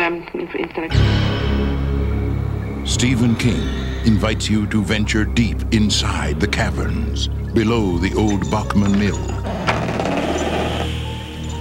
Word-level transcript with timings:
um, 0.00 0.26
instead. 0.34 0.90
Stephen 2.86 3.36
King 3.36 3.60
invites 4.04 4.48
you 4.48 4.66
to 4.68 4.82
venture 4.82 5.24
deep 5.24 5.58
inside 5.72 6.40
the 6.40 6.48
caverns 6.48 7.28
below 7.52 7.98
the 7.98 8.14
old 8.14 8.50
Bachman 8.50 8.98
Mill. 8.98 9.18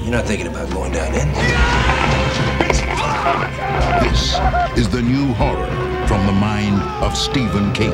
You're 0.04 0.18
not 0.18 0.26
thinking 0.26 0.48
about 0.48 0.72
going 0.72 0.92
down 0.92 1.14
in? 1.14 1.28
This 4.04 4.40
is 4.78 4.90
the 4.90 5.02
new 5.02 5.34
horror 5.34 5.68
from 6.08 6.26
the 6.26 6.32
mind 6.32 6.82
of 7.04 7.16
Stephen 7.16 7.72
King. 7.74 7.92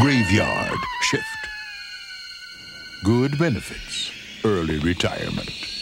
Graveyard 0.00 0.78
Shift. 1.02 1.24
Good 3.04 3.38
benefits, 3.38 4.12
early 4.44 4.78
retirement. 4.78 5.77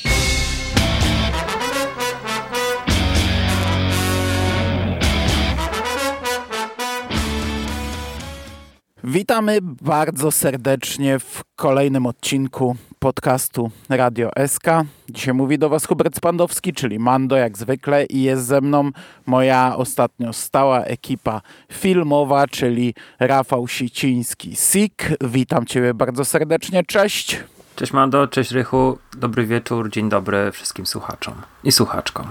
Witamy 9.09 9.59
bardzo 9.62 10.30
serdecznie 10.30 11.19
w 11.19 11.42
kolejnym 11.56 12.06
odcinku 12.06 12.77
podcastu 12.98 13.70
Radio 13.88 14.30
SK. 14.47 14.64
Dzisiaj 15.10 15.34
mówi 15.34 15.59
do 15.59 15.69
Was 15.69 15.87
Hubert 15.87 16.16
Spandowski, 16.16 16.73
czyli 16.73 16.98
Mando 16.98 17.37
jak 17.37 17.59
zwykle 17.59 18.05
i 18.05 18.23
jest 18.23 18.47
ze 18.47 18.61
mną 18.61 18.91
moja 19.27 19.77
ostatnio 19.77 20.33
stała 20.33 20.83
ekipa 20.83 21.41
filmowa, 21.73 22.47
czyli 22.47 22.95
Rafał 23.20 23.69
Siciński 23.69 24.56
Sik. 24.56 25.09
Witam 25.20 25.66
Ciebie 25.66 25.95
bardzo 25.95 26.25
serdecznie, 26.25 26.84
cześć. 26.84 27.45
Cześć 27.77 27.92
Mando, 27.92 28.28
cześć 28.28 28.50
Rychu, 28.50 28.98
dobry 29.16 29.47
wieczór, 29.47 29.91
dzień 29.91 30.09
dobry 30.09 30.52
wszystkim 30.52 30.86
słuchaczom 30.86 31.34
i 31.64 31.73
słuchaczkom. 31.73 32.27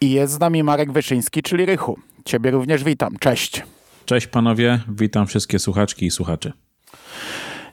I 0.00 0.10
jest 0.10 0.32
z 0.32 0.38
nami 0.38 0.62
Marek 0.62 0.92
Wyszyński, 0.92 1.42
czyli 1.42 1.66
Rychu. 1.66 1.98
Ciebie 2.24 2.50
również 2.50 2.84
witam, 2.84 3.16
cześć. 3.20 3.75
Cześć 4.06 4.26
panowie, 4.26 4.80
witam 4.88 5.26
wszystkie 5.26 5.58
słuchaczki 5.58 6.06
i 6.06 6.10
słuchaczy. 6.10 6.52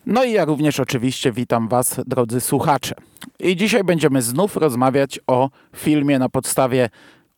No 0.06 0.24
i 0.24 0.32
ja 0.32 0.46
również 0.46 0.80
oczywiście 0.80 1.32
witam 1.32 1.68
Was, 1.68 2.00
drodzy 2.06 2.42
słuchacze. 2.42 2.96
I 3.40 3.56
dzisiaj 3.56 3.84
będziemy 3.84 4.22
znów 4.22 4.58
rozmawiać 4.58 5.20
o 5.28 5.50
filmie 5.76 6.20
na 6.20 6.30
podstawie 6.30 6.90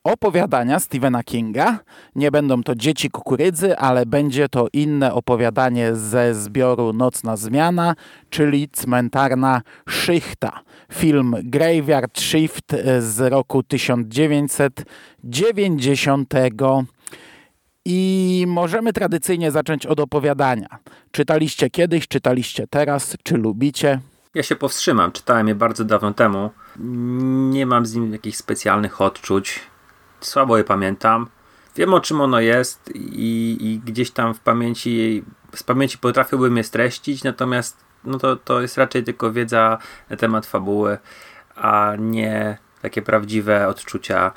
opowiadania 0.03 0.79
Stephena 0.79 1.23
Kinga. 1.23 1.79
Nie 2.15 2.31
będą 2.31 2.63
to 2.63 2.75
Dzieci 2.75 3.09
Kukurydzy, 3.09 3.77
ale 3.77 4.05
będzie 4.05 4.49
to 4.49 4.67
inne 4.73 5.13
opowiadanie 5.13 5.95
ze 5.95 6.35
zbioru 6.35 6.93
Nocna 6.93 7.37
Zmiana, 7.37 7.95
czyli 8.29 8.69
Cmentarna 8.69 9.61
Szychta. 9.89 10.59
Film 10.93 11.35
Graveyard 11.43 12.19
Shift 12.19 12.75
z 12.99 13.19
roku 13.19 13.63
1990 13.63 16.33
i 17.85 18.45
możemy 18.47 18.93
tradycyjnie 18.93 19.51
zacząć 19.51 19.85
od 19.85 19.99
opowiadania. 19.99 20.67
Czytaliście 21.11 21.69
kiedyś, 21.69 22.07
czytaliście 22.07 22.67
teraz, 22.67 23.17
czy 23.23 23.37
lubicie? 23.37 23.99
Ja 24.33 24.43
się 24.43 24.55
powstrzymam, 24.55 25.11
czytałem 25.11 25.47
je 25.47 25.55
bardzo 25.55 25.85
dawno 25.85 26.13
temu. 26.13 26.49
Nie 27.49 27.65
mam 27.65 27.85
z 27.85 27.95
nim 27.95 28.13
jakichś 28.13 28.37
specjalnych 28.37 29.01
odczuć. 29.01 29.59
Słabo 30.21 30.57
je 30.57 30.63
pamiętam. 30.63 31.27
Wiem 31.75 31.93
o 31.93 31.99
czym 31.99 32.21
ono 32.21 32.39
jest 32.39 32.91
i, 32.95 33.57
i 33.61 33.79
gdzieś 33.79 34.11
tam 34.11 34.33
w 34.33 34.39
pamięci, 34.39 35.23
z 35.55 35.63
pamięci 35.63 35.97
potrafiłbym 35.97 36.57
je 36.57 36.63
streścić, 36.63 37.23
natomiast 37.23 37.77
no 38.03 38.17
to, 38.17 38.35
to 38.35 38.61
jest 38.61 38.77
raczej 38.77 39.03
tylko 39.03 39.31
wiedza 39.31 39.77
na 40.09 40.17
temat 40.17 40.45
fabuły, 40.45 40.97
a 41.55 41.93
nie 41.99 42.57
takie 42.81 43.01
prawdziwe 43.01 43.67
odczucia, 43.67 44.31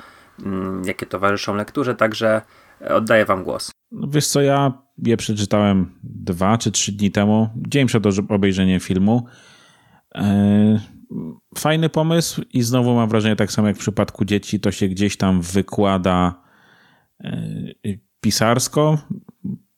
mm, 0.45 0.85
jakie 0.85 1.05
towarzyszą 1.05 1.55
lekturze, 1.55 1.95
także 1.95 2.41
Oddaję 2.89 3.25
wam 3.25 3.43
głos. 3.43 3.71
No 3.91 4.07
wiesz 4.07 4.27
co, 4.27 4.41
ja 4.41 4.73
je 4.97 5.17
przeczytałem 5.17 5.99
dwa 6.03 6.57
czy 6.57 6.71
trzy 6.71 6.91
dni 6.91 7.11
temu, 7.11 7.49
dzień 7.55 7.87
przed 7.87 8.03
obejrzeniem 8.29 8.79
filmu. 8.79 9.25
E, 10.15 10.79
fajny 11.57 11.89
pomysł 11.89 12.41
i 12.53 12.61
znowu 12.61 12.95
mam 12.95 13.09
wrażenie, 13.09 13.35
tak 13.35 13.51
samo 13.51 13.67
jak 13.67 13.77
w 13.77 13.79
przypadku 13.79 14.25
dzieci, 14.25 14.59
to 14.59 14.71
się 14.71 14.87
gdzieś 14.87 15.17
tam 15.17 15.41
wykłada 15.41 16.41
e, 17.23 17.33
pisarsko, 18.21 18.97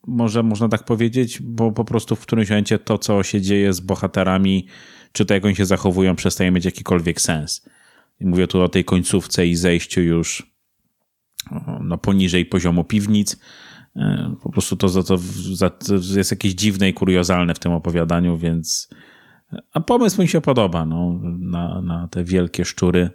może 0.08 0.44
można 0.44 0.70
tak 0.70 0.84
powiedzieć, 0.84 1.42
bo 1.42 1.72
po 1.72 1.86
prostu 1.86 2.16
w 2.16 2.22
którymś 2.22 2.50
momencie 2.50 2.80
to, 2.80 2.98
co 2.98 3.24
się 3.24 3.42
dzieje 3.42 3.74
z 3.74 3.80
bohaterami, 3.80 4.68
czy 5.12 5.26
to 5.26 5.34
jak 5.34 5.46
oni 5.46 5.56
się 5.56 5.66
zachowują, 5.66 6.16
przestaje 6.16 6.52
mieć 6.52 6.66
jakikolwiek 6.66 7.22
sens. 7.22 7.66
Mówię 8.22 8.48
tu 8.48 8.62
o 8.62 8.70
tej 8.70 8.86
końcówce 8.86 9.48
i 9.48 9.56
zejściu 9.56 10.02
już 10.02 10.51
no, 11.82 11.98
poniżej 11.98 12.46
poziomu 12.46 12.84
piwnic. 12.84 13.38
E, 13.96 14.36
po 14.44 14.50
prostu 14.50 14.76
to, 14.76 15.04
to, 15.04 15.18
to 15.70 15.96
jest 16.16 16.32
jakieś 16.32 16.54
dziwne 16.54 16.90
i 16.90 16.94
kuriozalne 16.94 17.54
w 17.54 17.60
tym 17.60 17.72
opowiadaniu, 17.72 18.38
więc. 18.38 18.90
A 19.74 19.80
pomysł 19.80 20.22
mi 20.22 20.28
się 20.28 20.42
podoba 20.42 20.86
no, 20.86 21.20
na, 21.40 21.82
na 21.82 22.08
te 22.08 22.24
wielkie 22.24 22.66
szczury. 22.66 23.10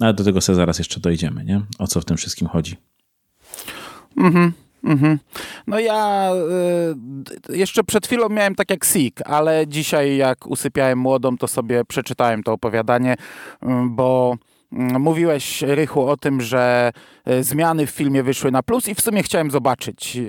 Ale 0.00 0.14
do 0.14 0.24
tego 0.24 0.40
sobie 0.40 0.56
zaraz 0.56 0.78
jeszcze 0.78 1.00
dojdziemy, 1.00 1.44
nie? 1.44 1.60
O 1.78 1.86
co 1.86 2.00
w 2.00 2.04
tym 2.04 2.16
wszystkim 2.16 2.48
chodzi. 2.48 2.76
Mhm. 4.16 4.52
Mhm. 4.84 5.18
No 5.66 5.78
ja 5.78 6.30
y, 7.50 7.56
jeszcze 7.56 7.84
przed 7.84 8.06
chwilą 8.06 8.28
miałem 8.28 8.54
tak 8.54 8.70
jak 8.70 8.84
Sik, 8.84 9.20
ale 9.24 9.68
dzisiaj 9.68 10.16
jak 10.16 10.46
usypiałem 10.46 10.98
młodą, 10.98 11.36
to 11.36 11.48
sobie 11.48 11.84
przeczytałem 11.84 12.42
to 12.42 12.52
opowiadanie, 12.52 13.12
y, 13.12 13.66
bo 13.90 14.36
Mm, 14.36 14.51
mówiłeś, 14.72 15.62
Rychu, 15.62 16.08
o 16.08 16.16
tym, 16.16 16.40
że 16.40 16.92
e, 17.24 17.42
zmiany 17.42 17.86
w 17.86 17.90
filmie 17.90 18.22
wyszły 18.22 18.50
na 18.50 18.62
plus 18.62 18.88
i 18.88 18.94
w 18.94 19.00
sumie 19.00 19.22
chciałem 19.22 19.50
zobaczyć, 19.50 20.16
e, 20.16 20.20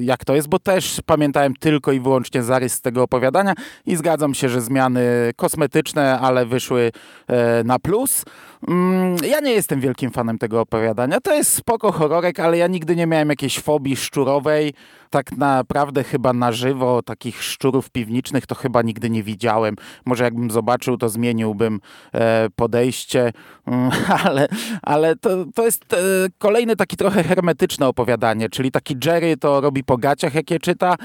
jak 0.00 0.24
to 0.24 0.34
jest, 0.34 0.48
bo 0.48 0.58
też 0.58 1.00
pamiętałem 1.06 1.54
tylko 1.54 1.92
i 1.92 2.00
wyłącznie 2.00 2.42
zarys 2.42 2.80
tego 2.80 3.02
opowiadania 3.02 3.54
i 3.86 3.96
zgadzam 3.96 4.34
się, 4.34 4.48
że 4.48 4.60
zmiany 4.60 5.02
kosmetyczne, 5.36 6.18
ale 6.18 6.46
wyszły 6.46 6.92
e, 7.26 7.64
na 7.64 7.78
plus. 7.78 8.24
Mm, 8.68 9.16
ja 9.28 9.40
nie 9.40 9.52
jestem 9.52 9.80
wielkim 9.80 10.10
fanem 10.10 10.38
tego 10.38 10.60
opowiadania. 10.60 11.20
To 11.20 11.34
jest 11.34 11.54
spoko 11.54 11.92
horrorek, 11.92 12.40
ale 12.40 12.58
ja 12.58 12.66
nigdy 12.66 12.96
nie 12.96 13.06
miałem 13.06 13.28
jakiejś 13.28 13.60
fobii 13.60 13.96
szczurowej. 13.96 14.74
Tak 15.10 15.32
naprawdę 15.32 16.04
chyba 16.04 16.32
na 16.32 16.52
żywo 16.52 17.02
takich 17.02 17.42
szczurów 17.42 17.90
piwniczych 17.90 18.46
to 18.46 18.54
chyba 18.54 18.82
nigdy 18.82 19.10
nie 19.10 19.22
widziałem. 19.22 19.76
Może 20.04 20.24
jakbym 20.24 20.50
zobaczył, 20.50 20.96
to 20.96 21.08
zmieniłbym 21.08 21.80
e, 22.14 22.48
podejście, 22.56 23.32
mm, 23.66 23.90
ale, 24.24 24.48
ale 24.82 25.16
to, 25.16 25.44
to 25.54 25.64
jest 25.64 25.92
e, 25.92 25.96
kolejne 26.38 26.76
taki 26.76 26.96
trochę 26.96 27.22
hermetyczne 27.22 27.88
opowiadanie, 27.88 28.48
czyli 28.48 28.70
taki 28.70 28.96
Jerry 29.04 29.36
to 29.36 29.60
robi 29.60 29.84
po 29.84 29.96
gaciach, 29.96 30.34
jakie 30.34 30.58
czyta, 30.60 30.96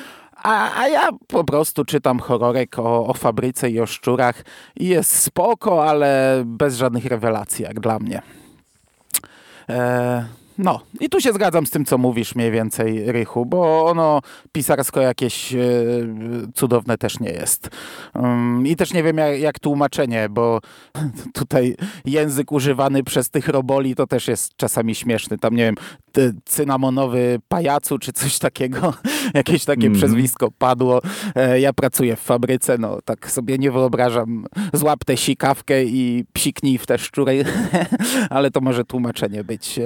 a, 0.43 0.79
a 0.81 0.87
ja 0.87 1.09
po 1.27 1.43
prostu 1.43 1.85
czytam 1.85 2.19
horrorek 2.19 2.79
o, 2.79 3.07
o 3.07 3.13
fabryce 3.13 3.69
i 3.69 3.79
o 3.79 3.85
szczurach 3.85 4.43
i 4.75 4.87
jest 4.87 5.15
spoko, 5.15 5.89
ale 5.89 6.41
bez 6.45 6.75
żadnych 6.75 7.05
rewelacji 7.05 7.63
jak 7.63 7.79
dla 7.79 7.99
mnie. 7.99 8.21
Eee, 9.67 10.23
no, 10.57 10.79
i 10.99 11.09
tu 11.09 11.21
się 11.21 11.33
zgadzam 11.33 11.65
z 11.65 11.69
tym, 11.69 11.85
co 11.85 11.97
mówisz 11.97 12.35
mniej 12.35 12.51
więcej, 12.51 13.11
Rychu, 13.11 13.45
bo 13.45 13.85
ono 13.85 14.21
pisarsko 14.51 15.01
jakieś 15.01 15.53
e, 15.53 15.59
cudowne 16.53 16.97
też 16.97 17.19
nie 17.19 17.29
jest. 17.29 17.69
Um, 18.15 18.67
I 18.67 18.75
też 18.75 18.93
nie 18.93 19.03
wiem, 19.03 19.17
jak, 19.17 19.39
jak, 19.39 19.59
tłumaczenie, 19.59 20.29
bo 20.29 20.59
tutaj 21.33 21.75
język 22.05 22.51
używany 22.51 23.03
przez 23.03 23.29
tych 23.29 23.47
roboli 23.47 23.95
to 23.95 24.07
też 24.07 24.27
jest 24.27 24.55
czasami 24.55 24.95
śmieszny. 24.95 25.37
Tam, 25.37 25.55
nie 25.55 25.63
wiem, 25.63 25.75
cynamonowy 26.45 27.39
pajacu 27.47 27.99
czy 27.99 28.13
coś 28.13 28.39
takiego, 28.39 28.93
jakieś 29.33 29.65
takie 29.65 29.87
mm. 29.87 29.97
przezwisko 29.97 30.51
padło. 30.51 31.01
E, 31.35 31.59
ja 31.59 31.73
pracuję 31.73 32.15
w 32.15 32.19
fabryce, 32.19 32.77
no 32.77 32.99
tak 33.05 33.31
sobie 33.31 33.57
nie 33.57 33.71
wyobrażam. 33.71 34.45
Złap 34.73 35.05
tę 35.05 35.17
sikawkę 35.17 35.83
i 35.83 36.25
psiknij 36.33 36.77
w 36.77 36.85
te 36.85 36.97
szczury, 36.97 37.45
ale 38.29 38.51
to 38.51 38.61
może 38.61 38.85
tłumaczenie 38.85 39.43
być. 39.43 39.79
E, 39.79 39.83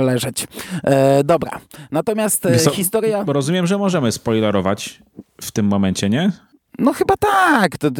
leżeć. 0.00 0.46
E, 0.84 1.24
dobra. 1.24 1.60
Natomiast 1.90 2.46
e, 2.46 2.58
historia... 2.70 3.24
Rozumiem, 3.26 3.66
że 3.66 3.78
możemy 3.78 4.12
spoilerować 4.12 5.02
w 5.40 5.52
tym 5.52 5.66
momencie, 5.66 6.10
nie? 6.10 6.32
No 6.78 6.92
chyba 6.92 7.14
tak. 7.16 7.78
Tu, 7.78 7.90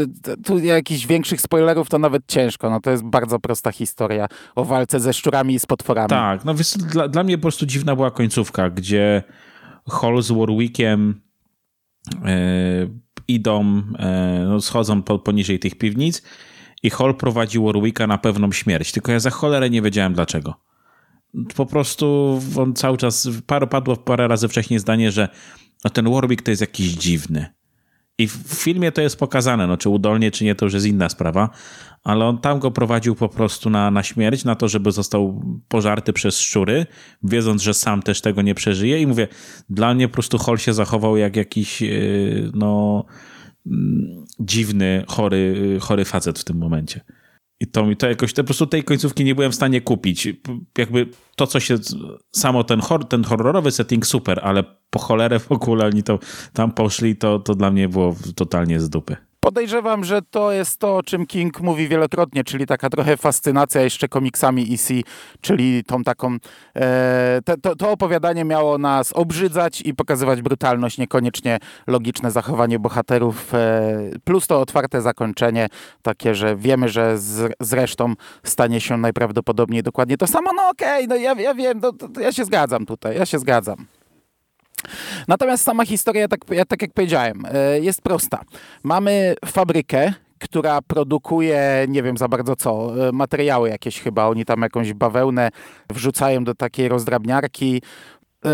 tu 0.45 0.59
jakichś 0.59 1.07
większych 1.07 1.41
spoilerów 1.41 1.89
to 1.89 1.99
nawet 1.99 2.23
ciężko. 2.29 2.71
No 2.71 2.81
to 2.81 2.91
jest 2.91 3.03
bardzo 3.03 3.39
prosta 3.39 3.73
historia 3.73 4.27
o 4.55 4.65
walce 4.65 5.01
ze 5.01 5.13
szczurami 5.13 5.55
i 5.55 5.59
z 5.59 5.67
potworami. 5.67 6.09
Tak, 6.09 6.45
no 6.45 6.55
wiesz, 6.55 6.73
dla, 6.73 7.09
dla 7.09 7.25
mnie 7.25 7.39
po 7.39 7.43
prostu 7.43 7.67
dziwna 7.67 7.97
była 7.97 8.11
końcówka, 8.11 8.71
gdzie 8.71 9.23
Hall 9.89 10.23
z 10.23 10.31
Warwickiem 10.31 11.21
e, 12.25 12.37
idą, 13.29 13.83
e, 13.99 14.45
no, 14.49 14.61
schodzą 14.61 15.03
po, 15.03 15.19
poniżej 15.19 15.59
tych 15.59 15.79
piwnic 15.79 16.23
i 16.83 16.91
Hall 16.91 17.15
prowadzi 17.15 17.59
Warwicka 17.59 18.07
na 18.07 18.19
pewną 18.19 18.53
śmierć. 18.53 18.93
Tylko 18.93 19.13
ja 19.13 19.21
za 19.21 19.31
cholerę 19.31 19.71
nie 19.71 19.83
wiedziałem 19.83 20.15
dlaczego 20.15 20.55
po 21.57 21.67
prostu 21.67 22.41
on 22.57 22.75
cały 22.75 22.97
czas, 22.97 23.29
parę, 23.47 23.67
padło 23.67 23.97
parę 23.97 24.29
razy 24.29 24.49
wcześniej 24.49 24.81
zdanie, 24.81 25.13
że 25.13 25.29
no 25.85 25.91
ten 25.91 26.11
Warwick 26.11 26.43
to 26.43 26.51
jest 26.51 26.61
jakiś 26.61 26.87
dziwny. 26.87 27.47
I 28.19 28.29
w 28.29 28.33
filmie 28.33 28.93
to 28.93 29.03
jest 29.03 29.19
pokazane, 29.19 29.67
no 29.67 29.77
czy 29.77 29.89
udolnie, 29.89 30.31
czy 30.31 30.45
nie, 30.45 30.55
to 30.55 30.67
już 30.67 30.75
jest 30.75 30.87
inna 30.87 31.09
sprawa, 31.09 31.51
ale 32.05 32.25
on 32.25 32.39
tam 32.39 32.59
go 32.59 32.71
prowadził 32.71 33.15
po 33.15 33.29
prostu 33.29 33.71
na, 33.71 33.91
na 33.91 34.03
śmierć, 34.03 34.45
na 34.45 34.55
to, 34.55 34.69
żeby 34.69 34.93
został 34.93 35.43
pożarty 35.69 36.13
przez 36.13 36.41
szczury, 36.41 36.87
wiedząc, 37.23 37.63
że 37.63 37.75
sam 37.75 38.03
też 38.03 38.21
tego 38.21 38.43
nie 38.43 38.55
przeżyje. 38.55 39.01
I 39.01 39.07
mówię, 39.07 39.29
dla 39.71 39.95
mnie 39.95 40.09
po 40.09 40.15
prostu 40.15 40.39
Hall 40.39 40.59
się 40.59 40.75
zachował 40.75 41.17
jak 41.17 41.37
jakiś, 41.37 41.81
yy, 41.83 42.51
no, 42.55 43.05
mm, 43.67 44.25
dziwny, 44.41 45.05
chory, 45.09 45.79
chory 45.81 46.05
facet 46.05 46.39
w 46.39 46.45
tym 46.45 46.57
momencie. 46.57 47.01
I 47.61 47.67
to 47.67 47.87
mi 47.87 47.97
to 47.97 48.09
jakoś, 48.09 48.33
to 48.33 48.43
po 48.43 48.47
prostu 48.47 48.67
tej 48.67 48.85
końcówki 48.85 49.25
nie 49.25 49.35
byłem 49.35 49.53
w 49.53 49.55
stanie 49.55 49.81
kupić. 49.81 50.29
Jakby 50.79 51.07
to, 51.37 51.47
co 51.47 51.61
się, 51.61 51.77
samo 52.33 52.65
ten, 52.65 52.81
hor, 52.81 53.09
ten 53.09 53.25
horrorowy 53.25 53.71
setting 53.71 54.07
super, 54.07 54.41
ale 54.43 54.65
po 54.91 54.99
cholerę 54.99 55.39
w 55.39 55.53
ogóle 55.53 55.87
oni 55.87 56.03
to 56.03 56.19
tam 56.53 56.73
poszli, 56.73 57.17
to, 57.17 57.39
to 57.39 57.55
dla 57.55 57.71
mnie 57.71 57.89
było 57.89 58.17
totalnie 58.37 58.81
z 58.81 58.91
dupy. 58.91 59.17
Podejrzewam, 59.45 60.05
że 60.05 60.23
to 60.23 60.53
jest 60.53 60.79
to, 60.79 60.97
o 60.97 61.03
czym 61.03 61.27
King 61.27 61.61
mówi 61.61 61.89
wielokrotnie, 61.89 62.45
czyli 62.45 62.67
taka 62.67 62.91
trochę 62.91 63.17
fascynacja 63.17 63.81
jeszcze 63.81 64.09
komiksami 64.09 64.75
EC, 64.75 64.89
czyli 65.41 65.85
tą 65.85 66.05
taką. 66.05 66.37
E, 66.77 67.41
to, 67.63 67.77
to, 67.77 67.91
opowiadanie 67.91 68.45
miało 68.45 68.79
nas 68.79 69.13
obrzydzać 69.13 69.81
i 69.81 69.95
pokazywać 69.95 70.43
brutalność, 70.43 70.99
niekoniecznie 70.99 71.59
logiczne 71.87 72.31
zachowanie 72.31 72.79
bohaterów, 72.79 73.55
e, 73.55 74.11
plus 74.25 74.47
to 74.47 74.61
otwarte 74.61 75.03
zakończenie, 75.03 75.69
takie, 76.03 76.35
że 76.35 76.57
wiemy, 76.57 76.89
że 76.89 77.19
z, 77.19 77.53
zresztą 77.61 78.15
stanie 78.43 78.81
się 78.81 78.97
najprawdopodobniej 78.97 79.83
dokładnie 79.83 80.17
to 80.17 80.27
samo. 80.27 80.51
No 80.57 80.69
okej, 80.69 81.05
okay, 81.05 81.07
no 81.07 81.17
ja, 81.17 81.33
ja 81.41 81.55
wiem, 81.55 81.81
to, 81.81 81.93
to 81.93 82.21
ja 82.21 82.33
się 82.33 82.45
zgadzam 82.45 82.87
tutaj, 82.87 83.17
ja 83.17 83.27
się 83.27 83.39
zgadzam. 83.39 83.87
Natomiast 85.29 85.65
sama 85.65 85.85
historia, 85.85 86.29
tak, 86.29 86.41
tak 86.69 86.83
jak 86.83 86.93
powiedziałem, 86.93 87.43
e, 87.53 87.81
jest 87.81 88.03
prosta. 88.03 88.41
Mamy 88.83 89.35
fabrykę, 89.47 90.13
która 90.39 90.83
produkuje, 90.83 91.87
nie 91.89 92.03
wiem 92.03 92.17
za 92.17 92.29
bardzo 92.29 92.57
co, 92.57 92.93
e, 93.09 93.13
materiały 93.13 93.69
jakieś 93.69 94.01
chyba. 94.01 94.27
Oni 94.27 94.45
tam 94.45 94.63
jakąś 94.63 94.93
bawełnę 94.93 95.51
wrzucają 95.91 96.45
do 96.45 96.55
takiej 96.55 96.89
rozdrabniarki. 96.89 97.83
E, 98.45 98.51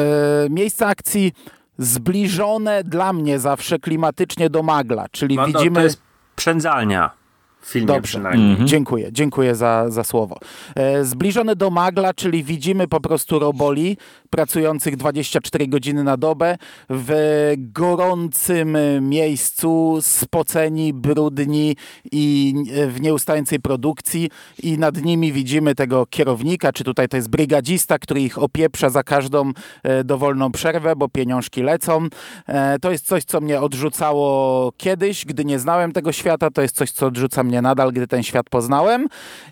miejsce 0.51 0.87
akcji 0.87 1.33
zbliżone 1.79 2.85
dla 2.85 3.13
mnie 3.13 3.39
zawsze 3.39 3.79
klimatycznie 3.79 4.51
do 4.51 4.63
Magla, 4.63 5.07
czyli 5.11 5.37
no, 5.37 5.47
widzimy... 5.47 5.75
To 5.75 5.83
jest 5.83 6.01
przędzalnia 6.37 7.20
w 7.61 7.67
filmie 7.67 7.87
Dobrze. 7.87 8.03
przynajmniej. 8.03 8.51
Mhm. 8.51 8.69
Dziękuję, 8.69 9.09
dziękuję 9.13 9.55
za, 9.55 9.85
za 9.89 10.05
słowo. 10.05 10.39
E, 10.77 11.05
zbliżony 11.05 11.57
do 11.57 11.71
magla, 11.71 12.15
czyli 12.15 12.45
widzimy 12.45 12.89
po 12.89 13.01
prostu 13.01 13.39
roboli 13.39 13.97
pracujących 14.31 14.97
24 14.97 15.69
godziny 15.69 16.05
na 16.05 16.17
dobę 16.17 16.59
w 16.91 17.53
gorącym 17.57 18.77
miejscu, 19.01 19.99
spoceni, 20.01 20.93
brudni 20.93 21.77
i 22.13 22.55
w 22.89 23.01
nieustającej 23.01 23.61
produkcji 23.61 24.31
i 24.63 24.79
nad 24.79 25.03
nimi 25.03 25.33
widzimy 25.33 25.75
tego 25.75 26.07
kierownika, 26.07 26.73
czy 26.73 26.85
tutaj 26.85 27.09
to 27.09 27.17
jest 27.17 27.31
brygadzista, 27.31 27.99
który 27.99 28.21
ich 28.23 28.39
opieprza 28.39 28.91
za 28.91 29.03
każdą 29.03 29.53
e, 29.83 30.05
dowolną 30.05 30.53
przerwę, 30.53 30.97
bo 30.97 31.09
pieniążki 31.09 31.63
lecą. 31.63 32.09
E, 32.47 32.79
to 32.79 32.91
jest 32.91 33.07
coś, 33.07 33.25
co 33.25 33.41
mnie 33.41 33.61
odrzucało 33.61 34.73
kiedyś, 34.77 35.25
gdy 35.25 35.45
nie 35.45 35.59
znałem 35.59 35.93
tego 35.93 36.13
świata, 36.13 36.51
to 36.51 36.63
jest 36.63 36.77
coś, 36.77 36.91
co 36.91 37.07
odrzuca 37.07 37.43
mnie 37.43 37.50
nadal, 37.63 37.93
gdy 37.93 38.07
ten 38.07 38.23
świat 38.23 38.47
poznałem. 38.51 39.07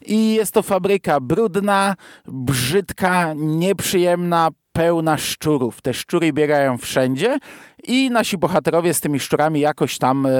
I 0.06 0.34
jest 0.34 0.54
to 0.54 0.62
fabryka 0.62 1.20
brudna, 1.20 1.94
brzydka, 2.26 3.32
nieprzyjemna, 3.36 4.50
pełna 4.78 5.16
szczurów. 5.16 5.82
Te 5.82 5.94
szczury 5.94 6.32
biegają 6.32 6.78
wszędzie 6.78 7.38
i 7.84 8.10
nasi 8.10 8.38
bohaterowie 8.38 8.94
z 8.94 9.00
tymi 9.00 9.20
szczurami 9.20 9.60
jakoś 9.60 9.98
tam 9.98 10.26
e, 10.26 10.30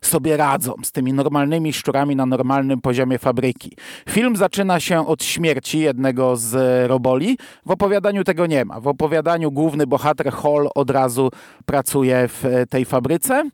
sobie 0.00 0.36
radzą, 0.36 0.74
z 0.82 0.92
tymi 0.92 1.12
normalnymi 1.12 1.72
szczurami 1.72 2.16
na 2.16 2.26
normalnym 2.26 2.80
poziomie 2.80 3.18
fabryki. 3.18 3.76
Film 4.08 4.36
zaczyna 4.36 4.80
się 4.80 5.06
od 5.06 5.24
śmierci 5.24 5.78
jednego 5.78 6.36
z 6.36 6.56
roboli. 6.90 7.38
W 7.66 7.70
opowiadaniu 7.70 8.24
tego 8.24 8.46
nie 8.46 8.64
ma. 8.64 8.80
W 8.80 8.88
opowiadaniu 8.88 9.52
główny 9.52 9.86
bohater 9.86 10.32
Hall 10.32 10.68
od 10.74 10.90
razu 10.90 11.30
pracuje 11.66 12.28
w 12.28 12.44
e, 12.44 12.66
tej 12.66 12.84
fabryce. 12.84 13.50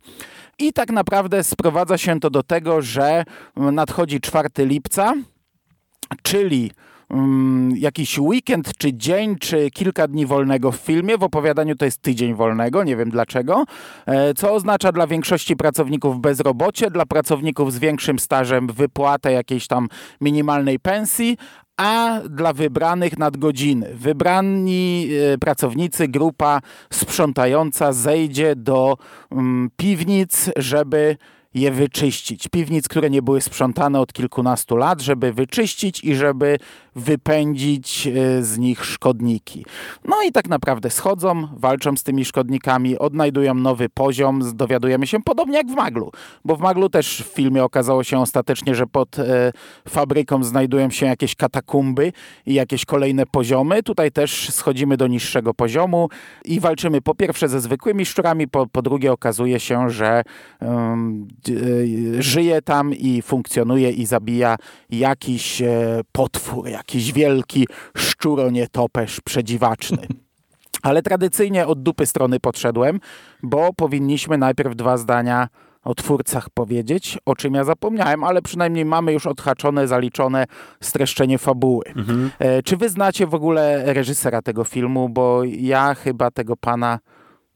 I 0.60 0.72
tak 0.72 0.90
naprawdę 0.90 1.44
sprowadza 1.44 1.98
się 1.98 2.20
to 2.20 2.30
do 2.30 2.42
tego, 2.42 2.82
że 2.82 3.24
nadchodzi 3.56 4.20
4 4.20 4.48
lipca, 4.58 5.14
czyli 6.22 6.70
um, 7.10 7.72
jakiś 7.76 8.18
weekend, 8.18 8.70
czy 8.78 8.94
dzień, 8.94 9.36
czy 9.36 9.70
kilka 9.70 10.08
dni 10.08 10.26
wolnego 10.26 10.72
w 10.72 10.76
filmie. 10.76 11.18
W 11.18 11.22
opowiadaniu 11.22 11.76
to 11.76 11.84
jest 11.84 12.02
tydzień 12.02 12.34
wolnego, 12.34 12.84
nie 12.84 12.96
wiem 12.96 13.10
dlaczego. 13.10 13.64
E, 14.06 14.34
co 14.34 14.52
oznacza 14.52 14.92
dla 14.92 15.06
większości 15.06 15.56
pracowników 15.56 16.20
bezrobocie, 16.20 16.90
dla 16.90 17.06
pracowników 17.06 17.72
z 17.72 17.78
większym 17.78 18.18
stażem 18.18 18.66
wypłatę 18.66 19.32
jakiejś 19.32 19.66
tam 19.66 19.88
minimalnej 20.20 20.78
pensji, 20.78 21.36
a 21.80 22.20
dla 22.28 22.52
wybranych 22.52 23.18
nadgodziny. 23.18 23.94
Wybrani 23.94 25.08
e, 25.34 25.38
pracownicy, 25.38 26.08
grupa 26.08 26.60
sprzątająca 26.92 27.92
zejdzie 27.92 28.56
do 28.56 28.96
mm, 29.32 29.70
piwnic, 29.76 30.50
żeby 30.56 31.16
je 31.54 31.70
wyczyścić. 31.70 32.48
Piwnic, 32.48 32.88
które 32.88 33.10
nie 33.10 33.22
były 33.22 33.40
sprzątane 33.40 34.00
od 34.00 34.12
kilkunastu 34.12 34.76
lat, 34.76 35.00
żeby 35.00 35.32
wyczyścić 35.32 36.04
i 36.04 36.14
żeby 36.14 36.58
wypędzić 36.96 38.06
e, 38.06 38.42
z 38.42 38.58
nich 38.58 38.84
szkodniki. 38.84 39.64
No 40.04 40.16
i 40.22 40.32
tak 40.32 40.48
naprawdę 40.48 40.90
schodzą, 40.90 41.48
walczą 41.56 41.96
z 41.96 42.02
tymi 42.02 42.24
szkodnikami, 42.24 42.98
odnajdują 42.98 43.54
nowy 43.54 43.88
poziom, 43.88 44.40
dowiadujemy 44.54 45.06
się 45.06 45.22
podobnie 45.22 45.56
jak 45.56 45.66
w 45.66 45.74
Maglu, 45.74 46.12
bo 46.44 46.56
w 46.56 46.60
Maglu 46.60 46.88
też 46.88 47.22
w 47.22 47.34
filmie 47.34 47.64
okazało 47.64 48.04
się 48.04 48.18
ostatecznie, 48.18 48.74
że 48.74 48.86
pod 48.86 49.18
e, 49.18 49.52
fabryką 49.88 50.44
znajdują 50.44 50.90
się 50.90 51.06
jakieś 51.06 51.34
katakumby 51.34 52.12
i 52.46 52.54
jakieś 52.54 52.84
kolejne 52.84 53.26
poziomy. 53.26 53.82
Tutaj 53.82 54.12
też 54.12 54.50
schodzimy 54.50 54.96
do 54.96 55.06
niższego 55.06 55.54
poziomu 55.54 56.08
i 56.44 56.60
walczymy 56.60 57.00
po 57.00 57.14
pierwsze 57.14 57.48
ze 57.48 57.60
zwykłymi 57.60 58.06
szczurami, 58.06 58.48
po, 58.48 58.66
po 58.66 58.82
drugie 58.82 59.12
okazuje 59.12 59.60
się, 59.60 59.90
że 59.90 60.22
um, 60.60 61.28
żyje 62.18 62.62
tam 62.62 62.94
i 62.94 63.22
funkcjonuje 63.22 63.90
i 63.90 64.06
zabija 64.06 64.56
jakiś 64.90 65.62
e, 65.62 66.00
potwór, 66.12 66.68
jakiś 66.80 67.12
wielki 67.12 67.66
szczuronietoperz 67.96 69.20
przedziwaczny. 69.20 70.06
Ale 70.82 71.02
tradycyjnie 71.02 71.66
od 71.66 71.82
dupy 71.82 72.06
strony 72.06 72.40
podszedłem, 72.40 73.00
bo 73.42 73.72
powinniśmy 73.72 74.38
najpierw 74.38 74.76
dwa 74.76 74.96
zdania 74.96 75.48
o 75.84 75.94
twórcach 75.94 76.50
powiedzieć, 76.50 77.18
o 77.26 77.36
czym 77.36 77.54
ja 77.54 77.64
zapomniałem, 77.64 78.24
ale 78.24 78.42
przynajmniej 78.42 78.84
mamy 78.84 79.12
już 79.12 79.26
odhaczone, 79.26 79.88
zaliczone 79.88 80.46
streszczenie 80.80 81.38
fabuły. 81.38 81.84
Mhm. 81.96 82.30
E, 82.38 82.62
czy 82.62 82.76
wy 82.76 82.88
znacie 82.88 83.26
w 83.26 83.34
ogóle 83.34 83.94
reżysera 83.94 84.42
tego 84.42 84.64
filmu? 84.64 85.08
Bo 85.08 85.42
ja 85.44 85.94
chyba 85.94 86.30
tego 86.30 86.56
pana 86.56 86.98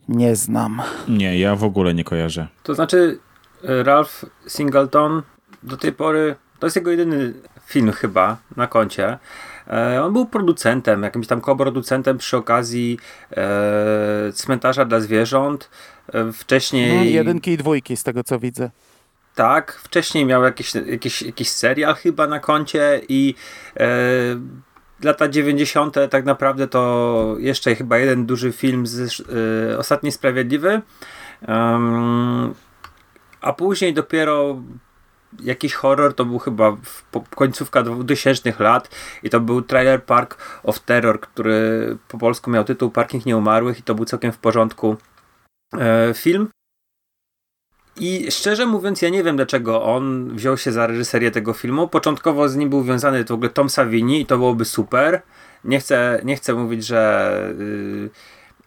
nie 0.08 0.36
znam. 0.36 0.82
Nie, 1.08 1.38
ja 1.38 1.56
w 1.56 1.64
ogóle 1.64 1.94
nie 1.94 2.04
kojarzę. 2.04 2.48
To 2.62 2.74
znaczy, 2.74 3.18
Ralph 3.62 4.24
Singleton 4.46 5.22
do 5.62 5.76
tej 5.76 5.92
pory 5.92 6.36
to 6.58 6.66
jest 6.66 6.76
jego 6.76 6.90
jedyny 6.90 7.34
film 7.66 7.92
chyba 7.92 8.36
na 8.56 8.66
koncie. 8.66 9.18
E, 9.68 10.02
on 10.02 10.12
był 10.12 10.26
producentem, 10.26 11.02
jakimś 11.02 11.26
tam 11.26 11.40
koproducentem 11.40 12.18
przy 12.18 12.36
okazji 12.36 12.98
e, 13.36 14.32
cmentarza 14.32 14.84
dla 14.84 15.00
zwierząt. 15.00 15.70
E, 16.12 16.32
wcześniej. 16.32 16.98
No, 16.98 17.04
jedynki 17.04 17.50
i 17.50 17.56
dwójki, 17.56 17.96
z 17.96 18.02
tego 18.02 18.24
co 18.24 18.38
widzę. 18.38 18.70
Tak, 19.34 19.72
wcześniej 19.72 20.26
miał 20.26 20.42
jakiś, 20.42 20.74
jakiś, 20.74 21.22
jakiś 21.22 21.48
serial 21.48 21.94
chyba 21.94 22.26
na 22.26 22.40
koncie 22.40 23.00
i 23.08 23.34
e, 23.76 23.86
lata 25.02 25.28
90. 25.28 25.96
tak 26.10 26.24
naprawdę 26.24 26.68
to 26.68 27.36
jeszcze 27.38 27.74
chyba 27.74 27.98
jeden 27.98 28.26
duży 28.26 28.52
film 28.52 28.86
z 28.86 29.20
e, 29.72 29.78
Ostatni 29.78 30.12
Sprawiedliwy. 30.12 30.82
Um, 31.48 32.54
a 33.40 33.52
później 33.52 33.94
dopiero 33.94 34.62
jakiś 35.42 35.74
horror, 35.74 36.14
to 36.14 36.24
był 36.24 36.38
chyba 36.38 36.76
końcówka 37.34 37.82
2000 37.82 38.52
lat 38.58 38.90
i 39.22 39.30
to 39.30 39.40
był 39.40 39.62
Trailer 39.62 40.04
Park 40.04 40.60
of 40.62 40.80
Terror, 40.80 41.20
który 41.20 41.98
po 42.08 42.18
polsku 42.18 42.50
miał 42.50 42.64
tytuł 42.64 42.90
Parking 42.90 43.26
Nieumarłych 43.26 43.78
i 43.78 43.82
to 43.82 43.94
był 43.94 44.04
całkiem 44.04 44.32
w 44.32 44.38
porządku 44.38 44.96
e, 45.78 46.14
film. 46.14 46.48
I 47.96 48.30
szczerze 48.30 48.66
mówiąc, 48.66 49.02
ja 49.02 49.08
nie 49.08 49.22
wiem 49.22 49.36
dlaczego 49.36 49.82
on 49.82 50.36
wziął 50.36 50.56
się 50.56 50.72
za 50.72 50.86
reżyserię 50.86 51.30
tego 51.30 51.52
filmu. 51.52 51.88
Początkowo 51.88 52.48
z 52.48 52.56
nim 52.56 52.70
był 52.70 52.82
związany 52.82 53.24
w 53.24 53.30
ogóle 53.30 53.50
Tom 53.50 53.70
Savini 53.70 54.20
i 54.20 54.26
to 54.26 54.38
byłoby 54.38 54.64
super. 54.64 55.22
Nie 55.64 55.80
chcę, 55.80 56.20
nie 56.24 56.36
chcę 56.36 56.54
mówić, 56.54 56.86
że... 56.86 57.54
Yy, 57.58 58.10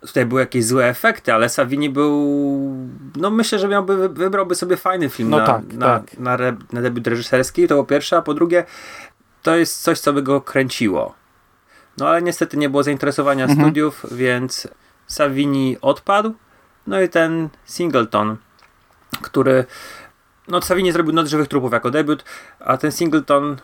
tutaj 0.07 0.25
były 0.25 0.41
jakieś 0.41 0.65
złe 0.65 0.89
efekty, 0.89 1.33
ale 1.33 1.49
Savini 1.49 1.89
był, 1.89 2.11
no 3.15 3.29
myślę, 3.29 3.59
że 3.59 3.67
miałby, 3.67 4.09
wybrałby 4.09 4.55
sobie 4.55 4.77
fajny 4.77 5.09
film 5.09 5.29
no 5.29 5.37
na, 5.37 5.45
tak, 5.45 5.73
na, 5.73 5.85
tak. 5.85 6.19
Na, 6.19 6.33
re, 6.33 6.57
na 6.71 6.81
debiut 6.81 7.07
reżyserski, 7.07 7.67
to 7.67 7.75
po 7.75 7.83
pierwsze, 7.83 8.17
a 8.17 8.21
po 8.21 8.33
drugie 8.33 8.65
to 9.43 9.55
jest 9.55 9.83
coś, 9.83 9.99
co 9.99 10.13
by 10.13 10.21
go 10.21 10.41
kręciło. 10.41 11.15
No 11.97 12.07
ale 12.07 12.21
niestety 12.21 12.57
nie 12.57 12.69
było 12.69 12.83
zainteresowania 12.83 13.43
mhm. 13.43 13.61
studiów, 13.61 14.05
więc 14.11 14.67
Savini 15.07 15.77
odpadł, 15.81 16.33
no 16.87 17.01
i 17.01 17.09
ten 17.09 17.49
Singleton 17.65 18.37
który 19.21 19.65
no 20.47 20.61
Savini 20.61 20.91
zrobił 20.91 21.13
Noc 21.13 21.27
Żywych 21.27 21.47
Trupów 21.47 21.73
jako 21.73 21.91
debiut, 21.91 22.23
a 22.59 22.77
ten 22.77 22.91
Singleton 22.91 23.57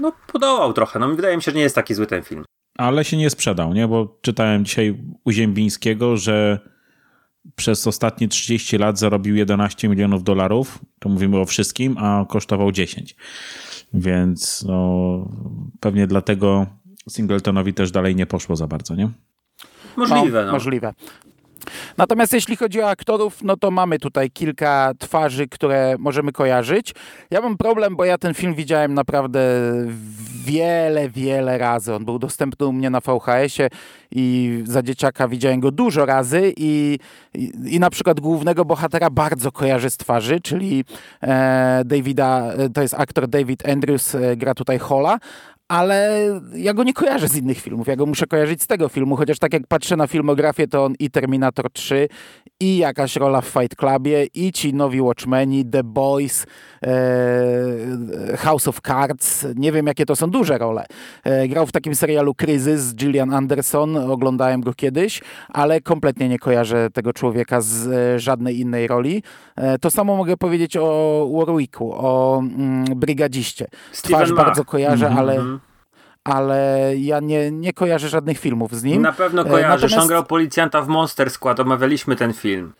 no 0.00 0.12
podołał 0.26 0.72
trochę. 0.72 0.98
No 0.98 1.08
wydaje 1.08 1.36
mi 1.36 1.42
się, 1.42 1.50
że 1.50 1.56
nie 1.56 1.62
jest 1.62 1.74
taki 1.74 1.94
zły 1.94 2.06
ten 2.06 2.22
film. 2.22 2.44
Ale 2.78 3.04
się 3.04 3.16
nie 3.16 3.30
sprzedał, 3.30 3.74
nie? 3.74 3.88
Bo 3.88 4.18
czytałem 4.22 4.64
dzisiaj 4.64 4.98
u 5.24 5.30
Ziembińskiego, 5.30 6.16
że 6.16 6.58
przez 7.56 7.86
ostatnie 7.86 8.28
30 8.28 8.78
lat 8.78 8.98
zarobił 8.98 9.36
11 9.36 9.88
milionów 9.88 10.24
dolarów. 10.24 10.78
To 10.98 11.08
mówimy 11.08 11.38
o 11.38 11.44
wszystkim, 11.44 11.98
a 11.98 12.26
kosztował 12.28 12.72
10. 12.72 13.16
Więc 13.94 14.64
no, 14.68 15.28
pewnie 15.80 16.06
dlatego 16.06 16.66
Singletonowi 17.08 17.74
też 17.74 17.90
dalej 17.90 18.16
nie 18.16 18.26
poszło 18.26 18.56
za 18.56 18.66
bardzo, 18.66 18.94
nie? 18.94 19.10
Możliwe, 19.96 20.40
no. 20.40 20.46
no. 20.46 20.52
Możliwe. 20.52 20.94
Natomiast 21.98 22.32
jeśli 22.32 22.56
chodzi 22.56 22.82
o 22.82 22.88
aktorów, 22.88 23.42
no 23.42 23.56
to 23.56 23.70
mamy 23.70 23.98
tutaj 23.98 24.30
kilka 24.30 24.92
twarzy, 24.98 25.48
które 25.48 25.96
możemy 25.98 26.32
kojarzyć. 26.32 26.94
Ja 27.30 27.40
mam 27.40 27.56
problem, 27.56 27.96
bo 27.96 28.04
ja 28.04 28.18
ten 28.18 28.34
film 28.34 28.54
widziałem 28.54 28.94
naprawdę 28.94 29.40
wiele, 30.44 31.08
wiele 31.08 31.58
razy. 31.58 31.94
On 31.94 32.04
był 32.04 32.18
dostępny 32.18 32.66
u 32.66 32.72
mnie 32.72 32.90
na 32.90 33.00
VHS-ie 33.00 33.68
i 34.10 34.62
za 34.66 34.82
dzieciaka 34.82 35.28
widziałem 35.28 35.60
go 35.60 35.70
dużo 35.70 36.06
razy 36.06 36.52
i, 36.56 36.98
i, 37.34 37.52
i 37.66 37.80
na 37.80 37.90
przykład 37.90 38.20
głównego 38.20 38.64
bohatera 38.64 39.10
bardzo 39.10 39.52
kojarzę 39.52 39.90
z 39.90 39.96
twarzy, 39.96 40.40
czyli 40.40 40.84
e, 41.22 41.82
Davida, 41.84 42.52
e, 42.52 42.70
to 42.70 42.82
jest 42.82 42.94
aktor 42.94 43.28
David 43.28 43.68
Andrews, 43.68 44.14
e, 44.14 44.36
gra 44.36 44.54
tutaj 44.54 44.78
Hola, 44.78 45.18
ale 45.68 46.28
ja 46.54 46.74
go 46.74 46.84
nie 46.84 46.92
kojarzę 46.92 47.28
z 47.28 47.36
innych 47.36 47.60
filmów. 47.60 47.86
Ja 47.86 47.96
go 47.96 48.06
muszę 48.06 48.26
kojarzyć 48.26 48.62
z 48.62 48.66
tego 48.66 48.88
filmu, 48.88 49.16
chociaż 49.16 49.38
tak 49.38 49.52
jak 49.52 49.66
patrzę 49.66 49.96
na 49.96 50.06
filmografię, 50.06 50.68
to 50.68 50.84
on 50.84 50.94
i 50.98 51.10
Terminator 51.10 51.72
3, 51.72 52.08
i 52.60 52.76
jakaś 52.76 53.16
rola 53.16 53.40
w 53.40 53.46
Fight 53.46 53.76
Clubie, 53.76 54.26
i 54.34 54.52
ci 54.52 54.74
nowi 54.74 55.00
Watchmeni, 55.00 55.64
The 55.64 55.84
Boys, 55.84 56.46
e, 56.82 58.36
House 58.36 58.68
of 58.68 58.80
Cards. 58.80 59.46
Nie 59.56 59.72
wiem, 59.72 59.86
jakie 59.86 60.06
to 60.06 60.16
są 60.16 60.30
duże 60.30 60.58
role. 60.58 60.86
E, 61.24 61.48
grał 61.48 61.66
w 61.66 61.72
takim 61.72 61.94
serialu 61.94 62.34
Kryzys 62.34 62.80
z 62.80 62.94
Gillian 62.94 63.34
Anderson, 63.34 63.96
oglądałem 63.96 64.60
go 64.60 64.74
kiedyś, 64.74 65.20
ale 65.48 65.80
kompletnie 65.80 66.28
nie 66.28 66.38
kojarzę 66.38 66.90
tego 66.90 67.12
człowieka 67.12 67.60
z 67.60 67.86
e, 67.86 68.20
żadnej 68.20 68.60
innej 68.60 68.86
roli. 68.86 69.22
E, 69.56 69.78
to 69.78 69.90
samo 69.90 70.16
mogę 70.16 70.36
powiedzieć 70.36 70.76
o 70.76 71.30
Warwicku, 71.34 71.92
o 71.92 72.38
mm, 72.38 72.84
Brygadziście. 72.84 73.66
Twarz 73.92 74.32
bardzo 74.32 74.64
kojarzę, 74.64 75.06
mm 75.06 75.18
-hmm. 75.18 75.20
ale 75.20 75.32
mhm 75.34 75.73
ale 76.24 76.92
ja 76.96 77.20
nie, 77.20 77.50
nie 77.50 77.72
kojarzę 77.72 78.08
żadnych 78.08 78.38
filmów 78.38 78.76
z 78.76 78.84
nim. 78.84 79.02
Na 79.02 79.12
pewno 79.12 79.42
e, 79.42 79.44
kojarzysz, 79.44 79.82
Natomiast... 79.82 80.02
on 80.02 80.08
grał 80.08 80.24
policjanta 80.24 80.82
w 80.82 80.88
Monster 80.88 81.30
Squad, 81.30 81.60
omawialiśmy 81.60 82.16
ten 82.16 82.32
film. 82.32 82.72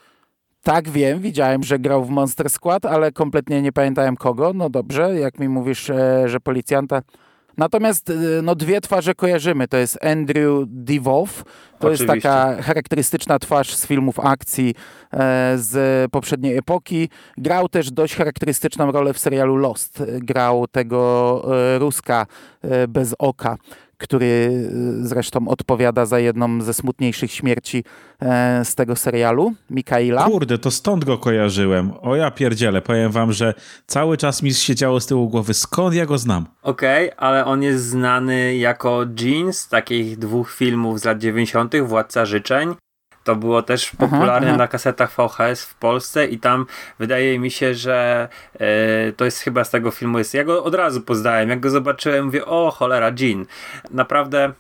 Tak, 0.63 0.89
wiem, 0.89 1.21
widziałem, 1.21 1.63
że 1.63 1.79
grał 1.79 2.05
w 2.05 2.11
Monster 2.11 2.51
Squad, 2.51 2.87
ale 2.87 3.13
kompletnie 3.13 3.63
nie 3.63 3.73
pamiętałem 3.73 4.17
kogo. 4.17 4.53
No 4.55 4.71
dobrze, 4.71 5.15
jak 5.15 5.39
mi 5.39 5.49
mówisz, 5.49 5.91
e, 5.91 6.29
że 6.29 6.41
policjanta... 6.41 7.03
Natomiast 7.57 8.11
e, 8.11 8.15
no, 8.43 8.55
dwie 8.55 8.81
twarze 8.81 9.15
kojarzymy. 9.15 9.69
To 9.69 9.77
jest 9.77 10.05
Andrew 10.05 10.65
DeVoe, 10.67 11.27
to 11.79 11.89
Oczywiście. 11.89 12.15
jest 12.15 12.25
taka 12.25 12.63
charakterystyczna 12.63 13.39
twarz 13.39 13.75
z 13.75 13.87
filmów 13.87 14.21
akcji 14.21 14.75
e, 15.13 15.53
z 15.59 16.11
poprzedniej 16.13 16.57
epoki. 16.57 17.09
Grał 17.39 17.69
też 17.69 17.91
dość 17.91 18.17
charakterystyczną 18.17 18.93
rolę 18.93 19.13
w 19.13 19.19
serialu 19.19 19.57
Lost. 19.57 20.03
Grał 20.19 20.67
tego 20.67 21.43
e, 21.75 21.79
Ruska 21.79 22.27
e, 22.63 22.89
bez 22.89 23.15
oka 23.19 23.57
który 24.05 24.27
y, 24.27 25.07
zresztą 25.07 25.49
odpowiada 25.49 26.07
za 26.07 26.19
jedną 26.19 26.61
ze 26.61 26.75
smutniejszych 26.75 27.33
śmierci 27.33 27.85
e, 28.21 28.65
z 28.65 28.75
tego 28.75 28.97
serialu, 28.97 29.55
Mikaela. 29.71 30.25
Kurde, 30.25 30.59
to 30.59 30.71
stąd 30.71 31.05
go 31.05 31.19
kojarzyłem. 31.19 31.93
O 32.03 32.17
ja 32.17 32.31
pierdzielę, 32.31 32.83
powiem 32.83 33.13
wam, 33.13 33.33
że 33.33 33.55
cały 33.87 34.17
czas 34.17 34.43
mi 34.43 34.55
siedziało 34.55 35.01
z 35.01 35.07
tyłu 35.07 35.29
głowy, 35.29 35.55
skąd 35.55 35.95
ja 35.95 36.07
go 36.07 36.19
znam? 36.19 36.47
Okej, 36.63 37.07
okay, 37.07 37.19
ale 37.19 37.45
on 37.45 37.63
jest 37.63 37.85
znany 37.85 38.57
jako 38.57 39.05
Jean 39.21 39.53
z 39.53 39.69
takich 39.69 40.19
dwóch 40.19 40.53
filmów 40.53 41.01
z 41.01 41.05
lat 41.05 41.19
90., 41.19 41.77
Władca 41.77 42.27
Życzeń 42.27 42.75
to 43.25 43.37
było 43.37 43.63
też 43.63 43.91
popularne 43.91 44.49
aha, 44.49 44.57
na 44.57 44.69
kasetach 44.69 45.11
VHS 45.11 45.65
w 45.65 45.75
Polsce 45.75 46.27
i 46.27 46.39
tam 46.39 46.67
wydaje 46.99 47.39
mi 47.39 47.51
się, 47.51 47.75
że 47.75 48.29
e, 48.55 49.13
to 49.13 49.25
jest 49.25 49.39
chyba 49.39 49.65
z 49.65 49.71
tego 49.71 49.91
filmu 49.91 50.19
jest. 50.19 50.35
Ja 50.35 50.45
go 50.45 50.65
od 50.65 50.75
razu 50.75 51.01
poznałem. 51.01 51.49
Jak 51.49 51.61
go 51.61 51.71
zobaczyłem, 51.71 52.25
mówię, 52.25 52.47
o 52.47 52.71
cholera, 52.71 53.13
Jean. 53.21 53.47
Naprawdę 53.91 54.53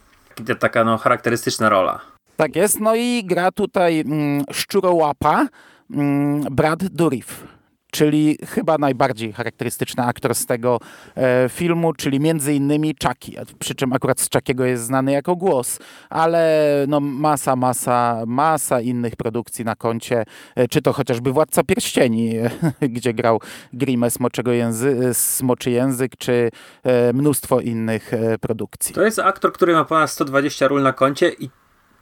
taka 0.58 0.84
no, 0.84 0.98
charakterystyczna 0.98 1.68
rola. 1.68 2.00
Tak 2.36 2.56
jest. 2.56 2.80
No 2.80 2.94
i 2.94 3.22
gra 3.24 3.52
tutaj 3.52 4.00
mm, 4.00 4.44
szczurołapa 4.52 5.46
mm, 5.90 6.40
Brad 6.50 6.84
Dourif 6.84 7.53
czyli 7.94 8.38
chyba 8.46 8.78
najbardziej 8.78 9.32
charakterystyczny 9.32 10.04
aktor 10.04 10.34
z 10.34 10.46
tego 10.46 10.80
e, 11.16 11.48
filmu, 11.48 11.92
czyli 11.92 12.20
między 12.20 12.54
innymi 12.54 12.94
Chucky, 13.02 13.32
przy 13.58 13.74
czym 13.74 13.92
akurat 13.92 14.20
z 14.20 14.28
Chuckiego 14.32 14.64
jest 14.64 14.84
znany 14.84 15.12
jako 15.12 15.36
głos, 15.36 15.78
ale 16.10 16.70
no 16.88 17.00
masa, 17.00 17.56
masa, 17.56 18.22
masa 18.26 18.80
innych 18.80 19.16
produkcji 19.16 19.64
na 19.64 19.76
koncie, 19.76 20.24
e, 20.56 20.68
czy 20.68 20.82
to 20.82 20.92
chociażby 20.92 21.32
Władca 21.32 21.62
Pierścieni, 21.62 22.34
gdzie 22.94 23.14
grał 23.14 23.40
Grimmę 23.72 24.10
Smoczego 24.10 24.52
języ 24.52 25.14
Smoczy 25.14 25.70
Język, 25.70 26.16
czy 26.18 26.50
e, 26.82 27.12
mnóstwo 27.12 27.60
innych 27.60 28.10
produkcji. 28.40 28.94
To 28.94 29.02
jest 29.02 29.18
aktor, 29.18 29.52
który 29.52 29.72
ma 29.72 29.84
ponad 29.84 30.10
120 30.10 30.68
ról 30.68 30.82
na 30.82 30.92
koncie 30.92 31.32
i 31.38 31.50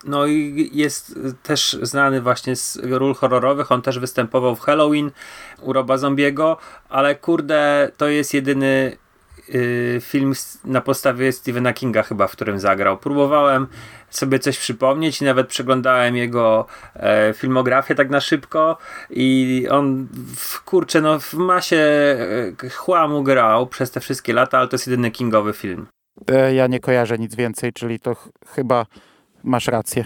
no 0.04 0.26
i 0.26 0.71
jest 0.73 1.18
też 1.42 1.78
znany 1.82 2.21
właśnie 2.21 2.56
z 2.56 2.78
ról 2.82 3.14
horrorowych. 3.14 3.73
On 3.73 3.82
też 3.82 3.99
występował 3.99 4.56
w 4.56 4.61
Halloween 4.61 5.11
u 5.61 5.73
Roba 5.73 5.99
Zombiego, 5.99 6.56
ale 6.88 7.14
kurde, 7.14 7.90
to 7.97 8.09
jest 8.09 8.35
jedyny 8.35 8.97
yy, 9.49 10.00
film 10.00 10.32
na 10.64 10.80
podstawie 10.80 11.32
Stephena 11.32 11.73
Kinga 11.73 12.02
chyba, 12.02 12.26
w 12.26 12.32
którym 12.32 12.61
zagrał. 12.61 12.99
Próbowałem 12.99 13.66
sobie 14.11 14.38
coś 14.38 14.59
przypomnieć 14.59 15.23
i 15.23 15.25
nawet 15.25 15.49
przeglądałem 15.49 16.16
jego 16.16 16.66
e, 16.94 17.35
filmografię 17.35 17.94
tak 17.94 18.11
na 18.11 18.21
szybko 18.21 18.76
i 19.11 19.66
on 19.71 20.09
w, 20.37 20.62
kurczę, 20.64 21.00
no 21.00 21.21
w 21.21 21.35
masie 21.35 21.76
e, 22.62 22.68
chłamu 22.68 23.23
grał 23.23 23.66
przez 23.66 23.90
te 23.90 24.00
wszystkie 24.00 24.32
lata, 24.32 24.59
ale 24.59 24.68
to 24.68 24.75
jest 24.75 24.87
jedyny 24.87 25.11
Kingowy 25.11 25.52
film. 25.52 25.87
E, 26.28 26.54
ja 26.54 26.66
nie 26.66 26.80
kojarzę 26.80 27.18
nic 27.18 27.35
więcej, 27.35 27.73
czyli 27.73 28.00
to 28.00 28.14
ch 28.14 28.28
chyba 28.54 28.87
masz 29.44 29.66
rację. 29.66 30.04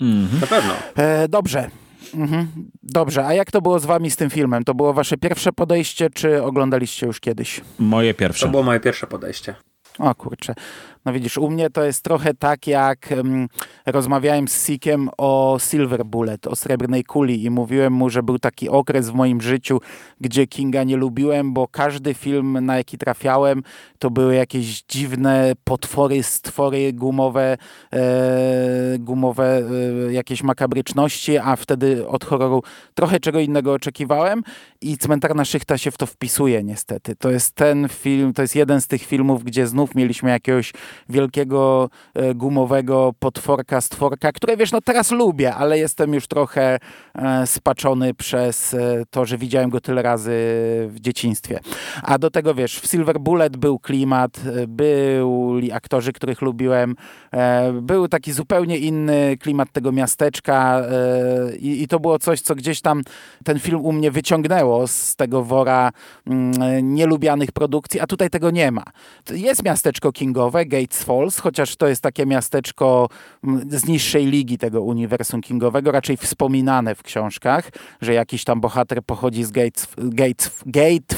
Mhm. 0.00 0.40
Na 0.40 0.46
pewno. 0.46 0.74
E, 0.96 1.28
dobrze. 1.28 1.70
Mhm. 2.14 2.48
Dobrze, 2.82 3.26
a 3.26 3.34
jak 3.34 3.50
to 3.50 3.60
było 3.62 3.78
z 3.78 3.84
wami 3.86 4.10
z 4.10 4.16
tym 4.16 4.30
filmem? 4.30 4.64
To 4.64 4.74
było 4.74 4.92
wasze 4.92 5.16
pierwsze 5.16 5.52
podejście, 5.52 6.10
czy 6.10 6.42
oglądaliście 6.42 7.06
już 7.06 7.20
kiedyś? 7.20 7.60
Moje 7.78 8.14
pierwsze. 8.14 8.46
To 8.46 8.50
było 8.50 8.62
moje 8.62 8.80
pierwsze 8.80 9.06
podejście. 9.06 9.54
O 9.98 10.14
kurczę. 10.14 10.54
No 11.04 11.12
widzisz, 11.12 11.38
u 11.38 11.50
mnie 11.50 11.70
to 11.70 11.84
jest 11.84 12.04
trochę 12.04 12.34
tak, 12.34 12.66
jak 12.66 13.08
um, 13.16 13.48
rozmawiałem 13.86 14.48
z 14.48 14.66
Sikiem 14.66 15.08
o 15.18 15.56
Silver 15.60 16.04
Bullet, 16.04 16.46
o 16.46 16.56
Srebrnej 16.56 17.04
Kuli 17.04 17.44
i 17.44 17.50
mówiłem 17.50 17.92
mu, 17.92 18.10
że 18.10 18.22
był 18.22 18.38
taki 18.38 18.68
okres 18.68 19.10
w 19.10 19.14
moim 19.14 19.40
życiu, 19.40 19.80
gdzie 20.20 20.46
Kinga 20.46 20.84
nie 20.84 20.96
lubiłem, 20.96 21.52
bo 21.52 21.68
każdy 21.68 22.14
film, 22.14 22.58
na 22.62 22.76
jaki 22.76 22.98
trafiałem, 22.98 23.62
to 23.98 24.10
były 24.10 24.34
jakieś 24.34 24.82
dziwne 24.82 25.52
potwory, 25.64 26.22
stwory 26.22 26.92
gumowe, 26.92 27.56
e, 27.92 28.98
gumowe 28.98 29.62
e, 30.08 30.12
jakieś 30.12 30.42
makabryczności, 30.42 31.38
a 31.38 31.56
wtedy 31.56 32.08
od 32.08 32.24
horroru 32.24 32.62
trochę 32.94 33.20
czego 33.20 33.40
innego 33.40 33.72
oczekiwałem 33.72 34.42
i 34.80 34.98
Cmentarna 34.98 35.44
Szychta 35.44 35.78
się 35.78 35.90
w 35.90 35.96
to 35.96 36.06
wpisuje 36.06 36.62
niestety. 36.62 37.16
To 37.16 37.30
jest 37.30 37.54
ten 37.54 37.88
film, 37.88 38.32
to 38.32 38.42
jest 38.42 38.56
jeden 38.56 38.80
z 38.80 38.86
tych 38.86 39.02
filmów, 39.02 39.44
gdzie 39.44 39.66
znów 39.66 39.94
mieliśmy 39.94 40.30
jakiegoś 40.30 40.72
wielkiego 41.08 41.90
e, 42.14 42.34
gumowego 42.34 43.14
potworka, 43.18 43.80
stworka, 43.80 44.32
które 44.32 44.56
wiesz, 44.56 44.72
no 44.72 44.80
teraz 44.80 45.10
lubię, 45.10 45.54
ale 45.54 45.78
jestem 45.78 46.14
już 46.14 46.26
trochę 46.26 46.78
e, 47.14 47.46
spaczony 47.46 48.14
przez 48.14 48.74
e, 48.74 49.02
to, 49.10 49.24
że 49.24 49.38
widziałem 49.38 49.70
go 49.70 49.80
tyle 49.80 50.02
razy 50.02 50.30
w 50.88 50.96
dzieciństwie. 51.00 51.60
A 52.02 52.18
do 52.18 52.30
tego 52.30 52.54
wiesz, 52.54 52.80
w 52.80 52.86
Silver 52.86 53.20
Bullet 53.20 53.56
był 53.56 53.78
klimat, 53.78 54.40
byli 54.68 55.72
aktorzy, 55.72 56.12
których 56.12 56.42
lubiłem, 56.42 56.94
był 57.82 58.08
taki 58.08 58.32
zupełnie 58.32 58.78
inny 58.78 59.36
klimat 59.40 59.72
tego 59.72 59.92
miasteczka 59.92 60.82
i, 61.60 61.88
to 61.88 62.00
było 62.00 62.18
coś, 62.18 62.40
co 62.40 62.54
gdzieś 62.54 62.80
tam 62.80 63.02
ten 63.44 63.58
film 63.58 63.80
u 63.80 63.92
mnie 63.92 64.10
wyciągnęło 64.10 64.86
z 64.86 65.16
tego 65.16 65.44
wora 65.44 65.92
mm, 66.26 66.94
nielubianych 66.94 67.52
produkcji, 67.52 68.00
a 68.00 68.06
tutaj 68.06 68.30
tego 68.30 68.50
nie 68.50 68.70
ma. 68.72 68.84
Jest 69.30 69.64
miasteczko 69.64 70.12
kingowe, 70.12 70.66
Gates 70.80 71.02
Falls, 71.02 71.38
chociaż 71.38 71.76
to 71.76 71.88
jest 71.88 72.02
takie 72.02 72.26
miasteczko 72.26 73.08
mm, 73.44 73.70
z 73.70 73.86
niższej 73.86 74.26
ligi 74.26 74.58
tego 74.58 74.82
uniwersum 74.82 75.40
Kingowego, 75.40 75.92
raczej 75.92 76.16
wspominane 76.16 76.94
w 76.94 77.02
książkach, 77.02 77.70
że 78.00 78.14
jakiś 78.14 78.44
tam 78.44 78.60
bohater 78.60 79.02
pochodzi 79.02 79.44
z 79.44 79.50
Gates, 79.50 79.88
Gates, 79.98 80.50
Gate, 80.66 81.16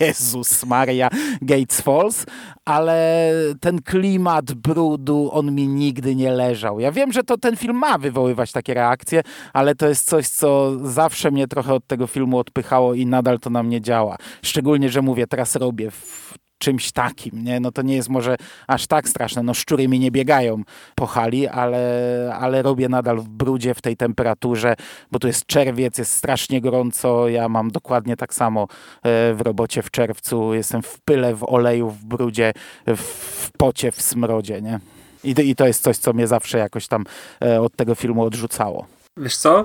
Jezus 0.00 0.66
Maria, 0.66 1.08
Gates 1.42 1.80
Falls, 1.80 2.26
ale 2.64 3.30
ten 3.60 3.82
klimat 3.82 4.52
brudu, 4.52 5.30
on 5.32 5.54
mi 5.54 5.68
nigdy 5.68 6.14
nie 6.14 6.32
leżał. 6.32 6.80
Ja 6.80 6.92
wiem, 6.92 7.12
że 7.12 7.22
to 7.22 7.38
ten 7.38 7.56
film 7.56 7.76
ma 7.76 7.98
wywoływać 7.98 8.52
takie 8.52 8.74
reakcje, 8.74 9.22
ale 9.52 9.74
to 9.74 9.88
jest 9.88 10.08
coś, 10.08 10.28
co 10.28 10.72
zawsze 10.88 11.30
mnie 11.30 11.48
trochę 11.48 11.74
od 11.74 11.86
tego 11.86 12.06
filmu 12.06 12.38
odpychało 12.38 12.94
i 12.94 13.06
nadal 13.06 13.38
to 13.38 13.50
na 13.50 13.62
mnie 13.62 13.80
działa. 13.80 14.16
Szczególnie, 14.42 14.88
że 14.88 15.02
mówię, 15.02 15.26
teraz 15.26 15.56
robię 15.56 15.90
w 15.90 16.31
czymś 16.62 16.92
takim, 16.92 17.44
nie? 17.44 17.60
No 17.60 17.72
to 17.72 17.82
nie 17.82 17.96
jest 17.96 18.08
może 18.08 18.36
aż 18.66 18.86
tak 18.86 19.08
straszne, 19.08 19.42
no 19.42 19.54
szczury 19.54 19.88
mi 19.88 19.98
nie 19.98 20.10
biegają 20.10 20.62
po 20.94 21.06
hali, 21.06 21.48
ale, 21.48 22.36
ale 22.40 22.62
robię 22.62 22.88
nadal 22.88 23.18
w 23.18 23.28
brudzie, 23.28 23.74
w 23.74 23.82
tej 23.82 23.96
temperaturze, 23.96 24.74
bo 25.10 25.18
tu 25.18 25.26
jest 25.26 25.46
czerwiec, 25.46 25.98
jest 25.98 26.12
strasznie 26.12 26.60
gorąco, 26.60 27.28
ja 27.28 27.48
mam 27.48 27.70
dokładnie 27.70 28.16
tak 28.16 28.34
samo 28.34 28.62
e, 28.62 29.34
w 29.34 29.40
robocie 29.40 29.82
w 29.82 29.90
czerwcu, 29.90 30.54
jestem 30.54 30.82
w 30.82 31.00
pyle, 31.00 31.34
w 31.34 31.44
oleju, 31.44 31.90
w 31.90 32.04
brudzie, 32.04 32.52
w 32.86 33.50
pocie, 33.58 33.92
w 33.92 34.02
smrodzie, 34.02 34.62
nie? 34.62 34.80
I, 35.24 35.34
I 35.50 35.56
to 35.56 35.66
jest 35.66 35.82
coś, 35.82 35.96
co 35.96 36.12
mnie 36.12 36.26
zawsze 36.26 36.58
jakoś 36.58 36.88
tam 36.88 37.04
e, 37.44 37.60
od 37.60 37.76
tego 37.76 37.94
filmu 37.94 38.22
odrzucało. 38.22 38.86
Wiesz 39.16 39.36
co? 39.36 39.64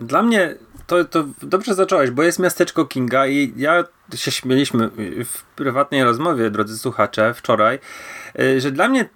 Dla 0.00 0.22
mnie 0.22 0.54
to, 0.88 1.04
to 1.04 1.24
dobrze 1.42 1.74
zacząłeś, 1.74 2.10
bo 2.10 2.22
jest 2.22 2.38
miasteczko 2.38 2.84
Kinga 2.84 3.26
i 3.26 3.52
ja 3.56 3.84
się 4.14 4.30
śmieliśmy 4.30 4.90
w 5.24 5.42
prywatnej 5.42 6.04
rozmowie, 6.04 6.50
drodzy 6.50 6.78
słuchacze, 6.78 7.34
wczoraj, 7.34 7.78
y, 8.40 8.60
że 8.60 8.70
dla 8.70 8.88
mnie 8.88 9.08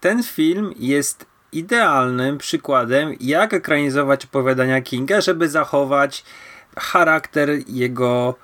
ten 0.00 0.22
film 0.22 0.74
jest 0.76 1.26
idealnym 1.52 2.38
przykładem, 2.38 3.14
jak 3.20 3.54
ekranizować 3.54 4.24
opowiadania 4.24 4.82
Kinga, 4.82 5.20
żeby 5.20 5.48
zachować 5.48 6.24
charakter 6.78 7.48
jego 7.66 8.34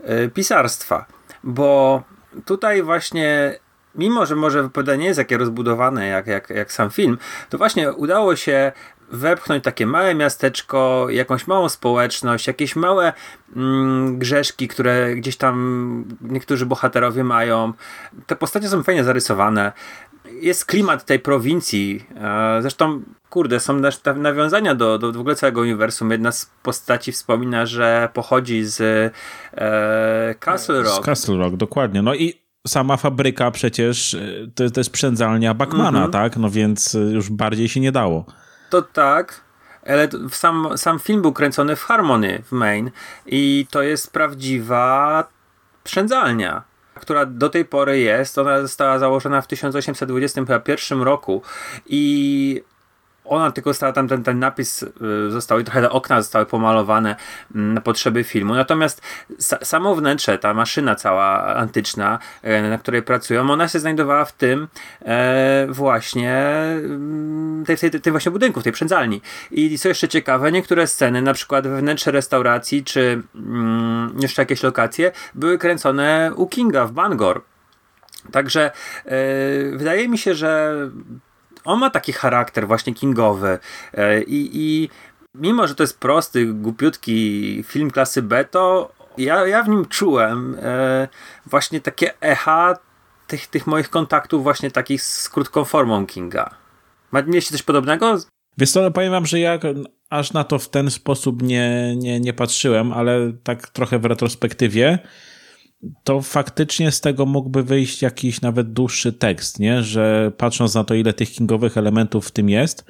y, 0.00 0.30
pisarstwa. 0.34 1.06
Bo 1.44 2.02
tutaj 2.44 2.82
właśnie 2.82 3.58
mimo 3.94 4.26
że 4.26 4.36
może 4.36 4.64
opowiadanie 4.64 5.06
jest 5.06 5.18
takie 5.18 5.38
rozbudowane 5.38 6.06
jak, 6.06 6.26
jak, 6.26 6.50
jak 6.50 6.72
sam 6.72 6.90
film, 6.90 7.18
to 7.48 7.58
właśnie 7.58 7.92
udało 7.92 8.36
się 8.36 8.72
wepchnąć 9.10 9.64
takie 9.64 9.86
małe 9.86 10.14
miasteczko, 10.14 11.06
jakąś 11.10 11.46
małą 11.46 11.68
społeczność, 11.68 12.46
jakieś 12.46 12.76
małe 12.76 13.12
mm, 13.56 14.18
grzeszki, 14.18 14.68
które 14.68 15.14
gdzieś 15.14 15.36
tam 15.36 16.04
niektórzy 16.20 16.66
bohaterowie 16.66 17.24
mają. 17.24 17.72
Te 18.26 18.36
postacie 18.36 18.68
są 18.68 18.82
fajnie 18.82 19.04
zarysowane. 19.04 19.72
Jest 20.40 20.64
klimat 20.64 21.04
tej 21.04 21.18
prowincji. 21.18 22.06
E, 22.16 22.58
zresztą, 22.62 23.02
kurde, 23.30 23.60
są 23.60 23.80
nawiązania 24.16 24.74
do, 24.74 24.98
do 24.98 25.12
w 25.12 25.20
ogóle 25.20 25.34
całego 25.34 25.60
uniwersum. 25.60 26.10
Jedna 26.10 26.32
z 26.32 26.50
postaci 26.62 27.12
wspomina, 27.12 27.66
że 27.66 28.08
pochodzi 28.14 28.64
z 28.64 28.80
e, 29.54 30.34
Castle 30.40 30.82
Rock. 30.82 31.02
Z 31.02 31.06
Castle 31.06 31.36
Rock, 31.36 31.56
dokładnie. 31.56 32.02
No 32.02 32.14
i 32.14 32.34
sama 32.66 32.96
fabryka 32.96 33.50
przecież 33.50 34.14
e, 34.14 34.20
to, 34.54 34.70
to 34.70 34.80
jest 34.80 34.90
przędzalnia 34.90 35.54
Backmana, 35.54 35.98
mm 35.98 36.10
-hmm. 36.10 36.12
tak? 36.12 36.36
No 36.36 36.50
więc 36.50 36.94
e, 36.94 36.98
już 36.98 37.30
bardziej 37.30 37.68
się 37.68 37.80
nie 37.80 37.92
dało 37.92 38.26
to 38.70 38.82
tak, 38.82 39.40
ale 39.86 40.08
sam, 40.30 40.78
sam 40.78 40.98
film 40.98 41.22
był 41.22 41.32
kręcony 41.32 41.76
w 41.76 41.84
Harmony 41.84 42.42
w 42.46 42.52
Maine 42.52 42.90
i 43.26 43.66
to 43.70 43.82
jest 43.82 44.12
prawdziwa 44.12 45.24
przędzalnia 45.84 46.62
która 46.98 47.26
do 47.26 47.50
tej 47.50 47.64
pory 47.64 47.98
jest. 47.98 48.38
Ona 48.38 48.62
została 48.62 48.98
założona 48.98 49.40
w 49.40 49.46
1821 49.46 51.02
roku 51.02 51.42
i 51.86 52.62
ona 53.28 53.52
tylko 53.52 53.74
stała 53.74 53.92
tam, 53.92 54.08
ten, 54.08 54.24
ten 54.24 54.38
napis 54.38 54.82
y, 54.82 55.30
został 55.30 55.58
i 55.58 55.64
trochę 55.64 55.90
okna 55.90 56.22
zostały 56.22 56.46
pomalowane 56.46 57.16
mm, 57.54 57.74
na 57.74 57.80
potrzeby 57.80 58.24
filmu. 58.24 58.54
Natomiast 58.54 59.02
sa, 59.38 59.64
samo 59.64 59.94
wnętrze, 59.94 60.38
ta 60.38 60.54
maszyna 60.54 60.94
cała 60.94 61.54
antyczna, 61.56 62.18
e, 62.42 62.70
na 62.70 62.78
której 62.78 63.02
pracują, 63.02 63.50
ona 63.50 63.68
się 63.68 63.78
znajdowała 63.80 64.24
w 64.24 64.32
tym 64.32 64.68
e, 65.02 65.66
właśnie 65.70 66.34
mm, 66.84 67.64
tej, 67.66 67.76
tej, 67.76 67.90
tej 67.90 68.10
właśnie 68.10 68.32
budynku, 68.32 68.60
w 68.60 68.64
tej 68.64 68.72
przędzalni. 68.72 69.20
I 69.50 69.78
co 69.78 69.88
jeszcze 69.88 70.08
ciekawe, 70.08 70.52
niektóre 70.52 70.86
sceny, 70.86 71.22
na 71.22 71.34
przykład 71.34 71.68
wnętrze 71.68 72.10
restauracji, 72.10 72.84
czy 72.84 73.22
mm, 73.34 74.14
jeszcze 74.20 74.42
jakieś 74.42 74.62
lokacje, 74.62 75.12
były 75.34 75.58
kręcone 75.58 76.32
u 76.36 76.46
Kinga 76.46 76.86
w 76.86 76.92
Bangor. 76.92 77.42
Także 78.32 78.70
e, 79.04 79.10
wydaje 79.76 80.08
mi 80.08 80.18
się, 80.18 80.34
że 80.34 80.74
on 81.68 81.80
ma 81.80 81.90
taki 81.90 82.12
charakter 82.12 82.66
właśnie 82.66 82.94
kingowy 82.94 83.58
e, 83.94 84.22
i, 84.22 84.50
i 84.52 84.88
mimo, 85.34 85.66
że 85.66 85.74
to 85.74 85.82
jest 85.82 86.00
prosty, 86.00 86.46
głupiutki 86.46 87.64
film 87.66 87.90
klasy 87.90 88.22
B, 88.22 88.44
to 88.44 88.92
ja, 89.18 89.46
ja 89.46 89.62
w 89.62 89.68
nim 89.68 89.86
czułem 89.86 90.56
e, 90.62 91.08
właśnie 91.46 91.80
takie 91.80 92.20
echa 92.20 92.76
tych, 93.26 93.46
tych 93.46 93.66
moich 93.66 93.90
kontaktów 93.90 94.42
właśnie 94.42 94.70
takich 94.70 95.02
z 95.02 95.28
krótką 95.28 95.64
formą 95.64 96.06
Kinga. 96.06 96.50
Mieliście 97.12 97.52
coś 97.52 97.62
podobnego? 97.62 98.18
Wiesz 98.58 98.70
co, 98.70 98.82
no 98.82 98.90
powiem 98.90 99.12
wam, 99.12 99.26
że 99.26 99.40
ja 99.40 99.58
aż 100.10 100.32
na 100.32 100.44
to 100.44 100.58
w 100.58 100.68
ten 100.68 100.90
sposób 100.90 101.42
nie, 101.42 101.96
nie, 101.96 102.20
nie 102.20 102.32
patrzyłem, 102.32 102.92
ale 102.92 103.32
tak 103.44 103.68
trochę 103.68 103.98
w 103.98 104.04
retrospektywie 104.04 104.98
to 106.04 106.22
faktycznie 106.22 106.90
z 106.90 107.00
tego 107.00 107.26
mógłby 107.26 107.62
wyjść 107.62 108.02
jakiś 108.02 108.40
nawet 108.40 108.72
dłuższy 108.72 109.12
tekst, 109.12 109.60
nie? 109.60 109.82
Że 109.82 110.32
patrząc 110.36 110.74
na 110.74 110.84
to, 110.84 110.94
ile 110.94 111.12
tych 111.12 111.30
kingowych 111.30 111.76
elementów 111.76 112.28
w 112.28 112.30
tym 112.30 112.48
jest, 112.48 112.84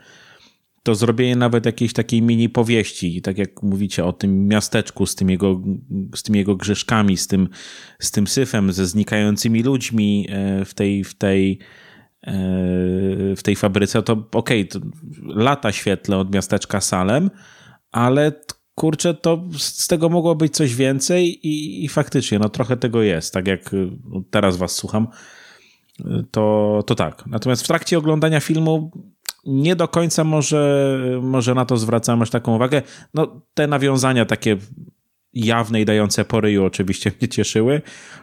to 0.82 0.94
zrobienie 0.94 1.36
nawet 1.36 1.66
jakiejś 1.66 1.92
takiej 1.92 2.22
mini 2.22 2.48
powieści, 2.48 3.22
tak 3.22 3.38
jak 3.38 3.62
mówicie 3.62 4.04
o 4.04 4.12
tym 4.12 4.48
miasteczku 4.48 5.06
z, 5.06 5.14
tym 5.14 5.30
jego, 5.30 5.60
z 6.14 6.22
tymi 6.22 6.38
jego 6.38 6.56
grzeszkami, 6.56 7.16
z 7.16 7.26
tym, 7.26 7.48
z 7.98 8.10
tym 8.10 8.26
syfem, 8.26 8.72
ze 8.72 8.86
znikającymi 8.86 9.62
ludźmi 9.62 10.26
e, 10.30 10.64
w 10.64 10.74
tej, 10.74 11.04
w 11.04 11.14
tej, 11.14 11.58
e, 12.22 12.32
w 13.36 13.40
tej 13.42 13.56
fabryce, 13.56 14.02
to 14.02 14.28
okej, 14.32 14.68
okay, 14.68 14.82
lata 15.22 15.72
świetle 15.72 16.16
od 16.16 16.34
miasteczka 16.34 16.80
Salem, 16.80 17.30
ale 17.92 18.32
kurczę, 18.78 19.14
to 19.14 19.44
z 19.58 19.86
tego 19.86 20.08
mogło 20.08 20.34
być 20.34 20.54
coś 20.54 20.74
więcej 20.74 21.46
i, 21.46 21.84
i 21.84 21.88
faktycznie, 21.88 22.38
no 22.38 22.48
trochę 22.48 22.76
tego 22.76 23.02
jest, 23.02 23.34
tak 23.34 23.48
jak 23.48 23.70
no, 24.04 24.22
teraz 24.30 24.56
was 24.56 24.72
słucham, 24.72 25.08
to, 26.30 26.82
to 26.86 26.94
tak. 26.94 27.26
Natomiast 27.26 27.62
w 27.62 27.66
trakcie 27.66 27.98
oglądania 27.98 28.40
filmu 28.40 28.90
nie 29.46 29.76
do 29.76 29.88
końca 29.88 30.24
może, 30.24 30.98
może 31.22 31.54
na 31.54 31.64
to 31.64 31.76
zwracam 31.76 32.22
aż 32.22 32.30
taką 32.30 32.54
uwagę. 32.54 32.82
No 33.14 33.40
te 33.54 33.66
nawiązania 33.66 34.24
takie 34.24 34.56
jawne 35.32 35.80
i 35.80 35.84
dające 35.84 36.24
poryju 36.24 36.64
oczywiście 36.64 37.12
mnie 37.20 37.28
cieszyły, 37.28 37.82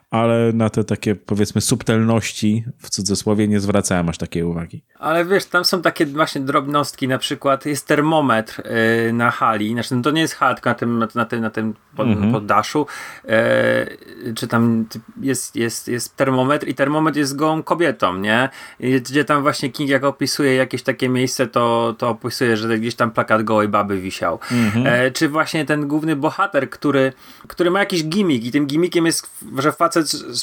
ale 0.10 0.54
na 0.54 0.70
te 0.70 0.84
takie 0.84 1.16
powiedzmy 1.16 1.62
subtelności 1.62 2.66
w 2.80 2.90
cudzysłowie 2.90 3.48
nie 3.48 3.60
zwracałem 3.60 4.10
aż 4.10 4.18
takiej 4.18 4.44
uwagi. 4.44 4.84
Ale 5.00 5.26
wiesz, 5.26 5.46
tam 5.46 5.66
są 5.66 5.82
takie 5.82 6.06
właśnie 6.06 6.42
drobnostki, 6.42 7.08
na 7.08 7.18
przykład 7.18 7.66
jest 7.66 7.88
termometr 7.88 8.64
yy, 9.06 9.14
na 9.14 9.32
hali, 9.32 9.74
znaczy 9.74 9.96
no 9.96 10.02
to 10.02 10.12
nie 10.12 10.22
jest 10.22 10.40
tylko 10.56 10.70
na 10.70 10.76
tym, 10.76 11.06
na 11.16 11.26
tym, 11.26 11.42
na 11.42 11.50
tym 11.50 11.74
pod, 11.96 12.08
mhm. 12.08 12.32
poddaszu, 12.32 12.88
yy, 13.24 14.34
czy 14.34 14.48
tam 14.48 14.86
jest, 15.22 15.56
jest, 15.56 15.88
jest 15.88 16.16
termometr 16.16 16.68
i 16.68 16.76
termometr 16.76 17.18
jest 17.18 17.36
gołą 17.36 17.64
kobietą, 17.64 18.18
nie? 18.18 18.50
Gdzie 18.80 19.26
tam 19.26 19.42
właśnie 19.42 19.70
King 19.70 19.90
jak 19.90 20.04
opisuje 20.04 20.56
jakieś 20.56 20.84
takie 20.84 21.10
miejsce, 21.10 21.48
to, 21.48 21.96
to 21.98 22.10
opisuje, 22.10 22.58
że 22.58 22.80
gdzieś 22.80 22.96
tam 22.96 23.12
plakat 23.12 23.44
gołej 23.44 23.68
baby 23.68 24.02
wisiał. 24.02 24.40
Mhm. 24.52 25.04
Yy, 25.04 25.12
czy 25.12 25.30
właśnie 25.30 25.66
ten 25.66 25.88
główny 25.88 26.16
bohater, 26.16 26.70
który, 26.70 27.14
który 27.48 27.72
ma 27.72 27.80
jakiś 27.80 28.06
gimmick 28.06 28.46
i 28.46 28.52
tym 28.52 28.66
gimmickiem 28.66 29.06
jest, 29.06 29.30
że 29.58 29.72
facet 29.72 29.95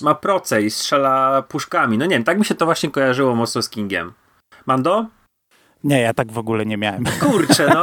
ma 0.03 0.15
proce 0.15 0.63
i 0.63 0.71
strzela 0.71 1.43
puszkami. 1.43 1.99
No 1.99 2.07
nie 2.07 2.17
wiem, 2.17 2.25
tak 2.25 2.39
mi 2.39 2.45
się 2.45 2.55
to 2.55 2.65
właśnie 2.65 2.91
kojarzyło 2.91 3.35
mocno 3.35 3.63
z 3.63 3.69
Kingiem. 3.69 4.13
Mando? 4.67 5.07
Nie, 5.85 6.01
ja 6.01 6.15
tak 6.15 6.33
w 6.33 6.39
ogóle 6.39 6.67
nie 6.67 6.77
miałem. 6.77 7.05
Kurczę, 7.21 7.69
no. 7.75 7.83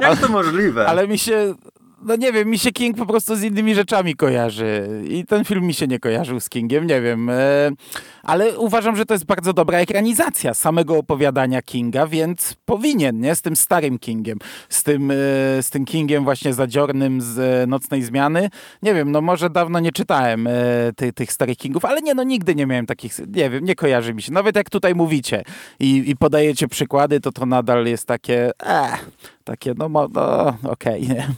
Jak 0.08 0.20
to 0.20 0.28
możliwe? 0.28 0.86
Ale 0.88 1.08
mi 1.08 1.18
się 1.18 1.54
no 2.02 2.16
nie 2.16 2.32
wiem, 2.32 2.48
mi 2.48 2.58
się 2.58 2.72
King 2.72 2.96
po 2.96 3.06
prostu 3.06 3.36
z 3.36 3.42
innymi 3.42 3.74
rzeczami 3.74 4.14
kojarzy 4.14 5.02
i 5.08 5.26
ten 5.26 5.44
film 5.44 5.64
mi 5.64 5.74
się 5.74 5.86
nie 5.86 5.98
kojarzył 5.98 6.40
z 6.40 6.48
Kingiem, 6.48 6.86
nie 6.86 7.00
wiem. 7.00 7.30
E, 7.30 7.70
ale 8.22 8.58
uważam, 8.58 8.96
że 8.96 9.06
to 9.06 9.14
jest 9.14 9.24
bardzo 9.24 9.52
dobra 9.52 9.78
ekranizacja 9.78 10.54
samego 10.54 10.98
opowiadania 10.98 11.62
Kinga, 11.62 12.06
więc 12.06 12.54
powinien, 12.64 13.20
nie? 13.20 13.34
Z 13.34 13.42
tym 13.42 13.56
starym 13.56 13.98
Kingiem, 13.98 14.38
z 14.68 14.82
tym, 14.82 15.10
e, 15.10 15.14
z 15.62 15.70
tym 15.70 15.84
Kingiem 15.84 16.24
właśnie 16.24 16.54
zadziornym 16.54 17.20
z 17.20 17.38
e, 17.38 17.66
Nocnej 17.66 18.02
Zmiany. 18.02 18.50
Nie 18.82 18.94
wiem, 18.94 19.12
no 19.12 19.20
może 19.20 19.50
dawno 19.50 19.80
nie 19.80 19.92
czytałem 19.92 20.48
ty, 20.96 21.12
tych 21.12 21.32
starych 21.32 21.56
Kingów, 21.56 21.84
ale 21.84 22.02
nie, 22.02 22.14
no 22.14 22.22
nigdy 22.22 22.54
nie 22.54 22.66
miałem 22.66 22.86
takich, 22.86 23.18
nie 23.18 23.50
wiem, 23.50 23.64
nie 23.64 23.74
kojarzy 23.74 24.14
mi 24.14 24.22
się. 24.22 24.32
Nawet 24.32 24.56
jak 24.56 24.70
tutaj 24.70 24.94
mówicie 24.94 25.42
i, 25.80 26.10
i 26.10 26.16
podajecie 26.16 26.68
przykłady, 26.68 27.20
to 27.20 27.32
to 27.32 27.46
nadal 27.46 27.86
jest 27.86 28.06
takie, 28.06 28.50
eh, 28.62 29.00
takie, 29.50 29.74
no, 29.78 29.88
no 29.88 30.08
okej, 30.70 31.02
okay, 31.04 31.14
nie? 31.14 31.28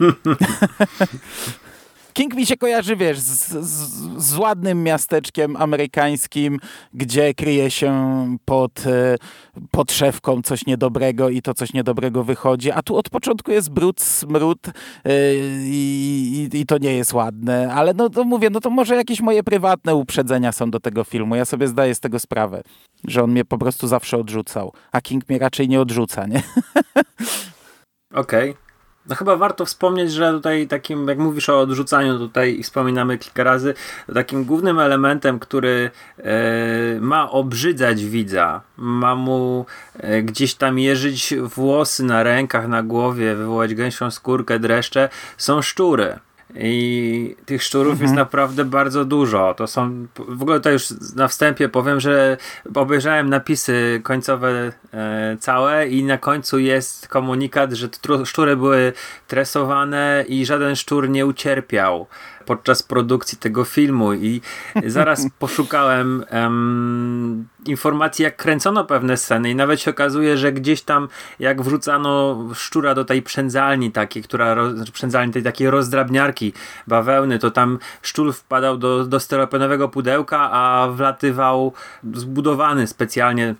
King 2.16 2.34
mi 2.34 2.46
się 2.46 2.56
kojarzy, 2.56 2.96
wiesz, 2.96 3.18
z, 3.18 3.48
z, 3.48 4.24
z 4.24 4.36
ładnym 4.36 4.82
miasteczkiem 4.82 5.56
amerykańskim, 5.56 6.58
gdzie 6.94 7.34
kryje 7.34 7.70
się 7.70 7.92
pod, 8.44 8.86
e, 8.86 9.16
pod 9.70 9.92
szewką 9.92 10.42
coś 10.42 10.66
niedobrego 10.66 11.28
i 11.28 11.42
to 11.42 11.54
coś 11.54 11.72
niedobrego 11.72 12.24
wychodzi, 12.24 12.70
a 12.70 12.82
tu 12.82 12.96
od 12.96 13.10
początku 13.10 13.50
jest 13.50 13.70
brud, 13.70 14.00
smród 14.00 14.58
i, 15.64 16.48
i, 16.52 16.60
i 16.60 16.66
to 16.66 16.78
nie 16.78 16.94
jest 16.94 17.12
ładne, 17.12 17.74
ale 17.74 17.94
no 17.94 18.10
to 18.10 18.24
mówię, 18.24 18.50
no 18.50 18.60
to 18.60 18.70
może 18.70 18.96
jakieś 18.96 19.20
moje 19.20 19.42
prywatne 19.42 19.94
uprzedzenia 19.94 20.52
są 20.52 20.70
do 20.70 20.80
tego 20.80 21.04
filmu, 21.04 21.36
ja 21.36 21.44
sobie 21.44 21.68
zdaję 21.68 21.94
z 21.94 22.00
tego 22.00 22.18
sprawę, 22.18 22.62
że 23.04 23.22
on 23.22 23.30
mnie 23.30 23.44
po 23.44 23.58
prostu 23.58 23.88
zawsze 23.88 24.18
odrzucał, 24.18 24.72
a 24.92 25.00
King 25.00 25.28
mnie 25.28 25.38
raczej 25.38 25.68
nie 25.68 25.80
odrzuca, 25.80 26.26
nie? 26.26 26.42
Okej. 28.16 28.50
Okay. 28.50 28.66
No 29.08 29.14
chyba 29.14 29.36
warto 29.36 29.64
wspomnieć, 29.64 30.12
że 30.12 30.32
tutaj 30.32 30.66
takim, 30.68 31.08
jak 31.08 31.18
mówisz 31.18 31.48
o 31.48 31.60
odrzucaniu 31.60 32.18
tutaj 32.18 32.58
i 32.58 32.62
wspominamy 32.62 33.18
kilka 33.18 33.44
razy, 33.44 33.74
takim 34.14 34.44
głównym 34.44 34.78
elementem, 34.78 35.38
który 35.38 35.90
e, 36.18 37.00
ma 37.00 37.30
obrzydzać 37.30 38.04
widza, 38.04 38.60
ma 38.76 39.14
mu 39.14 39.66
e, 39.94 40.22
gdzieś 40.22 40.54
tam 40.54 40.78
jeżyć 40.78 41.34
włosy 41.54 42.04
na 42.04 42.22
rękach, 42.22 42.68
na 42.68 42.82
głowie, 42.82 43.34
wywołać 43.34 43.74
gęsią 43.74 44.10
skórkę, 44.10 44.58
dreszcze, 44.58 45.08
są 45.36 45.62
szczury. 45.62 46.18
I 46.54 47.36
tych 47.46 47.62
szczurów 47.62 47.92
mhm. 47.92 48.02
jest 48.02 48.14
naprawdę 48.14 48.64
bardzo 48.64 49.04
dużo. 49.04 49.54
To 49.54 49.66
są. 49.66 50.06
W 50.28 50.42
ogóle 50.42 50.60
to 50.60 50.70
już 50.70 50.86
na 51.16 51.28
wstępie 51.28 51.68
powiem, 51.68 52.00
że 52.00 52.36
obejrzałem 52.74 53.30
napisy 53.30 54.00
końcowe 54.04 54.72
e, 54.94 55.36
całe 55.40 55.88
i 55.88 56.04
na 56.04 56.18
końcu 56.18 56.58
jest 56.58 57.08
komunikat, 57.08 57.72
że 57.72 57.88
szczury 58.24 58.56
były 58.56 58.92
tresowane 59.26 60.24
i 60.28 60.46
żaden 60.46 60.76
szczur 60.76 61.08
nie 61.08 61.26
ucierpiał 61.26 62.06
podczas 62.46 62.82
produkcji 62.82 63.38
tego 63.38 63.64
filmu 63.64 64.14
i 64.14 64.40
zaraz 64.86 65.26
poszukałem 65.38 66.24
informacji, 67.66 68.22
jak 68.22 68.36
kręcono 68.36 68.84
pewne 68.84 69.16
sceny 69.16 69.50
i 69.50 69.54
nawet 69.54 69.80
się 69.80 69.90
okazuje, 69.90 70.36
że 70.36 70.52
gdzieś 70.52 70.82
tam 70.82 71.08
jak 71.38 71.62
wrzucano 71.62 72.38
szczura 72.54 72.94
do 72.94 73.04
tej 73.04 73.22
przędzalni 73.22 73.92
takiej, 73.92 74.22
która, 74.22 74.70
znaczy 74.70 74.92
przędzalni 74.92 75.32
tej 75.32 75.42
takiej 75.42 75.70
rozdrabniarki 75.70 76.52
bawełny, 76.86 77.38
to 77.38 77.50
tam 77.50 77.78
szczur 78.02 78.34
wpadał 78.34 78.76
do, 78.76 79.04
do 79.04 79.20
steropenowego 79.20 79.88
pudełka, 79.88 80.50
a 80.52 80.88
wlatywał 80.92 81.72
zbudowany 82.14 82.86
specjalnie 82.86 83.54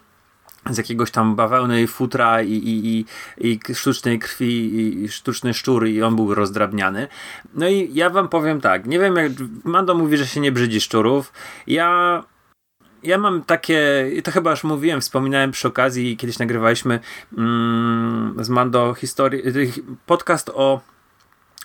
z 0.70 0.78
jakiegoś 0.78 1.10
tam 1.10 1.36
bawełny, 1.36 1.86
futra 1.86 2.42
i, 2.42 2.52
i, 2.52 2.98
i, 2.98 3.04
i 3.50 3.74
sztucznej 3.74 4.18
krwi 4.18 5.04
i 5.04 5.08
sztuczny 5.08 5.54
szczur 5.54 5.86
i 5.86 6.02
on 6.02 6.16
był 6.16 6.34
rozdrabniany. 6.34 7.08
No 7.54 7.68
i 7.68 7.90
ja 7.94 8.10
wam 8.10 8.28
powiem 8.28 8.60
tak, 8.60 8.86
nie 8.86 8.98
wiem 8.98 9.16
jak 9.16 9.32
Mando 9.64 9.94
mówi, 9.94 10.16
że 10.16 10.26
się 10.26 10.40
nie 10.40 10.52
brzydzi 10.52 10.80
szczurów. 10.80 11.32
Ja 11.66 12.22
ja 13.02 13.18
mam 13.18 13.42
takie, 13.42 14.10
to 14.24 14.30
chyba 14.30 14.50
już 14.50 14.64
mówiłem, 14.64 15.00
wspominałem 15.00 15.50
przy 15.50 15.68
okazji, 15.68 16.16
kiedyś 16.16 16.38
nagrywaliśmy 16.38 17.00
mm, 17.38 18.36
z 18.44 18.48
Mando 18.48 18.94
historię, 18.94 19.42
podcast 20.06 20.50
o 20.54 20.80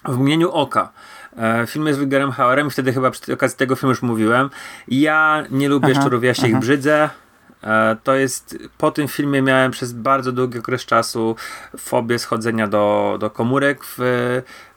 w 0.05 0.19
imieniu 0.19 0.51
oka. 0.51 0.91
E, 1.37 1.67
film 1.67 1.87
jest 1.87 1.97
z 1.97 1.99
Wilgerem 1.99 2.31
Hauerem 2.31 2.69
wtedy 2.69 2.93
chyba 2.93 3.11
przy 3.11 3.33
okazji 3.33 3.57
tego 3.57 3.75
filmu 3.75 3.91
już 3.91 4.01
mówiłem. 4.01 4.49
Ja 4.87 5.45
nie 5.51 5.69
lubię 5.69 5.91
aha, 5.91 6.01
szczurów, 6.01 6.23
ja 6.23 6.33
się 6.33 6.41
aha. 6.41 6.47
ich 6.47 6.59
brzydzę. 6.59 7.09
E, 7.63 7.97
to 8.03 8.15
jest, 8.15 8.57
po 8.77 8.91
tym 8.91 9.07
filmie 9.07 9.41
miałem 9.41 9.71
przez 9.71 9.93
bardzo 9.93 10.31
długi 10.31 10.59
okres 10.59 10.85
czasu 10.85 11.35
fobię 11.77 12.19
schodzenia 12.19 12.67
do, 12.67 13.17
do 13.19 13.29
komórek 13.29 13.83
w, 13.85 13.97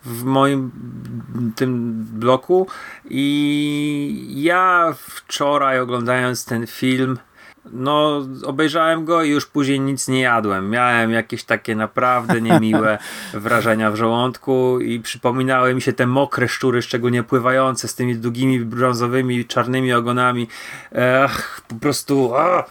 w 0.04 0.24
moim 0.24 0.70
tym 1.56 1.92
bloku 2.12 2.66
i 3.10 4.34
ja 4.36 4.94
wczoraj 4.98 5.80
oglądając 5.80 6.44
ten 6.44 6.66
film 6.66 7.18
no, 7.72 8.26
obejrzałem 8.44 9.04
go 9.04 9.22
i 9.22 9.30
już 9.30 9.46
później 9.46 9.80
nic 9.80 10.08
nie 10.08 10.20
jadłem. 10.20 10.70
Miałem 10.70 11.10
jakieś 11.10 11.44
takie 11.44 11.76
naprawdę 11.76 12.40
niemiłe 12.40 12.98
wrażenia 13.34 13.90
w 13.90 13.96
żołądku 13.96 14.80
i 14.80 15.00
przypominały 15.00 15.74
mi 15.74 15.82
się 15.82 15.92
te 15.92 16.06
mokre 16.06 16.48
szczury, 16.48 16.82
szczególnie 16.82 17.22
pływające 17.22 17.88
z 17.88 17.94
tymi 17.94 18.16
długimi 18.16 18.60
brązowymi, 18.60 19.44
czarnymi 19.44 19.92
ogonami. 19.92 20.48
Ech, 20.92 21.60
po 21.68 21.74
prostu. 21.74 22.34
Ach. 22.36 22.70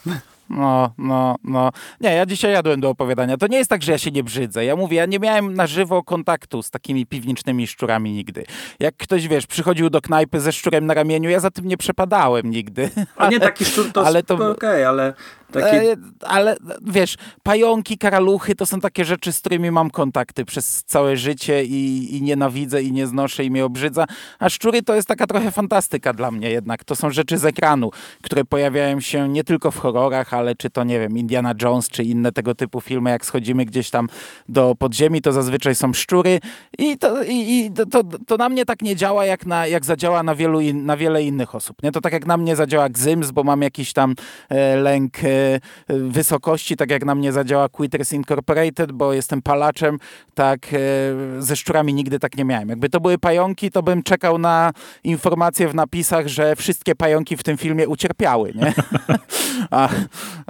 No, 0.54 0.94
no, 0.98 1.36
no. 1.44 1.72
Nie, 2.02 2.10
ja 2.14 2.26
dzisiaj 2.26 2.52
jadłem 2.52 2.82
do 2.82 2.90
opowiadania. 2.90 3.38
To 3.38 3.48
nie 3.48 3.58
jest 3.58 3.70
tak, 3.70 3.84
że 3.84 3.92
ja 3.92 3.98
się 3.98 4.12
nie 4.12 4.24
brzydzę. 4.24 4.66
Ja 4.66 4.76
mówię, 4.76 4.98
ja 4.98 5.06
nie 5.06 5.20
miałem 5.20 5.54
na 5.54 5.68
żywo 5.68 6.04
kontaktu 6.04 6.64
z 6.64 6.70
takimi 6.70 7.06
piwnicznymi 7.06 7.68
szczurami 7.68 8.12
nigdy. 8.12 8.46
Jak 8.80 8.96
ktoś, 8.98 9.28
wiesz, 9.28 9.48
przychodził 9.48 9.90
do 9.90 10.02
knajpy 10.02 10.40
ze 10.40 10.52
szczurem 10.52 10.86
na 10.86 10.94
ramieniu, 10.94 11.30
ja 11.30 11.40
za 11.40 11.52
tym 11.52 11.68
nie 11.68 11.78
przepadałem 11.78 12.50
nigdy. 12.50 12.90
A 13.18 13.30
nie 13.30 13.40
taki 13.40 13.66
szczur 13.66 13.92
to, 13.92 14.06
ale 14.06 14.24
to 14.24 14.34
okej, 14.36 14.52
okay, 14.52 14.88
ale 14.88 15.14
takie... 15.54 15.92
E, 15.92 15.96
ale 16.22 16.56
wiesz, 16.82 17.16
pająki, 17.44 17.98
karaluchy 17.98 18.56
to 18.56 18.66
są 18.66 18.80
takie 18.80 19.06
rzeczy, 19.06 19.32
z 19.32 19.40
którymi 19.40 19.72
mam 19.72 19.90
kontakty 19.90 20.46
przez 20.46 20.84
całe 20.84 21.18
życie 21.18 21.64
i, 21.64 22.16
i 22.18 22.22
nienawidzę 22.22 22.84
i 22.84 22.92
nie 22.92 23.08
znoszę 23.08 23.44
i 23.44 23.52
mnie 23.52 23.66
obrzydza. 23.66 24.06
A 24.40 24.50
szczury 24.50 24.82
to 24.82 24.96
jest 24.96 25.08
taka 25.08 25.28
trochę 25.28 25.52
fantastyka 25.52 26.14
dla 26.14 26.32
mnie 26.32 26.50
jednak. 26.50 26.84
To 26.84 26.96
są 26.96 27.12
rzeczy 27.12 27.38
z 27.38 27.46
ekranu, 27.46 27.92
które 28.22 28.46
pojawiają 28.46 29.00
się 29.00 29.30
nie 29.30 29.44
tylko 29.44 29.72
w 29.72 29.78
horrorach, 29.78 30.34
ale 30.34 30.43
czy 30.58 30.70
to, 30.70 30.84
nie 30.84 31.00
wiem, 31.00 31.18
Indiana 31.18 31.54
Jones, 31.62 31.90
czy 31.90 32.04
inne 32.04 32.32
tego 32.32 32.56
typu 32.56 32.82
filmy, 32.82 33.10
jak 33.10 33.26
schodzimy 33.26 33.66
gdzieś 33.66 33.90
tam 33.90 34.08
do 34.50 34.76
podziemi, 34.76 35.22
to 35.22 35.32
zazwyczaj 35.32 35.76
są 35.76 35.94
szczury 35.94 36.40
i 36.78 36.98
to, 36.98 37.24
i, 37.24 37.34
i 37.34 37.72
to, 37.92 38.04
to 38.28 38.38
na 38.38 38.50
mnie 38.50 38.66
tak 38.66 38.82
nie 38.82 38.96
działa, 38.96 39.26
jak, 39.26 39.46
na, 39.46 39.68
jak 39.68 39.86
zadziała 39.86 40.24
na, 40.24 40.36
wielu 40.36 40.62
in, 40.62 40.86
na 40.86 40.98
wiele 40.98 41.24
innych 41.24 41.56
osób. 41.56 41.84
Nie? 41.84 41.92
To 41.92 42.02
tak 42.02 42.14
jak 42.14 42.26
na 42.26 42.38
mnie 42.38 42.56
zadziała 42.56 42.90
Gzyms, 42.90 43.32
bo 43.32 43.44
mam 43.44 43.62
jakiś 43.62 43.94
tam 43.94 44.16
e, 44.50 44.76
lęk 44.76 45.14
e, 45.24 45.60
wysokości, 45.88 46.76
tak 46.76 46.92
jak 46.92 47.06
na 47.06 47.16
mnie 47.16 47.32
zadziała 47.32 47.70
Quitters 47.70 48.14
Incorporated, 48.14 48.92
bo 48.92 49.14
jestem 49.14 49.42
palaczem, 49.42 49.98
tak 50.34 50.68
e, 50.74 50.78
ze 51.42 51.56
szczurami 51.56 51.94
nigdy 51.94 52.20
tak 52.20 52.38
nie 52.38 52.46
miałem. 52.46 52.70
Jakby 52.70 52.90
to 52.90 53.00
były 53.00 53.18
pająki, 53.18 53.72
to 53.72 53.84
bym 53.84 54.04
czekał 54.04 54.38
na 54.38 54.72
informacje 55.04 55.68
w 55.68 55.76
napisach, 55.76 56.28
że 56.28 56.56
wszystkie 56.56 56.96
pająki 56.96 57.38
w 57.38 57.44
tym 57.44 57.58
filmie 57.58 57.88
ucierpiały, 57.88 58.54
nie? 58.56 58.74
A, 59.72 59.90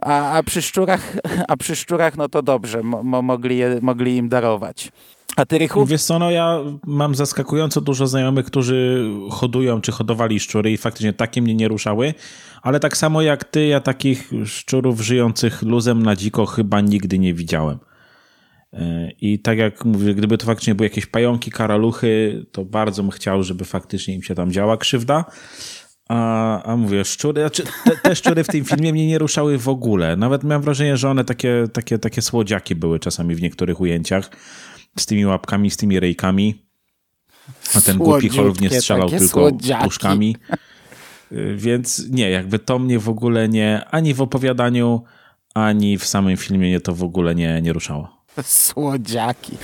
a, 0.02 0.32
a, 0.32 0.44
przy 0.44 0.62
szczurach, 0.62 1.18
a 1.48 1.58
przy 1.58 1.76
szczurach, 1.76 2.18
no 2.18 2.30
to 2.30 2.42
dobrze, 2.42 2.84
mo, 2.84 3.22
mogli, 3.22 3.58
je, 3.58 3.80
mogli 3.82 4.18
im 4.18 4.30
darować. 4.30 4.92
A 5.36 5.46
ty, 5.46 5.58
Rychu? 5.58 5.86
Wiesz 5.86 6.04
co, 6.04 6.20
no 6.20 6.32
ja 6.32 6.60
mam 6.86 7.16
zaskakująco 7.16 7.82
dużo 7.82 8.08
znajomych, 8.08 8.46
którzy 8.46 9.10
hodują 9.30 9.82
czy 9.82 9.92
hodowali 9.92 10.40
szczury 10.40 10.72
i 10.72 10.78
faktycznie 10.78 11.14
takie 11.14 11.42
mnie 11.42 11.56
nie 11.56 11.68
ruszały, 11.68 12.14
ale 12.62 12.80
tak 12.80 12.98
samo 12.98 13.22
jak 13.22 13.44
ty, 13.44 13.66
ja 13.66 13.80
takich 13.80 14.32
szczurów 14.46 15.02
żyjących 15.02 15.62
luzem 15.62 16.04
na 16.04 16.16
dziko 16.16 16.46
chyba 16.46 16.82
nigdy 16.82 17.20
nie 17.20 17.34
widziałem. 17.34 17.80
E, 18.74 19.12
I 19.22 19.40
tak 19.40 19.58
jak 19.58 19.86
mówię, 19.86 20.16
gdyby 20.16 20.38
to 20.38 20.46
faktycznie 20.46 20.76
były 20.76 20.86
jakieś 20.90 21.06
pająki, 21.06 21.52
karaluchy, 21.52 22.46
to 22.52 22.66
bardzo 22.66 23.04
bym 23.04 23.12
chciał, 23.12 23.44
żeby 23.44 23.66
faktycznie 23.66 24.16
im 24.16 24.24
się 24.24 24.36
tam 24.36 24.52
działa 24.52 24.78
krzywda. 24.78 25.26
A, 26.10 26.64
a 26.64 26.76
mówię, 26.78 27.06
szczury, 27.06 27.42
znaczy 27.42 27.64
te, 27.84 27.98
te 27.98 28.16
szczury 28.16 28.44
w 28.44 28.48
tym 28.48 28.66
filmie 28.66 28.94
mnie 28.94 29.08
nie 29.08 29.18
ruszały 29.18 29.58
w 29.58 29.70
ogóle. 29.70 30.16
Nawet 30.16 30.44
miałem 30.44 30.62
wrażenie, 30.62 30.98
że 30.98 31.10
one 31.10 31.26
takie, 31.26 31.68
takie, 31.74 32.00
takie 32.00 32.22
słodziaki 32.22 32.76
były 32.76 33.00
czasami 33.00 33.36
w 33.36 33.42
niektórych 33.42 33.80
ujęciach 33.82 34.30
z 35.00 35.06
tymi 35.06 35.26
łapkami, 35.26 35.72
z 35.72 35.78
tymi 35.78 36.00
rejkami. 36.00 36.66
A 37.76 37.82
ten 37.82 37.98
głupi 37.98 38.30
Holub 38.30 38.62
nie 38.62 38.70
strzelał 38.70 39.10
tylko 39.10 39.28
słodziaki. 39.28 39.84
puszkami. 39.84 40.36
Y, 41.32 41.56
więc 41.58 42.10
nie, 42.10 42.30
jakby 42.30 42.60
to 42.60 42.80
mnie 42.80 43.00
w 43.00 43.10
ogóle 43.10 43.50
nie, 43.50 43.86
ani 43.92 44.14
w 44.14 44.22
opowiadaniu, 44.22 45.04
ani 45.54 45.98
w 45.98 46.06
samym 46.06 46.38
filmie 46.38 46.68
mnie 46.68 46.80
to 46.80 46.96
w 46.96 47.04
ogóle 47.04 47.36
nie, 47.36 47.62
nie 47.62 47.74
ruszało. 47.74 48.26
Słodziaki. 48.44 49.58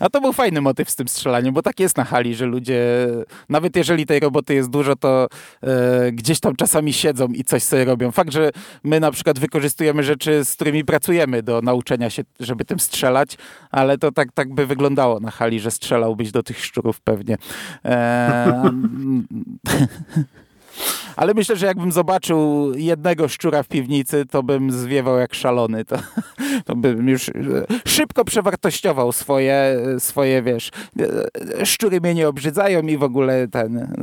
A 0.00 0.10
to 0.10 0.20
był 0.20 0.32
fajny 0.32 0.60
motyw 0.60 0.90
z 0.90 0.96
tym 0.96 1.08
strzelaniem, 1.08 1.54
bo 1.54 1.62
tak 1.62 1.80
jest 1.80 1.96
na 1.96 2.04
hali, 2.04 2.34
że 2.34 2.46
ludzie, 2.46 3.08
nawet 3.48 3.76
jeżeli 3.76 4.06
tej 4.06 4.20
roboty 4.20 4.54
jest 4.54 4.70
dużo, 4.70 4.96
to 4.96 5.28
e, 5.62 6.12
gdzieś 6.12 6.40
tam 6.40 6.56
czasami 6.56 6.92
siedzą 6.92 7.28
i 7.28 7.44
coś 7.44 7.62
sobie 7.62 7.84
robią. 7.84 8.12
Fakt, 8.12 8.32
że 8.32 8.50
my 8.84 9.00
na 9.00 9.10
przykład 9.10 9.38
wykorzystujemy 9.38 10.02
rzeczy, 10.02 10.44
z 10.44 10.54
którymi 10.54 10.84
pracujemy 10.84 11.42
do 11.42 11.60
nauczenia 11.62 12.10
się, 12.10 12.22
żeby 12.40 12.64
tym 12.64 12.80
strzelać, 12.80 13.36
ale 13.70 13.98
to 13.98 14.12
tak, 14.12 14.32
tak 14.32 14.54
by 14.54 14.66
wyglądało 14.66 15.20
na 15.20 15.30
hali, 15.30 15.60
że 15.60 15.70
strzelałbyś 15.70 16.32
do 16.32 16.42
tych 16.42 16.64
szczurów 16.64 17.00
pewnie. 17.00 17.36
E, 17.84 18.70
Ale 21.16 21.34
myślę, 21.34 21.56
że 21.56 21.66
jakbym 21.66 21.92
zobaczył 21.92 22.72
jednego 22.74 23.28
szczura 23.28 23.62
w 23.62 23.68
piwnicy, 23.68 24.26
to 24.30 24.42
bym 24.42 24.70
zwiewał 24.70 25.18
jak 25.18 25.34
szalony. 25.34 25.84
To, 25.84 25.96
to 26.64 26.76
bym 26.76 27.08
już 27.08 27.30
szybko 27.86 28.24
przewartościował 28.24 29.12
swoje, 29.12 29.76
swoje, 29.98 30.42
wiesz, 30.42 30.70
szczury 31.64 32.00
mnie 32.00 32.14
nie 32.14 32.28
obrzydzają 32.28 32.82
i 32.82 32.96
w 32.96 33.02
ogóle 33.02 33.48
ten, 33.48 33.96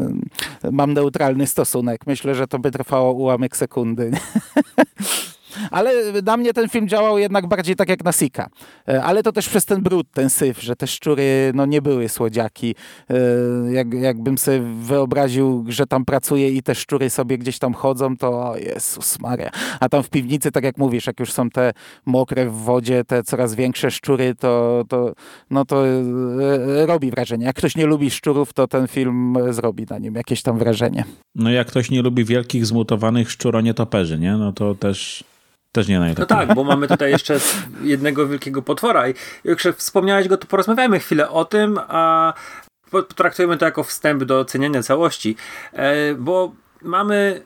mam 0.72 0.94
neutralny 0.94 1.48
stosunek. 1.48 2.08
Myślę, 2.08 2.36
że 2.36 2.48
to 2.48 2.60
by 2.60 2.72
trwało 2.72 3.14
ułamek 3.14 3.58
sekundy. 3.58 4.12
Ale 5.72 5.92
na 6.26 6.38
mnie 6.38 6.54
ten 6.54 6.70
film 6.70 6.88
działał 6.88 7.18
jednak 7.18 7.48
bardziej 7.48 7.76
tak 7.76 7.90
jak 7.90 8.04
na 8.04 8.12
Sika. 8.12 8.50
E, 8.88 9.04
ale 9.04 9.24
to 9.24 9.32
też 9.32 9.50
przez 9.50 9.66
ten 9.66 9.82
brud, 9.82 10.08
ten 10.14 10.30
syf, 10.30 10.62
że 10.62 10.76
te 10.76 10.88
szczury 10.88 11.52
no, 11.56 11.66
nie 11.66 11.82
były 11.82 12.10
słodziaki. 12.10 12.76
E, 13.10 13.16
jak, 13.72 13.94
jakbym 13.94 14.38
sobie 14.38 14.60
wyobraził, 14.82 15.66
że 15.68 15.86
tam 15.86 16.06
pracuje 16.06 16.50
i 16.50 16.64
te 16.64 16.76
szczury 16.76 17.10
sobie 17.10 17.38
gdzieś 17.38 17.60
tam 17.60 17.74
chodzą, 17.74 18.18
to 18.18 18.30
o 18.30 18.58
Jezus 18.58 19.20
Maria. 19.20 19.50
A 19.80 19.90
tam 19.90 20.04
w 20.04 20.10
piwnicy, 20.10 20.52
tak 20.52 20.64
jak 20.64 20.78
mówisz, 20.78 21.08
jak 21.08 21.20
już 21.20 21.32
są 21.32 21.50
te 21.50 21.74
mokre 22.06 22.50
w 22.50 22.54
wodzie, 22.54 23.04
te 23.04 23.24
coraz 23.24 23.56
większe 23.56 23.92
szczury, 23.92 24.36
to, 24.36 24.84
to, 24.90 25.14
no 25.50 25.66
to 25.66 25.88
e, 25.88 26.86
robi 26.86 27.12
wrażenie. 27.12 27.46
Jak 27.46 27.56
ktoś 27.56 27.76
nie 27.76 27.86
lubi 27.86 28.12
szczurów, 28.12 28.54
to 28.54 28.68
ten 28.68 28.88
film 28.88 29.38
zrobi 29.50 29.86
na 29.90 29.98
nim 29.98 30.16
jakieś 30.16 30.42
tam 30.42 30.58
wrażenie. 30.58 31.04
No 31.36 31.52
jak 31.52 31.68
ktoś 31.68 31.92
nie 31.92 32.02
lubi 32.02 32.26
wielkich, 32.26 32.66
zmutowanych 32.66 33.32
szczuronietoperzy, 33.32 34.20
nie? 34.20 34.38
No 34.38 34.54
to 34.54 34.76
też 34.76 35.24
też 35.74 35.88
nie 35.88 36.00
najlepiej. 36.00 36.22
No 36.22 36.26
tak, 36.26 36.56
bo 36.56 36.64
mamy 36.64 36.88
tutaj 36.88 37.12
jeszcze 37.12 37.40
jednego 37.82 38.28
wielkiego 38.28 38.62
potwora 38.62 39.10
i 39.10 39.14
jak 39.44 39.60
wspomniałeś 39.76 40.28
go, 40.28 40.38
to 40.38 40.48
porozmawiajmy 40.48 41.00
chwilę 41.00 41.30
o 41.30 41.46
tym, 41.46 41.80
a 41.88 42.34
potraktujemy 42.92 43.58
to 43.58 43.66
jako 43.66 43.84
wstęp 43.84 44.24
do 44.24 44.40
oceniania 44.40 44.84
całości, 44.84 45.36
e, 45.74 46.16
bo 46.16 46.52
mamy 46.82 47.42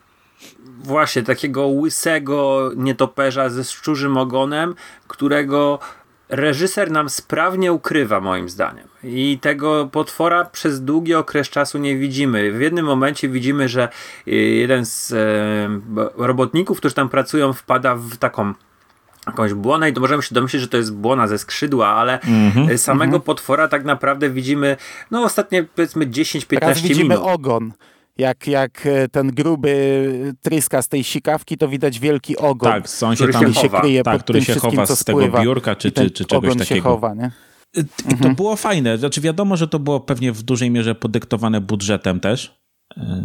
właśnie 0.84 1.24
takiego 1.24 1.68
łysego 1.68 2.72
nietoperza 2.76 3.50
ze 3.50 3.64
szczurzym 3.64 4.18
ogonem, 4.18 4.76
którego 5.08 5.80
reżyser 6.30 6.92
nam 6.92 7.10
sprawnie 7.10 7.74
ukrywa, 7.74 8.20
moim 8.22 8.50
zdaniem. 8.50 8.88
I 9.04 9.40
tego 9.42 9.90
potwora 9.92 10.46
przez 10.46 10.84
długi 10.84 11.16
okres 11.16 11.50
czasu 11.50 11.78
nie 11.78 11.98
widzimy. 11.98 12.52
W 12.52 12.62
jednym 12.62 12.86
momencie 12.86 13.30
widzimy, 13.30 13.70
że 13.70 13.90
y, 14.28 14.32
jeden 14.36 14.86
z 14.86 15.12
e, 15.12 15.18
robotników, 16.16 16.78
którzy 16.78 16.96
tam 16.96 17.10
pracują, 17.10 17.54
wpada 17.54 17.96
w 17.96 18.18
taką 18.18 18.54
jakąś 19.28 19.54
błonę 19.54 19.90
i 19.90 19.94
to 19.94 20.02
możemy 20.02 20.24
się 20.24 20.36
domyślić, 20.36 20.62
że 20.62 20.68
to 20.68 20.78
jest 20.78 20.94
błona 20.94 21.28
ze 21.28 21.38
skrzydła, 21.38 21.88
ale 21.88 22.20
mm 22.22 22.52
-hmm, 22.52 22.78
samego 22.78 23.04
mm 23.04 23.22
-hmm. 23.22 23.26
potwora 23.26 23.68
tak 23.68 23.86
naprawdę 23.86 24.30
widzimy 24.30 24.78
no 25.12 25.24
ostatnie 25.24 25.64
powiedzmy 25.64 26.08
10-15 26.08 26.50
minut. 26.52 26.78
widzimy 26.78 27.20
ogon 27.20 27.72
jak, 28.18 28.48
jak 28.48 28.86
e, 28.86 29.08
ten 29.08 29.28
gruby 29.28 30.34
tryska 30.42 30.82
z 30.82 30.88
tej 30.88 31.04
sikawki, 31.04 31.58
to 31.58 31.68
widać 31.68 32.00
wielki 32.00 32.38
ogon, 32.38 32.72
tak, 32.72 32.84
on 33.02 33.16
się 33.16 33.16
który 33.16 33.34
tam 33.34 33.54
się, 33.54 33.70
kryje 33.70 34.04
tak, 34.04 34.24
który 34.24 34.42
się 34.42 34.56
chowa 34.56 34.86
z 34.86 35.04
tego 35.04 35.42
biurka 35.42 35.76
czy, 35.76 35.92
czy, 35.92 36.12
czy 36.12 36.26
czegoś 36.26 36.58
takiego. 36.58 36.76
Się 36.76 36.82
chowa, 36.82 37.14
nie? 37.14 37.32
I 37.76 37.84
to 37.84 38.12
mhm. 38.12 38.36
było 38.36 38.56
fajne. 38.56 38.98
Znaczy 38.98 39.22
wiadomo, 39.22 39.58
że 39.58 39.68
to 39.68 39.80
było 39.80 40.00
pewnie 40.00 40.32
w 40.32 40.44
dużej 40.44 40.72
mierze 40.72 40.96
podyktowane 40.96 41.62
budżetem 41.62 42.20
też. 42.20 42.62
E, 42.98 43.24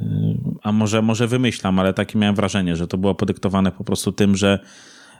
a 0.62 0.72
może, 0.72 1.02
może 1.02 1.26
wymyślam, 1.26 1.78
ale 1.78 1.94
takie 1.94 2.18
miałem 2.18 2.34
wrażenie, 2.34 2.76
że 2.76 2.86
to 2.86 2.98
było 2.98 3.14
podyktowane 3.14 3.72
po 3.72 3.84
prostu 3.84 4.12
tym, 4.12 4.36
że 4.36 4.58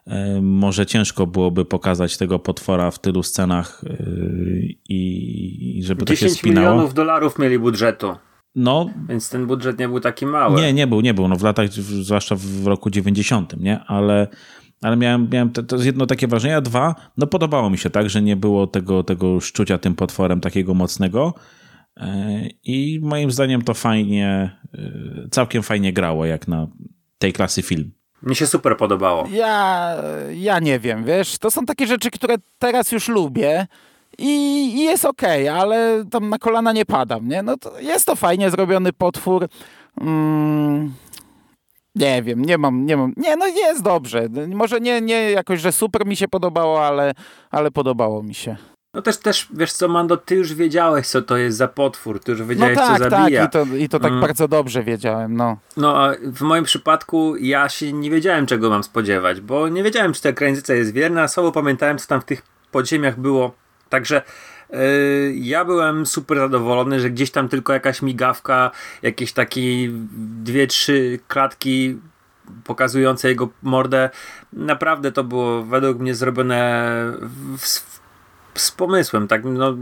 e, 0.07 0.41
może 0.41 0.87
ciężko 0.87 1.27
byłoby 1.27 1.65
pokazać 1.65 2.17
tego 2.17 2.39
potwora 2.39 2.91
w 2.91 2.99
tylu 2.99 3.23
scenach 3.23 3.85
i 4.89 5.81
żeby 5.85 6.05
to 6.05 6.17
się 6.17 6.31
spinało. 6.31 6.67
10 6.67 6.75
milionów 6.75 6.95
dolarów 6.95 7.39
mieli 7.39 7.59
budżetu. 7.59 8.17
No, 8.55 8.91
Więc 9.09 9.31
ten 9.31 9.47
budżet 9.47 9.79
nie 9.79 9.89
był 9.89 10.01
taki 10.01 10.27
mały. 10.27 10.61
Nie, 10.61 10.73
nie 10.73 10.87
był, 10.87 11.01
nie 11.01 11.15
był. 11.15 11.29
No 11.29 11.37
w 11.37 11.43
latach, 11.43 11.73
zwłaszcza 11.73 12.37
w 12.39 12.67
roku 12.67 12.91
90, 12.91 13.57
nie? 13.61 13.81
Ale, 13.87 14.27
ale 14.83 14.97
miałem, 14.97 15.29
miałem 15.33 15.51
to, 15.51 15.63
to 15.63 15.77
jedno 15.77 16.07
takie 16.07 16.27
wrażenie, 16.27 16.57
a 16.57 16.61
dwa, 16.61 16.95
no 17.17 17.27
podobało 17.27 17.71
mi 17.71 17.79
się 17.79 17.91
tak, 17.91 18.11
że 18.11 18.23
nie 18.23 18.37
było 18.37 18.67
tego, 18.67 19.05
tego 19.05 19.41
szczucia 19.41 19.79
tym 19.79 19.95
potworem 19.95 20.41
takiego 20.41 20.75
mocnego. 20.75 21.35
E, 21.97 22.49
I 22.65 23.01
moim 23.03 23.31
zdaniem 23.31 23.63
to 23.63 23.75
fajnie, 23.75 24.57
e, 24.75 25.29
całkiem 25.31 25.63
fajnie 25.63 25.93
grało, 25.93 26.27
jak 26.27 26.49
na 26.49 26.67
tej 27.19 27.33
klasy 27.33 27.63
film. 27.63 27.93
Mi 28.23 28.37
się 28.37 28.47
super 28.47 28.77
podobało. 28.77 29.29
Ja, 29.33 29.95
ja 30.35 30.59
nie 30.59 30.79
wiem, 30.79 31.05
wiesz, 31.05 31.39
to 31.39 31.51
są 31.51 31.67
takie 31.67 31.87
rzeczy, 31.87 32.11
które 32.11 32.35
teraz 32.59 32.93
już 32.93 33.09
lubię 33.09 33.67
i, 34.19 34.27
i 34.75 34.81
jest 34.83 35.05
okej, 35.05 35.49
okay, 35.49 35.61
ale 35.61 36.05
tam 36.11 36.29
na 36.29 36.39
kolana 36.39 36.73
nie 36.73 36.85
padam, 36.85 37.29
nie? 37.29 37.43
No 37.43 37.57
to 37.57 37.81
jest 37.81 38.07
to 38.07 38.17
fajnie 38.17 38.51
zrobiony 38.51 38.93
potwór. 38.93 39.49
Mm, 40.01 40.93
nie 41.95 42.23
wiem, 42.23 42.45
nie 42.45 42.59
mam, 42.59 42.87
nie 42.87 42.97
mam. 42.97 43.13
Nie, 43.17 43.37
no 43.37 43.47
jest 43.47 43.83
dobrze. 43.83 44.29
Może 44.49 44.81
nie, 44.81 45.01
nie 45.01 45.31
jakoś, 45.31 45.61
że 45.61 45.73
super 45.73 46.07
mi 46.07 46.17
się 46.17 46.29
podobało, 46.29 46.87
ale, 46.87 47.13
ale 47.51 47.71
podobało 47.71 48.23
mi 48.23 48.35
się. 48.35 48.57
No 48.95 49.03
też, 49.03 49.17
też, 49.17 49.49
wiesz 49.55 49.73
co, 49.73 49.89
Mando, 49.89 50.17
ty 50.17 50.35
już 50.35 50.55
wiedziałeś, 50.55 51.07
co 51.07 51.23
to 51.23 51.37
jest 51.37 51.57
za 51.57 51.69
potwór, 51.69 52.21
ty 52.21 52.33
już 52.33 52.43
wiedziałeś, 52.43 52.77
no 52.77 52.83
tak, 52.83 52.99
co 52.99 53.11
zabija. 53.11 53.47
Tak, 53.47 53.67
i 53.67 53.71
to, 53.71 53.77
i 53.77 53.89
to 53.89 54.01
tak 54.01 54.11
mm. 54.11 54.21
bardzo 54.21 54.49
dobrze 54.49 54.83
wiedziałem, 54.83 55.37
no. 55.37 55.57
No, 55.77 56.05
a 56.05 56.13
w 56.23 56.41
moim 56.41 56.65
przypadku 56.65 57.37
ja 57.37 57.69
się 57.69 57.93
nie 57.93 58.11
wiedziałem, 58.11 58.47
czego 58.47 58.71
mam 58.71 58.85
spodziewać, 58.85 59.41
bo 59.41 59.69
nie 59.69 59.83
wiedziałem, 59.83 60.13
czy 60.13 60.23
ta 60.23 60.33
granica 60.33 60.75
jest 60.75 60.93
wierna, 60.93 61.29
słabo 61.29 61.53
pamiętałem, 61.53 61.99
co 61.99 62.07
tam 62.07 62.21
w 62.21 62.25
tych 62.25 62.43
podziemiach 62.71 63.21
było 63.21 63.62
Także 63.93 64.23
yy, 64.71 64.79
ja 65.35 65.65
byłem 65.65 66.07
super 66.07 66.39
zadowolony, 66.39 67.01
że 67.01 67.11
gdzieś 67.11 67.31
tam 67.31 67.49
tylko 67.49 67.73
jakaś 67.73 68.03
migawka, 68.03 68.71
jakieś 69.03 69.33
takie 69.33 69.61
dwie, 70.43 70.67
trzy 70.67 71.19
klatki 71.29 71.99
pokazujące 72.65 73.29
jego 73.29 73.49
mordę. 73.63 74.11
Naprawdę 74.53 75.13
to 75.13 75.25
było 75.25 75.63
według 75.63 75.99
mnie 75.99 76.15
zrobione 76.15 76.93
w, 77.59 78.01
z 78.55 78.71
pomysłem, 78.71 79.29
tak, 79.29 79.43
no, 79.45 79.77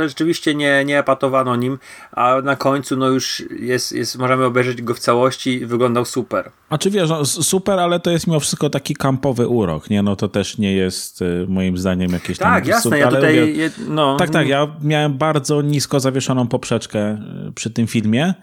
rzeczywiście 0.00 0.54
nie, 0.54 0.84
nie 0.84 0.98
epatowano 0.98 1.56
nim, 1.56 1.78
a 2.12 2.40
na 2.44 2.56
końcu 2.56 2.96
no 2.96 3.08
już 3.08 3.42
jest, 3.60 3.92
jest, 3.92 4.18
możemy 4.18 4.44
obejrzeć 4.44 4.82
go 4.82 4.94
w 4.94 4.98
całości 4.98 5.50
i 5.50 5.66
wyglądał 5.66 6.04
super. 6.04 6.50
A 6.68 6.78
czy 6.78 6.90
wiesz, 6.90 7.10
no, 7.10 7.24
super, 7.24 7.78
ale 7.78 8.00
to 8.00 8.10
jest 8.10 8.26
mimo 8.26 8.40
wszystko 8.40 8.70
taki 8.70 8.94
kampowy 8.94 9.48
urok, 9.48 9.90
nie, 9.90 10.02
no 10.02 10.16
to 10.16 10.28
też 10.28 10.58
nie 10.58 10.72
jest 10.72 11.22
y, 11.22 11.46
moim 11.48 11.78
zdaniem 11.78 12.12
jakieś 12.12 12.38
tak, 12.38 12.46
tam... 12.46 12.54
Tak, 12.54 12.66
jasne, 12.66 12.82
super, 12.82 12.98
ja 12.98 13.08
tutaj... 13.08 13.40
Mówię, 13.40 13.70
no, 13.88 14.16
tak, 14.16 14.30
tak, 14.30 14.48
ja 14.48 14.76
miałem 14.82 15.18
bardzo 15.18 15.62
nisko 15.62 16.00
zawieszoną 16.00 16.48
poprzeczkę 16.48 17.22
y, 17.48 17.52
przy 17.52 17.70
tym 17.70 17.86
filmie, 17.86 18.34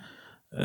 y, 0.54 0.58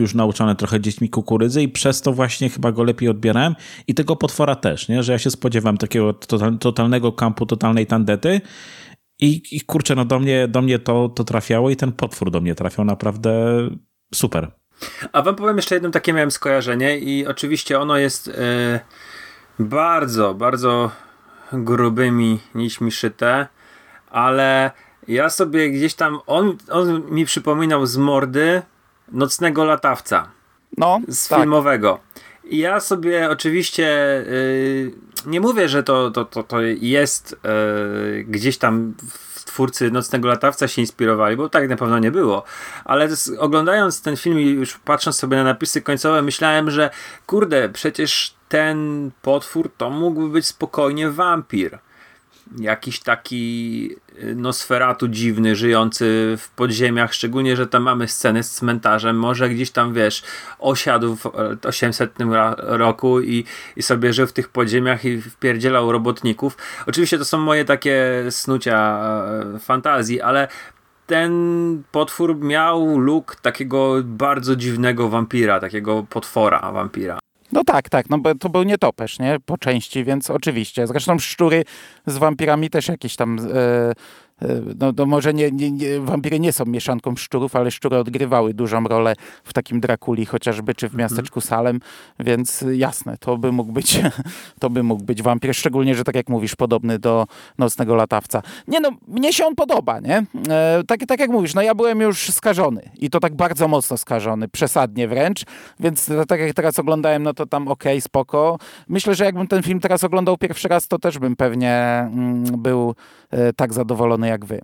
już 0.00 0.14
nauczone 0.14 0.56
trochę 0.56 0.80
dziećmi 0.80 1.10
kukurydzy 1.10 1.62
i 1.62 1.68
przez 1.68 2.02
to 2.02 2.12
właśnie 2.12 2.50
chyba 2.50 2.72
go 2.72 2.82
lepiej 2.82 3.08
odbierałem 3.08 3.54
i 3.86 3.94
tego 3.94 4.16
potwora 4.16 4.54
też, 4.56 4.88
nie? 4.88 5.02
że 5.02 5.12
ja 5.12 5.18
się 5.18 5.30
spodziewam 5.30 5.78
takiego 5.78 6.14
totalnego 6.60 7.12
kampu, 7.12 7.46
totalnej 7.46 7.86
tandety 7.86 8.40
i, 9.20 9.42
i 9.52 9.60
kurczę, 9.60 9.94
no 9.94 10.04
do 10.04 10.18
mnie, 10.18 10.48
do 10.48 10.62
mnie 10.62 10.78
to, 10.78 11.08
to 11.08 11.24
trafiało 11.24 11.70
i 11.70 11.76
ten 11.76 11.92
potwór 11.92 12.30
do 12.30 12.40
mnie 12.40 12.54
trafiał 12.54 12.84
naprawdę 12.84 13.30
super. 14.14 14.50
A 15.12 15.22
wam 15.22 15.36
powiem 15.36 15.56
jeszcze 15.56 15.74
jedno 15.74 15.90
takie 15.90 16.12
miałem 16.12 16.30
skojarzenie 16.30 16.98
i 16.98 17.26
oczywiście 17.26 17.80
ono 17.80 17.96
jest 17.96 18.26
yy, 18.26 18.80
bardzo, 19.58 20.34
bardzo 20.34 20.90
grubymi 21.52 22.40
nićmi 22.54 22.92
szyte, 22.92 23.46
ale 24.10 24.70
ja 25.08 25.30
sobie 25.30 25.70
gdzieś 25.70 25.94
tam, 25.94 26.18
on, 26.26 26.56
on 26.70 27.02
mi 27.10 27.24
przypominał 27.24 27.86
z 27.86 27.96
mordy 27.96 28.62
Nocnego 29.12 29.64
Latawca. 29.64 30.28
No, 30.76 31.00
z 31.08 31.28
tak. 31.28 31.40
filmowego. 31.40 32.00
I 32.44 32.58
ja 32.58 32.80
sobie 32.80 33.30
oczywiście 33.30 33.84
yy, 34.30 34.92
nie 35.26 35.40
mówię, 35.40 35.68
że 35.68 35.82
to, 35.82 36.10
to, 36.10 36.24
to, 36.24 36.42
to 36.42 36.60
jest 36.62 37.36
yy, 38.14 38.24
gdzieś 38.24 38.58
tam 38.58 38.94
w 39.34 39.44
twórcy 39.44 39.90
Nocnego 39.90 40.28
Latawca 40.28 40.68
się 40.68 40.82
inspirowali, 40.82 41.36
bo 41.36 41.48
tak 41.48 41.68
na 41.68 41.76
pewno 41.76 41.98
nie 41.98 42.10
było. 42.10 42.44
Ale 42.84 43.08
oglądając 43.38 44.02
ten 44.02 44.16
film 44.16 44.40
i 44.40 44.46
już 44.46 44.78
patrząc 44.78 45.16
sobie 45.16 45.36
na 45.36 45.44
napisy 45.44 45.82
końcowe, 45.82 46.22
myślałem, 46.22 46.70
że 46.70 46.90
kurde, 47.26 47.68
przecież 47.68 48.34
ten 48.48 49.10
potwór 49.22 49.70
to 49.76 49.90
mógłby 49.90 50.28
być 50.28 50.46
spokojnie 50.46 51.10
wampir 51.10 51.78
jakiś 52.58 53.00
taki 53.00 53.96
nosferatu 54.36 55.08
dziwny, 55.08 55.56
żyjący 55.56 56.34
w 56.38 56.50
podziemiach, 56.50 57.14
szczególnie, 57.14 57.56
że 57.56 57.66
tam 57.66 57.82
mamy 57.82 58.08
sceny 58.08 58.42
z 58.42 58.50
cmentarzem, 58.50 59.18
może 59.18 59.48
gdzieś 59.48 59.70
tam, 59.70 59.94
wiesz, 59.94 60.22
osiadł 60.58 61.16
w 61.16 61.26
800 61.66 62.14
roku 62.56 63.20
i, 63.20 63.44
i 63.76 63.82
sobie 63.82 64.12
żył 64.12 64.26
w 64.26 64.32
tych 64.32 64.48
podziemiach 64.48 65.04
i 65.04 65.20
wpierdzielał 65.20 65.92
robotników. 65.92 66.56
Oczywiście 66.86 67.18
to 67.18 67.24
są 67.24 67.38
moje 67.38 67.64
takie 67.64 68.24
snucia 68.30 69.00
e, 69.54 69.58
fantazji, 69.58 70.20
ale 70.20 70.48
ten 71.06 71.32
potwór 71.92 72.36
miał 72.36 72.98
look 72.98 73.36
takiego 73.36 73.94
bardzo 74.04 74.56
dziwnego 74.56 75.08
wampira, 75.08 75.60
takiego 75.60 76.06
potwora 76.10 76.72
wampira. 76.72 77.18
No 77.52 77.64
tak, 77.64 77.88
tak, 77.88 78.10
no 78.10 78.18
bo 78.18 78.34
to 78.34 78.48
był 78.48 78.62
nietoperz, 78.62 79.18
nie? 79.18 79.36
Po 79.46 79.58
części, 79.58 80.04
więc 80.04 80.30
oczywiście. 80.30 80.86
Zresztą 80.86 81.18
szczury 81.18 81.64
z 82.06 82.16
wampirami 82.16 82.70
też 82.70 82.88
jakieś 82.88 83.16
tam 83.16 83.38
e, 83.38 83.92
no, 84.80 84.92
to 84.92 85.06
może 85.06 85.34
nie, 85.34 85.50
nie, 85.50 85.70
nie, 85.70 86.00
wampiry 86.00 86.40
nie 86.40 86.52
są 86.52 86.64
mieszanką 86.64 87.16
szczurów, 87.16 87.56
ale 87.56 87.70
szczury 87.70 87.96
odgrywały 87.96 88.54
dużą 88.54 88.84
rolę 88.84 89.14
w 89.44 89.52
takim 89.52 89.80
Drakuli 89.80 90.26
chociażby, 90.26 90.74
czy 90.74 90.88
w 90.88 90.92
mhm. 90.92 90.98
miasteczku 90.98 91.40
Salem, 91.40 91.80
więc 92.20 92.64
jasne, 92.72 93.16
to 93.18 93.38
by 93.38 93.52
mógł 93.52 93.72
być, 93.72 94.00
to 94.60 94.70
by 94.70 94.82
mógł 94.82 95.04
być 95.04 95.22
wampir, 95.22 95.54
szczególnie, 95.54 95.94
że 95.94 96.04
tak 96.04 96.14
jak 96.14 96.28
mówisz, 96.28 96.56
podobny 96.56 96.98
do 96.98 97.26
Nocnego 97.58 97.94
Latawca. 97.94 98.42
Nie 98.68 98.80
no, 98.80 98.90
mnie 99.08 99.32
się 99.32 99.46
on 99.46 99.54
podoba, 99.54 100.00
nie? 100.00 100.24
E, 100.48 100.82
tak, 100.86 101.00
tak 101.08 101.20
jak 101.20 101.30
mówisz, 101.30 101.54
no 101.54 101.62
ja 101.62 101.74
byłem 101.74 102.00
już 102.00 102.30
skażony 102.30 102.90
i 102.98 103.10
to 103.10 103.20
tak 103.20 103.34
bardzo 103.34 103.68
mocno 103.68 103.96
skażony, 103.96 104.48
przesadnie 104.48 105.08
wręcz, 105.08 105.44
więc 105.80 106.10
tak 106.28 106.40
jak 106.40 106.54
teraz 106.54 106.78
oglądałem, 106.78 107.22
no 107.22 107.34
to 107.34 107.46
tam 107.46 107.68
okej, 107.68 107.92
okay, 107.92 108.00
spoko. 108.00 108.58
Myślę, 108.88 109.14
że 109.14 109.24
jakbym 109.24 109.46
ten 109.46 109.62
film 109.62 109.80
teraz 109.80 110.04
oglądał 110.04 110.36
pierwszy 110.36 110.68
raz, 110.68 110.88
to 110.88 110.98
też 110.98 111.18
bym 111.18 111.36
pewnie 111.36 111.72
mm, 111.72 112.44
był 112.44 112.94
e, 113.30 113.52
tak 113.52 113.72
zadowolony 113.72 114.27
jak 114.28 114.44
wy. 114.44 114.60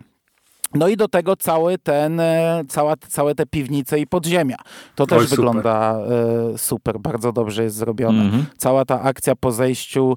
No 0.74 0.88
i 0.88 0.96
do 0.96 1.09
tego 1.09 1.37
cały 1.37 1.79
ten, 1.79 2.20
e, 2.20 2.64
cała, 2.68 2.96
całe 2.96 3.35
te 3.35 3.46
piwnice 3.46 4.00
i 4.00 4.07
podziemia. 4.07 4.57
To 4.94 5.07
też 5.07 5.18
Oj, 5.18 5.27
wygląda 5.27 5.98
super. 5.98 6.59
super, 6.59 7.00
bardzo 7.00 7.33
dobrze 7.33 7.64
jest 7.64 7.77
zrobione. 7.77 8.22
Mm 8.22 8.33
-hmm. 8.33 8.44
Cała 8.59 8.85
ta 8.85 9.00
akcja 9.00 9.37
po 9.37 9.53
zejściu 9.53 10.16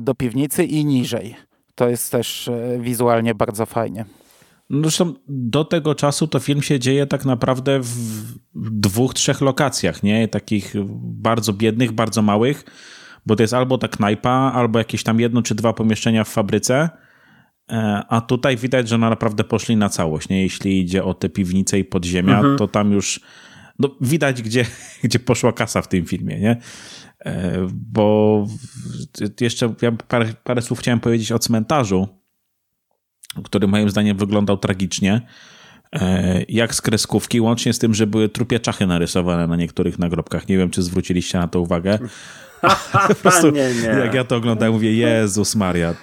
do 0.00 0.14
piwnicy 0.14 0.64
i 0.64 0.84
niżej. 0.84 1.36
To 1.74 1.88
jest 1.88 2.12
też 2.12 2.50
wizualnie 2.78 3.34
bardzo 3.34 3.66
fajnie. 3.66 4.04
No 4.70 4.80
zresztą 4.80 5.14
do 5.28 5.64
tego 5.64 5.94
czasu 5.94 6.26
to 6.26 6.38
film 6.38 6.62
się 6.62 6.78
dzieje 6.78 7.06
tak 7.06 7.24
naprawdę 7.24 7.80
w 7.80 8.34
dwóch, 8.54 9.14
trzech 9.14 9.40
lokacjach, 9.40 10.02
nie? 10.02 10.28
Takich 10.28 10.74
bardzo 11.00 11.52
biednych, 11.52 11.92
bardzo 11.92 12.22
małych, 12.22 12.64
bo 13.26 13.36
to 13.36 13.42
jest 13.42 13.54
albo 13.54 13.78
ta 13.78 13.88
knajpa, 13.88 14.52
albo 14.54 14.78
jakieś 14.78 15.02
tam 15.02 15.20
jedno 15.20 15.42
czy 15.42 15.54
dwa 15.54 15.72
pomieszczenia 15.72 16.24
w 16.24 16.28
fabryce, 16.28 16.74
e, 16.74 17.03
a 18.08 18.20
tutaj 18.20 18.56
widać, 18.56 18.88
że 18.88 18.98
no 18.98 19.10
naprawdę 19.10 19.44
poszli 19.44 19.76
na 19.76 19.88
całość, 19.88 20.28
nie? 20.28 20.42
Jeśli 20.42 20.80
idzie 20.80 21.04
o 21.04 21.14
te 21.14 21.28
piwnice 21.28 21.78
i 21.78 21.84
podziemia, 21.84 22.36
mhm. 22.36 22.58
to 22.58 22.68
tam 22.68 22.92
już 22.92 23.20
no, 23.78 23.90
widać, 24.00 24.42
gdzie, 24.42 24.66
gdzie 25.04 25.18
poszła 25.18 25.52
kasa 25.52 25.82
w 25.82 25.88
tym 25.88 26.06
filmie, 26.06 26.40
nie? 26.40 26.56
E, 27.24 27.66
bo 27.72 28.46
jeszcze 29.40 29.74
ja 29.82 29.92
parę, 29.92 30.34
parę 30.44 30.62
słów 30.62 30.78
chciałem 30.78 31.00
powiedzieć 31.00 31.32
o 31.32 31.38
cmentarzu, 31.38 32.08
który 33.44 33.66
moim 33.68 33.90
zdaniem 33.90 34.16
wyglądał 34.16 34.56
tragicznie, 34.56 35.20
e, 35.92 36.42
jak 36.48 36.74
z 36.74 36.82
kreskówki, 36.82 37.40
łącznie 37.40 37.72
z 37.72 37.78
tym, 37.78 37.94
że 37.94 38.06
były 38.06 38.28
trupie 38.28 38.60
czachy 38.60 38.86
narysowane 38.86 39.46
na 39.46 39.56
niektórych 39.56 39.98
nagrobkach. 39.98 40.48
Nie 40.48 40.58
wiem, 40.58 40.70
czy 40.70 40.82
zwróciliście 40.82 41.38
na 41.38 41.48
to 41.48 41.60
uwagę. 41.60 41.98
po 43.08 43.14
prostu, 43.14 43.50
nie, 43.50 43.74
nie. 43.74 43.88
Jak 43.88 44.14
ja 44.14 44.24
to 44.24 44.36
oglądałem, 44.36 44.74
mówię, 44.74 44.94
Jezus 44.94 45.54
Maria, 45.54 45.94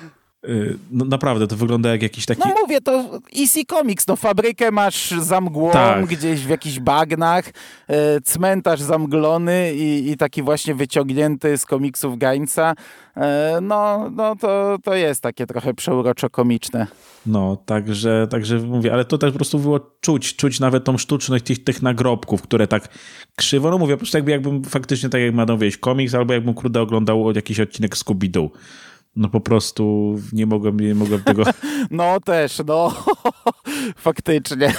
no 0.92 1.06
naprawdę, 1.06 1.48
to 1.48 1.56
wygląda 1.56 1.90
jak 1.90 2.02
jakiś 2.02 2.26
taki... 2.26 2.42
No 2.46 2.56
mówię, 2.62 2.82
to 2.82 3.20
Easy 3.40 3.66
Comics, 3.66 4.08
no 4.08 4.16
fabrykę 4.16 4.72
masz 4.72 5.12
za 5.12 5.42
mgłą, 5.42 5.72
tak. 5.72 6.06
gdzieś 6.06 6.46
w 6.46 6.50
jakichś 6.50 6.80
bagnach, 6.80 7.48
y, 7.48 8.22
cmentarz 8.24 8.82
zamglony 8.82 9.74
i, 9.74 10.12
i 10.12 10.18
taki 10.18 10.42
właśnie 10.44 10.76
wyciągnięty 10.76 11.58
z 11.58 11.66
komiksów 11.66 12.18
Gańca. 12.18 12.74
Y, 13.18 13.22
no, 13.62 14.10
no 14.10 14.36
to, 14.36 14.78
to 14.84 14.96
jest 14.96 15.22
takie 15.22 15.46
trochę 15.46 15.74
przeuroczo-komiczne. 15.74 16.88
No, 17.26 17.58
także, 17.66 18.28
także 18.30 18.58
mówię, 18.58 18.94
ale 18.94 19.06
to 19.06 19.18
też 19.18 19.32
po 19.32 19.38
prostu 19.38 19.60
było 19.60 19.80
czuć, 20.02 20.36
czuć 20.36 20.60
nawet 20.60 20.84
tą 20.84 20.98
sztuczność 20.98 21.44
tych, 21.46 21.64
tych 21.64 21.82
nagrobków, 21.82 22.42
które 22.42 22.68
tak 22.68 22.90
krzywo, 23.36 23.70
no 23.70 23.78
mówię, 23.78 23.94
po 23.94 23.98
prostu 23.98 24.18
jakby, 24.18 24.32
jakbym 24.32 24.64
faktycznie 24.64 25.10
tak 25.10 25.22
jak 25.22 25.34
ma 25.34 25.58
wieść 25.58 25.78
komiks, 25.78 26.16
albo 26.16 26.34
jakbym 26.34 26.54
kurde 26.54 26.82
oglądał 26.82 27.32
jakiś 27.36 27.60
odcinek 27.60 27.96
Scooby-Doo 27.96 28.50
no 29.16 29.30
po 29.30 29.42
prostu 29.42 30.16
nie 30.34 30.46
mogłem, 30.46 30.80
nie 30.80 30.96
mogłem 30.96 31.24
tego... 31.24 31.44
No 31.92 32.20
też, 32.20 32.62
no 32.68 32.94
faktycznie. 33.98 34.74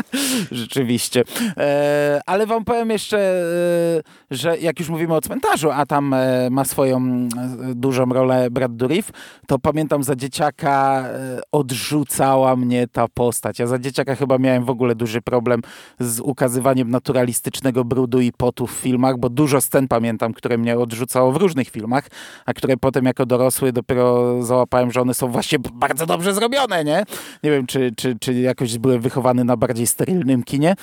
Rzeczywiście. 0.50 1.24
E, 1.56 2.20
ale 2.26 2.46
wam 2.46 2.64
powiem 2.64 2.90
jeszcze, 2.90 3.18
e, 3.18 4.02
że 4.30 4.58
jak 4.58 4.80
już 4.80 4.88
mówimy 4.88 5.14
o 5.14 5.20
cmentarzu, 5.20 5.70
a 5.70 5.86
tam 5.86 6.14
e, 6.14 6.50
ma 6.50 6.64
swoją 6.64 6.98
e, 6.98 7.28
dużą 7.74 8.06
rolę 8.06 8.50
Brad 8.50 8.76
Dourif, 8.76 9.10
to 9.46 9.58
pamiętam 9.58 10.02
za 10.02 10.16
dzieciaka 10.16 11.04
e, 11.06 11.40
odrzucała 11.52 12.56
mnie 12.56 12.88
ta 12.88 13.08
postać. 13.14 13.58
Ja 13.58 13.66
za 13.66 13.78
dzieciaka 13.78 14.14
chyba 14.14 14.38
miałem 14.38 14.64
w 14.64 14.70
ogóle 14.70 14.94
duży 14.94 15.22
problem 15.22 15.60
z 16.00 16.20
ukazywaniem 16.20 16.90
naturalistycznego 16.90 17.84
brudu 17.84 18.20
i 18.20 18.32
potu 18.32 18.66
w 18.66 18.70
filmach, 18.70 19.18
bo 19.18 19.28
dużo 19.28 19.60
scen 19.60 19.88
pamiętam, 19.88 20.34
które 20.34 20.58
mnie 20.58 20.78
odrzucało 20.78 21.32
w 21.32 21.36
różnych 21.36 21.68
filmach, 21.68 22.08
a 22.46 22.54
które 22.54 22.76
potem 22.76 23.04
jako 23.04 23.26
dorosły 23.26 23.72
dopiero 23.72 24.42
załapałem, 24.42 24.92
że 24.92 25.00
one 25.00 25.14
są 25.14 25.28
właśnie 25.28 25.58
bardzo 25.72 26.06
dobrze 26.06 26.34
zrobione, 26.34 26.84
nie? 26.84 27.04
Nie 27.42 27.50
wiem, 27.50 27.66
czy, 27.66 27.92
czy, 27.96 28.16
czy 28.20 28.34
jakoś 28.34 28.78
byłem 28.78 29.00
wychowany 29.00 29.44
na 29.44 29.56
bardziej 29.56 29.81
sterylnym 29.86 30.42
kinie. 30.42 30.74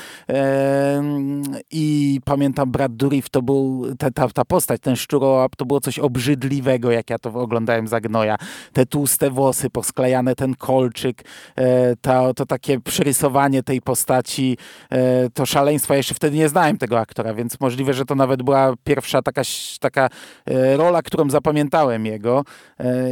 I 1.71 2.19
pamiętam 2.25 2.71
Brad 2.71 2.95
Dourif, 2.95 3.29
to 3.29 3.41
był 3.41 3.85
ta, 3.97 4.12
ta, 4.12 4.29
ta 4.29 4.45
postać, 4.45 4.81
ten 4.81 4.95
szczurołap, 4.95 5.55
to 5.55 5.65
było 5.65 5.79
coś 5.79 5.99
obrzydliwego, 5.99 6.91
jak 6.91 7.09
ja 7.09 7.19
to 7.19 7.33
oglądałem 7.33 7.88
za 7.88 8.01
gnoja. 8.01 8.38
Te 8.73 8.85
tłuste 8.85 9.29
włosy 9.29 9.69
posklejane, 9.69 10.35
ten 10.35 10.55
kolczyk, 10.55 11.23
e, 11.55 11.95
to, 11.95 12.33
to 12.33 12.45
takie 12.45 12.79
przerysowanie 12.79 13.63
tej 13.63 13.81
postaci, 13.81 14.57
e, 14.89 15.29
to 15.29 15.45
szaleństwo. 15.45 15.93
Ja 15.93 15.97
jeszcze 15.97 16.15
wtedy 16.15 16.38
nie 16.38 16.49
znałem 16.49 16.77
tego 16.77 16.99
aktora, 16.99 17.33
więc 17.33 17.59
możliwe, 17.59 17.93
że 17.93 18.05
to 18.05 18.15
nawet 18.15 18.43
była 18.43 18.73
pierwsza 18.83 19.21
taka, 19.21 19.41
taka 19.79 20.09
e, 20.45 20.77
rola, 20.77 21.01
którą 21.01 21.29
zapamiętałem 21.29 22.05
jego 22.05 22.43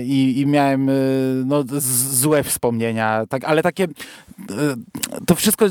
i, 0.04 0.40
i 0.40 0.46
miałem 0.46 0.92
no, 1.46 1.64
złe 2.12 2.44
wspomnienia, 2.44 3.26
tak, 3.30 3.44
ale 3.44 3.64
takie 3.64 3.88
to 5.26 5.36
wszystko 5.36 5.66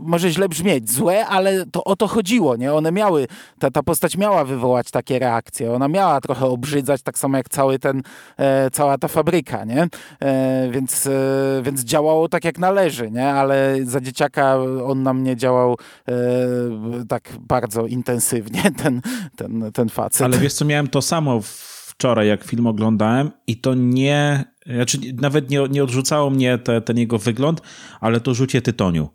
może 0.00 0.30
źle 0.30 0.48
brzmieć, 0.48 0.90
złe, 0.90 1.26
ale 1.26 1.66
to 1.66 1.84
o 1.84 1.96
to 1.96 2.08
chodziło, 2.08 2.56
nie? 2.56 2.72
One 2.72 2.92
miały, 2.92 3.26
ta, 3.58 3.70
ta 3.70 3.82
postać 3.82 4.16
miała 4.16 4.44
wywołać 4.44 4.90
takie 4.90 5.18
reakcje, 5.18 5.72
ona 5.72 5.88
miała 5.88 6.20
trochę 6.20 6.46
obrzydzać, 6.46 7.02
tak 7.02 7.18
samo 7.18 7.36
jak 7.36 7.48
cały 7.48 7.78
ten, 7.78 8.02
e, 8.36 8.70
cała 8.70 8.98
ta 8.98 9.08
fabryka, 9.08 9.64
nie? 9.64 9.88
E, 10.20 10.68
więc, 10.70 11.06
e, 11.06 11.10
więc 11.62 11.84
działało 11.84 12.28
tak 12.28 12.44
jak 12.44 12.58
należy, 12.58 13.10
nie? 13.10 13.28
Ale 13.28 13.76
za 13.82 14.00
dzieciaka 14.00 14.58
on 14.86 15.02
na 15.02 15.14
mnie 15.14 15.36
działał 15.36 15.76
e, 16.08 16.12
tak 17.08 17.28
bardzo 17.40 17.86
intensywnie, 17.86 18.62
ten, 18.82 19.00
ten, 19.36 19.72
ten 19.72 19.88
facet. 19.88 20.22
Ale 20.22 20.38
wiesz 20.38 20.54
co, 20.54 20.64
miałem 20.64 20.88
to 20.88 21.02
samo 21.02 21.40
wczoraj, 22.02 22.28
jak 22.28 22.44
film 22.44 22.66
oglądałem 22.66 23.30
i 23.46 23.56
to 23.56 23.74
nie, 23.74 24.44
znaczy 24.66 24.98
nawet 25.20 25.50
nie, 25.50 25.68
nie 25.70 25.84
odrzucało 25.84 26.30
mnie 26.30 26.58
te, 26.58 26.80
ten 26.80 26.98
jego 26.98 27.18
wygląd, 27.18 27.60
ale 28.00 28.20
to 28.20 28.34
rzucie 28.34 28.62
tytoniu 28.62 29.08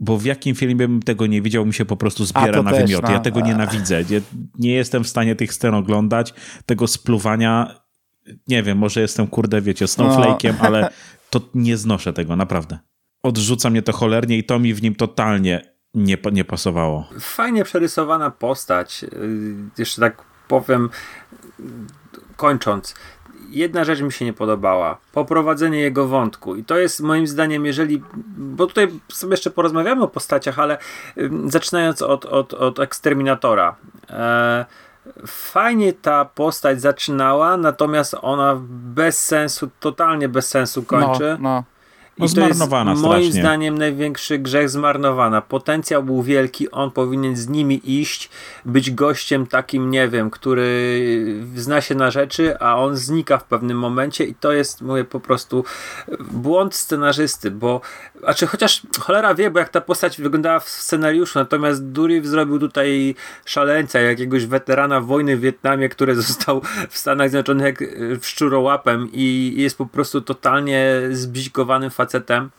bo 0.00 0.18
w 0.18 0.24
jakim 0.24 0.54
filmie 0.54 0.88
bym 0.88 1.02
tego 1.02 1.26
nie 1.26 1.42
widział, 1.42 1.66
mi 1.66 1.74
się 1.74 1.84
po 1.84 1.96
prostu 1.96 2.24
zbiera 2.24 2.62
na 2.62 2.70
też, 2.70 2.82
wymioty. 2.82 3.06
No. 3.06 3.12
Ja 3.12 3.20
tego 3.20 3.40
nienawidzę. 3.40 4.04
Nie, 4.10 4.20
nie 4.58 4.72
jestem 4.72 5.04
w 5.04 5.08
stanie 5.08 5.36
tych 5.36 5.54
scen 5.54 5.74
oglądać, 5.74 6.34
tego 6.66 6.86
spluwania. 6.86 7.80
Nie 8.48 8.62
wiem, 8.62 8.78
może 8.78 9.00
jestem, 9.00 9.26
kurde, 9.26 9.60
wiecie, 9.60 9.84
snowflake'iem, 9.84 10.54
no. 10.58 10.66
ale 10.66 10.90
to 11.30 11.40
nie 11.54 11.76
znoszę 11.76 12.12
tego, 12.12 12.36
naprawdę. 12.36 12.78
Odrzuca 13.22 13.70
mnie 13.70 13.82
to 13.82 13.92
cholernie 13.92 14.38
i 14.38 14.44
to 14.44 14.58
mi 14.58 14.74
w 14.74 14.82
nim 14.82 14.94
totalnie 14.94 15.62
nie, 15.94 16.16
nie 16.32 16.44
pasowało. 16.44 17.08
Fajnie 17.20 17.64
przerysowana 17.64 18.30
postać. 18.30 19.04
Y, 19.04 19.54
jeszcze 19.78 20.00
tak 20.00 20.22
powiem, 20.48 20.88
kończąc 22.42 22.94
jedna 23.52 23.84
rzecz 23.84 24.00
mi 24.00 24.12
się 24.12 24.24
nie 24.24 24.32
podobała. 24.32 24.98
Poprowadzenie 25.12 25.80
jego 25.80 26.06
wątku. 26.06 26.56
I 26.56 26.64
to 26.64 26.78
jest 26.78 27.00
moim 27.00 27.26
zdaniem, 27.26 27.66
jeżeli. 27.66 28.02
Bo 28.36 28.66
tutaj 28.66 28.88
sobie 29.08 29.32
jeszcze 29.32 29.50
porozmawiamy 29.50 30.02
o 30.02 30.08
postaciach, 30.08 30.58
ale 30.58 30.78
zaczynając 31.46 32.02
od, 32.02 32.24
od, 32.24 32.54
od 32.54 32.78
Eksterminatora. 32.78 33.76
E, 34.10 34.64
fajnie 35.26 35.92
ta 35.92 36.24
postać 36.24 36.80
zaczynała, 36.80 37.56
natomiast 37.56 38.16
ona 38.22 38.60
bez 38.68 39.22
sensu, 39.22 39.70
totalnie 39.80 40.28
bez 40.28 40.48
sensu 40.48 40.82
kończy. 40.82 41.36
No, 41.40 41.50
no. 41.50 41.64
No, 42.18 42.26
I 42.26 42.28
to 42.28 42.48
jest 42.48 42.70
moim 42.70 42.96
strasznie. 42.96 43.32
zdaniem 43.32 43.78
największy 43.78 44.38
grzech 44.38 44.70
zmarnowana. 44.70 45.40
Potencjał 45.40 46.02
był 46.02 46.22
wielki, 46.22 46.70
on 46.70 46.90
powinien 46.90 47.36
z 47.36 47.48
nimi 47.48 48.00
iść, 48.00 48.30
być 48.64 48.90
gościem 48.90 49.46
takim, 49.46 49.90
nie 49.90 50.08
wiem, 50.08 50.30
który 50.30 51.00
zna 51.54 51.80
się 51.80 51.94
na 51.94 52.10
rzeczy, 52.10 52.58
a 52.58 52.76
on 52.76 52.96
znika 52.96 53.38
w 53.38 53.44
pewnym 53.44 53.78
momencie 53.78 54.24
i 54.24 54.34
to 54.34 54.52
jest, 54.52 54.82
mówię, 54.82 55.04
po 55.04 55.20
prostu 55.20 55.64
błąd 56.30 56.74
scenarzysty, 56.74 57.50
bo, 57.50 57.80
znaczy 58.20 58.46
chociaż 58.46 58.82
cholera 59.00 59.34
wie, 59.34 59.50
bo 59.50 59.58
jak 59.58 59.68
ta 59.68 59.80
postać 59.80 60.20
wyglądała 60.20 60.60
w 60.60 60.68
scenariuszu, 60.68 61.38
natomiast 61.38 61.84
Duriv 61.84 62.28
zrobił 62.28 62.58
tutaj 62.58 63.14
szaleńca, 63.44 64.00
jakiegoś 64.00 64.46
weterana 64.46 65.00
wojny 65.00 65.36
w 65.36 65.40
Wietnamie, 65.40 65.88
który 65.88 66.14
został 66.22 66.62
w 66.90 66.98
Stanach 66.98 67.30
Zjednoczonych 67.30 67.78
szczurołapem 68.22 69.08
i 69.12 69.54
jest 69.56 69.78
po 69.78 69.86
prostu 69.86 70.20
totalnie 70.20 71.00
zbzikowanym 71.10 71.90
facetem. 72.02 72.50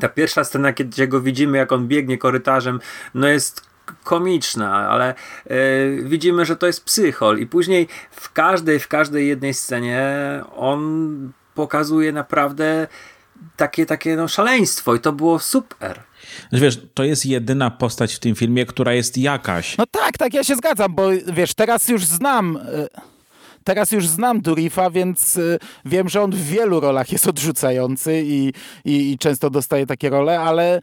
Ta 0.00 0.08
pierwsza 0.08 0.44
scena, 0.44 0.72
kiedy 0.72 1.08
go 1.08 1.20
widzimy, 1.20 1.58
jak 1.58 1.72
on 1.72 1.88
biegnie 1.88 2.18
korytarzem, 2.18 2.80
no 3.14 3.28
jest 3.28 3.72
komiczna, 4.04 4.88
ale 4.88 5.14
yy, 5.46 6.02
widzimy, 6.04 6.44
że 6.44 6.56
to 6.56 6.66
jest 6.66 6.84
psychol 6.84 7.38
i 7.38 7.46
później 7.46 7.88
w 8.10 8.32
każdej, 8.32 8.78
w 8.78 8.88
każdej 8.88 9.28
jednej 9.28 9.54
scenie 9.54 10.04
on 10.56 11.32
pokazuje 11.54 12.12
naprawdę 12.12 12.86
takie, 13.56 13.86
takie 13.86 14.16
no, 14.16 14.28
szaleństwo 14.28 14.94
i 14.94 15.00
to 15.00 15.12
było 15.12 15.38
super. 15.38 16.02
Znaczy, 16.48 16.64
wiesz, 16.64 16.80
to 16.94 17.04
jest 17.04 17.26
jedyna 17.26 17.70
postać 17.70 18.14
w 18.14 18.18
tym 18.18 18.34
filmie, 18.34 18.66
która 18.66 18.92
jest 18.92 19.18
jakaś. 19.18 19.78
No 19.78 19.84
tak, 19.86 20.18
tak, 20.18 20.34
ja 20.34 20.44
się 20.44 20.56
zgadzam, 20.56 20.94
bo 20.94 21.08
wiesz, 21.32 21.54
teraz 21.54 21.88
już 21.88 22.04
znam... 22.04 22.56
Y 22.56 23.11
teraz 23.64 23.92
już 23.92 24.08
znam 24.08 24.40
Durifa, 24.40 24.90
więc 24.90 25.36
y, 25.36 25.58
wiem, 25.84 26.08
że 26.08 26.22
on 26.22 26.30
w 26.30 26.42
wielu 26.46 26.80
rolach 26.80 27.12
jest 27.12 27.26
odrzucający 27.26 28.22
i, 28.26 28.52
i, 28.84 29.12
i 29.12 29.18
często 29.18 29.50
dostaje 29.50 29.86
takie 29.86 30.10
role, 30.10 30.40
ale 30.40 30.80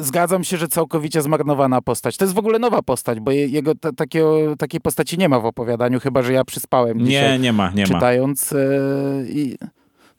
zgadzam 0.00 0.44
się, 0.44 0.56
że 0.56 0.68
całkowicie 0.68 1.22
zmarnowana 1.22 1.82
postać. 1.82 2.16
To 2.16 2.24
jest 2.24 2.34
w 2.34 2.38
ogóle 2.38 2.58
nowa 2.58 2.82
postać, 2.82 3.20
bo 3.20 3.30
jego 3.30 3.74
t- 3.74 3.92
takiego, 3.92 4.56
takiej 4.56 4.80
postaci 4.80 5.18
nie 5.18 5.28
ma 5.28 5.40
w 5.40 5.46
opowiadaniu, 5.46 6.00
chyba 6.00 6.22
że 6.22 6.32
ja 6.32 6.44
przyspałem 6.44 6.98
nie. 6.98 7.38
Nie, 7.38 7.52
ma, 7.52 7.70
nie 7.74 7.84
czytając, 7.86 8.52
ma. 8.52 8.58
Czytając 8.58 9.28
i 9.28 9.56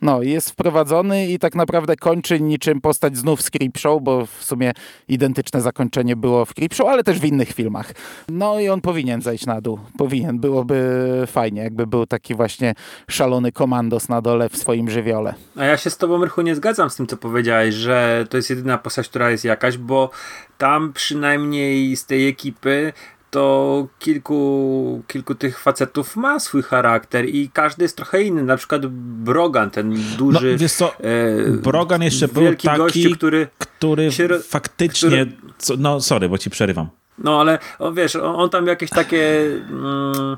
no, 0.03 0.21
jest 0.21 0.49
wprowadzony 0.49 1.27
i 1.27 1.39
tak 1.39 1.55
naprawdę 1.55 1.95
kończy 1.95 2.39
niczym 2.39 2.81
postać 2.81 3.17
znów 3.17 3.41
z 3.41 3.49
Creepshow, 3.49 4.01
bo 4.01 4.25
w 4.25 4.43
sumie 4.43 4.71
identyczne 5.07 5.61
zakończenie 5.61 6.15
było 6.15 6.45
w 6.45 6.53
Creepshow, 6.53 6.87
ale 6.87 7.03
też 7.03 7.19
w 7.19 7.25
innych 7.25 7.51
filmach. 7.51 7.93
No 8.29 8.59
i 8.59 8.69
on 8.69 8.81
powinien 8.81 9.21
zejść 9.21 9.45
na 9.45 9.61
dół. 9.61 9.79
Powinien. 9.97 10.39
Byłoby 10.39 11.07
fajnie, 11.27 11.61
jakby 11.61 11.87
był 11.87 12.05
taki 12.05 12.35
właśnie 12.35 12.73
szalony 13.07 13.51
komandos 13.51 14.09
na 14.09 14.21
dole 14.21 14.49
w 14.49 14.57
swoim 14.57 14.89
żywiole. 14.89 15.33
A 15.55 15.65
ja 15.65 15.77
się 15.77 15.89
z 15.89 15.97
tobą, 15.97 16.23
Rychu, 16.23 16.41
nie 16.41 16.55
zgadzam 16.55 16.89
z 16.89 16.95
tym, 16.95 17.07
co 17.07 17.17
powiedziałeś, 17.17 17.75
że 17.75 18.25
to 18.29 18.37
jest 18.37 18.49
jedyna 18.49 18.77
postać, 18.77 19.09
która 19.09 19.31
jest 19.31 19.45
jakaś, 19.45 19.77
bo 19.77 20.09
tam 20.57 20.93
przynajmniej 20.93 21.95
z 21.95 22.05
tej 22.05 22.27
ekipy 22.27 22.93
to 23.34 23.88
kilku, 23.99 25.03
kilku 25.07 25.36
tych 25.36 25.59
facetów 25.59 26.15
ma 26.15 26.39
swój 26.39 26.63
charakter 26.63 27.25
i 27.25 27.49
każdy 27.53 27.84
jest 27.84 27.97
trochę 27.97 28.23
inny. 28.23 28.43
Na 28.43 28.57
przykład 28.57 28.86
Brogan, 28.86 29.69
ten 29.69 29.95
duży. 30.17 30.51
No, 30.51 30.57
wiesz 30.57 30.73
co, 30.73 30.99
e, 30.99 31.51
Brogan 31.51 32.03
jeszcze 32.03 32.27
był 32.27 32.43
taki, 32.45 32.67
gościu, 32.77 33.09
który, 33.15 33.47
który 33.57 34.11
się, 34.11 34.27
faktycznie. 34.47 35.09
Który... 35.09 35.77
No, 35.77 36.01
sorry, 36.01 36.29
bo 36.29 36.38
ci 36.38 36.49
przerywam. 36.49 36.88
No, 37.17 37.39
ale 37.39 37.59
wiesz, 37.93 38.15
on, 38.15 38.36
on 38.36 38.49
tam 38.49 38.67
jakieś 38.67 38.89
takie. 38.89 39.45
Mm, 39.69 40.38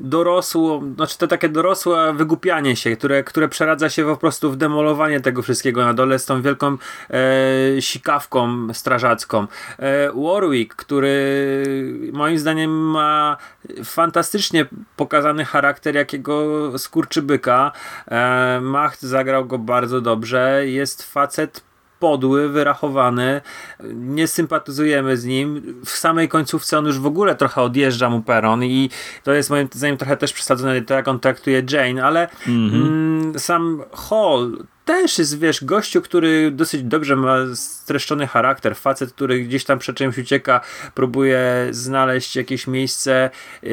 dorosło, 0.00 0.82
znaczy 0.96 1.18
to 1.18 1.26
takie 1.26 1.48
dorosłe 1.48 2.12
wygłupianie 2.14 2.76
się, 2.76 2.96
które, 2.96 3.24
które 3.24 3.48
przeradza 3.48 3.90
się 3.90 4.04
po 4.04 4.16
prostu 4.16 4.50
w 4.50 4.56
demolowanie 4.56 5.20
tego 5.20 5.42
wszystkiego 5.42 5.84
na 5.84 5.94
dole 5.94 6.18
z 6.18 6.26
tą 6.26 6.42
wielką 6.42 6.76
e, 7.10 7.82
sikawką 7.82 8.74
strażacką. 8.74 9.46
E, 9.78 10.12
Warwick, 10.12 10.74
który 10.74 11.16
moim 12.12 12.38
zdaniem 12.38 12.70
ma 12.70 13.36
fantastycznie 13.84 14.66
pokazany 14.96 15.44
charakter 15.44 15.94
jakiego 15.94 16.72
skurczybyka. 16.78 17.72
E, 18.08 18.60
Macht 18.62 19.02
zagrał 19.02 19.46
go 19.46 19.58
bardzo 19.58 20.00
dobrze. 20.00 20.62
Jest 20.66 21.12
facet 21.12 21.62
podły, 21.98 22.48
wyrachowany, 22.48 23.40
nie 23.94 24.28
sympatyzujemy 24.28 25.16
z 25.16 25.24
nim. 25.24 25.74
W 25.84 25.90
samej 25.90 26.28
końcówce 26.28 26.78
on 26.78 26.86
już 26.86 26.98
w 26.98 27.06
ogóle 27.06 27.34
trochę 27.34 27.62
odjeżdża 27.62 28.10
mu 28.10 28.22
peron 28.22 28.64
i 28.64 28.90
to 29.22 29.32
jest 29.32 29.50
moim 29.50 29.68
zdaniem 29.72 29.96
trochę 29.96 30.16
też 30.16 30.32
przesadzone 30.32 30.82
to, 30.82 30.94
jak 30.94 31.08
on 31.08 31.20
traktuje 31.20 31.62
Jane, 31.70 32.04
ale 32.04 32.28
mm 32.46 32.70
-hmm. 32.70 32.86
mm, 32.86 33.38
sam 33.38 33.82
Hall 34.08 34.66
też 34.86 35.18
jest, 35.18 35.38
wiesz, 35.38 35.64
gościu, 35.64 36.02
który 36.02 36.50
dosyć 36.50 36.82
dobrze 36.82 37.16
ma 37.16 37.36
streszczony 37.54 38.26
charakter, 38.26 38.76
facet, 38.76 39.12
który 39.12 39.40
gdzieś 39.40 39.64
tam 39.64 39.78
przed 39.78 39.96
czymś 39.96 40.18
ucieka, 40.18 40.60
próbuje 40.94 41.68
znaleźć 41.70 42.36
jakieś 42.36 42.66
miejsce 42.66 43.30
yy, 43.62 43.70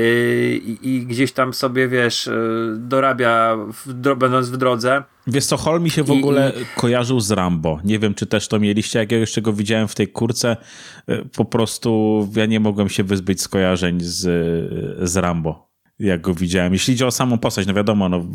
i 0.82 1.06
gdzieś 1.08 1.32
tam 1.32 1.54
sobie, 1.54 1.88
wiesz, 1.88 2.28
yy, 2.28 2.76
dorabia 2.78 3.56
w, 3.86 3.94
będąc 4.16 4.50
w 4.50 4.58
drodze. 4.58 5.04
Wiesz 5.28 5.46
co, 5.46 5.80
mi 5.80 5.90
się 5.90 6.04
w 6.04 6.12
ogóle 6.12 6.54
i... 6.62 6.80
kojarzył 6.80 7.20
z 7.20 7.32
Rambo. 7.32 7.80
Nie 7.84 8.00
wiem, 8.00 8.14
czy 8.14 8.26
też 8.26 8.48
to 8.48 8.60
mieliście, 8.60 9.00
jak 9.00 9.12
ja 9.12 9.18
jeszcze 9.18 9.42
go 9.42 9.54
widziałem 9.54 9.88
w 9.88 9.96
tej 9.96 10.08
kurce, 10.08 10.58
yy, 11.08 11.26
po 11.36 11.46
prostu 11.46 12.30
ja 12.36 12.46
nie 12.46 12.60
mogłem 12.60 12.90
się 12.90 13.04
wyzbyć 13.04 13.42
skojarzeń 13.42 13.98
z, 14.02 14.20
z 15.10 15.18
Rambo 15.18 15.74
jak 16.00 16.22
go 16.22 16.34
widziałem. 16.34 16.74
Jeśli 16.74 16.94
idzie 16.94 17.08
o 17.08 17.12
samą 17.12 17.38
postać, 17.38 17.68
no 17.68 17.74
wiadomo, 17.74 18.10
no, 18.10 18.26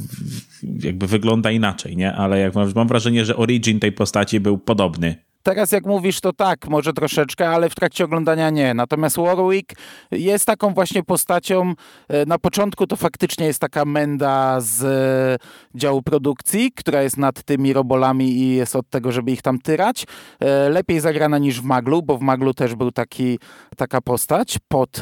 jakby 0.62 1.06
wygląda 1.06 1.50
inaczej, 1.50 1.96
nie? 1.96 2.12
Ale 2.12 2.38
jak 2.38 2.54
mam, 2.54 2.72
mam 2.74 2.88
wrażenie, 2.88 3.24
że 3.24 3.36
origin 3.36 3.80
tej 3.80 3.92
postaci 3.92 4.40
był 4.40 4.58
podobny 4.58 5.27
Teraz 5.48 5.72
jak 5.72 5.86
mówisz, 5.86 6.20
to 6.20 6.32
tak, 6.32 6.68
może 6.68 6.92
troszeczkę, 6.92 7.48
ale 7.48 7.70
w 7.70 7.74
trakcie 7.74 8.04
oglądania 8.04 8.50
nie. 8.50 8.74
Natomiast 8.74 9.16
Warwick 9.16 9.72
jest 10.10 10.46
taką 10.46 10.74
właśnie 10.74 11.02
postacią, 11.02 11.74
e, 12.08 12.26
na 12.26 12.38
początku 12.38 12.86
to 12.86 12.96
faktycznie 12.96 13.46
jest 13.46 13.60
taka 13.60 13.84
menda 13.84 14.60
z 14.60 14.84
e, 14.84 15.78
działu 15.78 16.02
produkcji, 16.02 16.72
która 16.72 17.02
jest 17.02 17.16
nad 17.16 17.42
tymi 17.42 17.72
robolami 17.72 18.32
i 18.32 18.54
jest 18.54 18.76
od 18.76 18.90
tego, 18.90 19.12
żeby 19.12 19.30
ich 19.30 19.42
tam 19.42 19.58
tyrać. 19.58 20.06
E, 20.40 20.68
lepiej 20.68 21.00
zagrana 21.00 21.38
niż 21.38 21.60
w 21.60 21.64
Maglu, 21.64 22.02
bo 22.02 22.18
w 22.18 22.20
Maglu 22.20 22.54
też 22.54 22.74
był 22.74 22.90
taki, 22.90 23.38
taka 23.76 24.00
postać 24.00 24.58
pod 24.68 25.00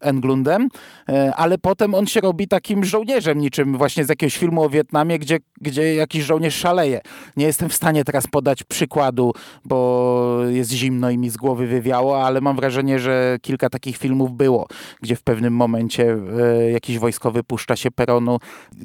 Englundem, 0.00 0.68
ale 1.36 1.58
potem 1.58 1.94
on 1.94 2.06
się 2.06 2.20
robi 2.20 2.48
takim 2.48 2.84
żołnierzem, 2.84 3.38
niczym 3.38 3.76
właśnie 3.76 4.04
z 4.04 4.08
jakiegoś 4.08 4.36
filmu 4.36 4.62
o 4.62 4.70
Wietnamie, 4.70 5.18
gdzie, 5.18 5.38
gdzie 5.60 5.94
jakiś 5.94 6.24
żołnierz 6.24 6.54
szaleje. 6.54 7.00
Nie 7.36 7.46
jestem 7.46 7.68
w 7.68 7.74
stanie 7.74 8.04
teraz 8.04 8.26
podać 8.26 8.62
przykładu, 8.62 9.32
bo 9.64 9.77
jest 10.48 10.70
zimno 10.70 11.10
i 11.10 11.18
mi 11.18 11.30
z 11.30 11.36
głowy 11.36 11.66
wywiało, 11.66 12.24
ale 12.24 12.40
mam 12.40 12.56
wrażenie, 12.56 12.98
że 12.98 13.36
kilka 13.42 13.70
takich 13.70 13.96
filmów 13.96 14.32
było, 14.32 14.66
gdzie 15.02 15.16
w 15.16 15.22
pewnym 15.22 15.54
momencie 15.54 16.18
e, 16.38 16.70
jakiś 16.70 16.98
wojskowy 16.98 17.44
puszcza 17.44 17.76
się 17.76 17.90
peronu 17.90 18.38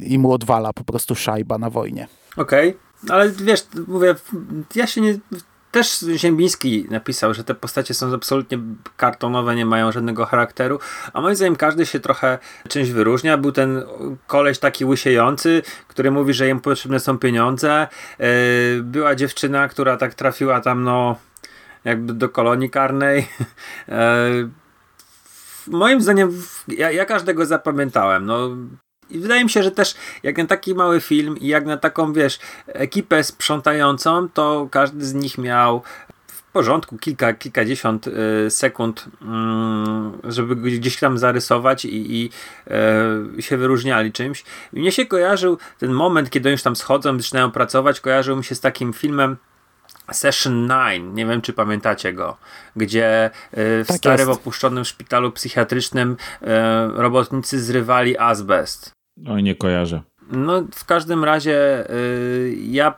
i 0.04 0.20
mu 0.20 0.32
odwala 0.32 0.74
po 0.74 0.84
prostu 0.84 1.16
szajba 1.16 1.58
na 1.58 1.70
wojnie. 1.70 2.08
Okej, 2.38 2.70
okay. 3.04 3.16
ale 3.16 3.30
wiesz, 3.30 3.66
mówię, 3.88 4.16
ja 4.76 4.88
się 4.88 5.02
nie 5.02 5.18
też 5.74 6.06
Ziembiński 6.16 6.88
napisał, 6.90 7.34
że 7.34 7.44
te 7.44 7.56
postacie 7.56 7.94
są 7.94 8.14
absolutnie 8.14 8.60
kartonowe, 8.98 9.56
nie 9.56 9.66
mają 9.66 9.92
żadnego 9.92 10.26
charakteru, 10.26 10.80
a 11.14 11.22
moim 11.22 11.36
zdaniem 11.36 11.56
każdy 11.56 11.86
się 11.86 12.00
trochę 12.00 12.40
czymś 12.70 12.90
wyróżnia. 12.90 13.38
Był 13.38 13.52
ten 13.52 13.84
koleś 14.28 14.60
taki 14.60 14.86
łysiejący, 14.86 15.62
który 15.88 16.12
mówi, 16.12 16.34
że 16.34 16.48
jemu 16.48 16.62
potrzebne 16.62 17.00
są 17.00 17.18
pieniądze. 17.18 17.88
E, 18.20 18.28
była 18.82 19.16
dziewczyna, 19.16 19.68
która 19.68 19.98
tak 19.98 20.14
trafiła 20.14 20.62
tam, 20.62 20.84
no, 20.84 21.16
jakby 21.86 22.14
do 22.14 22.30
kolonii 22.30 22.70
karnej. 22.70 23.28
E, 23.90 24.30
moim 25.68 26.02
zdaniem, 26.02 26.42
ja, 26.68 26.92
ja 26.92 27.06
każdego 27.06 27.46
zapamiętałem. 27.46 28.26
No, 28.26 28.50
i 29.14 29.20
wydaje 29.20 29.43
mi 29.43 29.49
się, 29.49 29.64
że 29.64 29.72
też 29.72 29.95
jak 30.24 30.38
na 30.38 30.45
taki 30.45 30.76
mały 30.76 31.01
film 31.01 31.38
i 31.39 31.47
jak 31.47 31.66
na 31.66 31.78
taką, 31.78 32.14
wiesz, 32.14 32.39
ekipę 32.68 33.24
sprzątającą, 33.24 34.30
to 34.30 34.68
każdy 34.72 35.05
z 35.05 35.14
nich 35.14 35.38
miał 35.38 35.82
w 36.28 36.43
porządku 36.53 36.97
kilka, 36.97 37.34
kilkadziesiąt 37.34 38.07
y, 38.07 38.49
sekund, 38.49 39.05
y, 40.28 40.32
żeby 40.32 40.55
gdzieś 40.55 40.99
tam 40.99 41.18
zarysować 41.18 41.86
i, 41.86 42.16
i 42.16 42.30
y, 43.38 43.41
się 43.41 43.57
wyróżniali 43.57 44.11
czymś. 44.11 44.43
I 44.74 44.80
mnie 44.80 44.91
się 44.91 45.05
kojarzył 45.05 45.57
ten 45.80 45.91
moment, 45.91 46.30
kiedy 46.30 46.49
oni 46.49 46.51
już 46.51 46.64
tam 46.64 46.76
schodzą, 46.76 47.18
zaczynają 47.18 47.51
pracować, 47.51 47.99
kojarzył 47.99 48.38
mi 48.38 48.43
się 48.43 48.55
z 48.55 48.59
takim 48.59 48.93
filmem 48.93 49.38
Session 50.11 50.68
9, 50.68 51.16
nie 51.16 51.26
wiem 51.26 51.41
czy 51.41 51.53
pamiętacie 51.53 52.14
go, 52.14 52.38
gdzie 52.76 53.30
w 53.53 53.86
tak 53.88 53.97
starym 53.97 54.30
jest. 54.30 54.39
opuszczonym 54.39 54.86
szpitalu 54.86 55.32
psychiatrycznym 55.32 56.18
robotnicy 56.95 57.64
zrywali 57.64 58.18
azbest. 58.18 58.91
Oj, 59.28 59.43
nie 59.43 59.55
kojarzę. 59.55 60.01
No, 60.32 60.64
w 60.76 60.86
każdym 60.86 61.24
razie 61.24 61.86
yy, 61.89 62.55
ja 62.55 62.93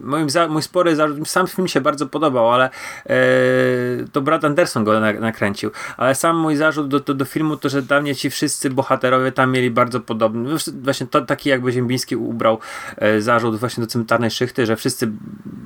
moim 0.00 0.30
za, 0.30 0.48
mój 0.48 0.62
spory 0.62 0.96
zarzut, 0.96 1.28
sam 1.28 1.46
film 1.46 1.68
się 1.68 1.80
bardzo 1.80 2.06
podobał, 2.06 2.52
ale 2.52 2.70
yy, 3.06 4.08
to 4.12 4.20
Brad 4.20 4.44
Anderson 4.44 4.84
go 4.84 5.00
na, 5.00 5.12
nakręcił, 5.12 5.70
ale 5.96 6.14
sam 6.14 6.36
mój 6.36 6.56
zarzut 6.56 6.88
do, 6.88 7.00
do, 7.00 7.14
do, 7.14 7.24
filmu 7.24 7.56
to, 7.56 7.68
że 7.68 7.82
dla 7.82 8.00
mnie 8.00 8.14
ci 8.14 8.30
wszyscy 8.30 8.70
bohaterowie 8.70 9.32
tam 9.32 9.52
mieli 9.52 9.70
bardzo 9.70 10.00
podobny, 10.00 10.50
no, 10.50 10.56
właśnie 10.82 11.06
to, 11.06 11.20
taki 11.20 11.48
jakby 11.48 11.72
Ziembiński 11.72 12.16
ubrał 12.16 12.58
yy, 13.00 13.22
zarzut 13.22 13.56
właśnie 13.56 13.80
do 13.80 13.86
cmentarnej 13.86 14.30
szychty, 14.30 14.66
że 14.66 14.76
wszyscy 14.76 15.08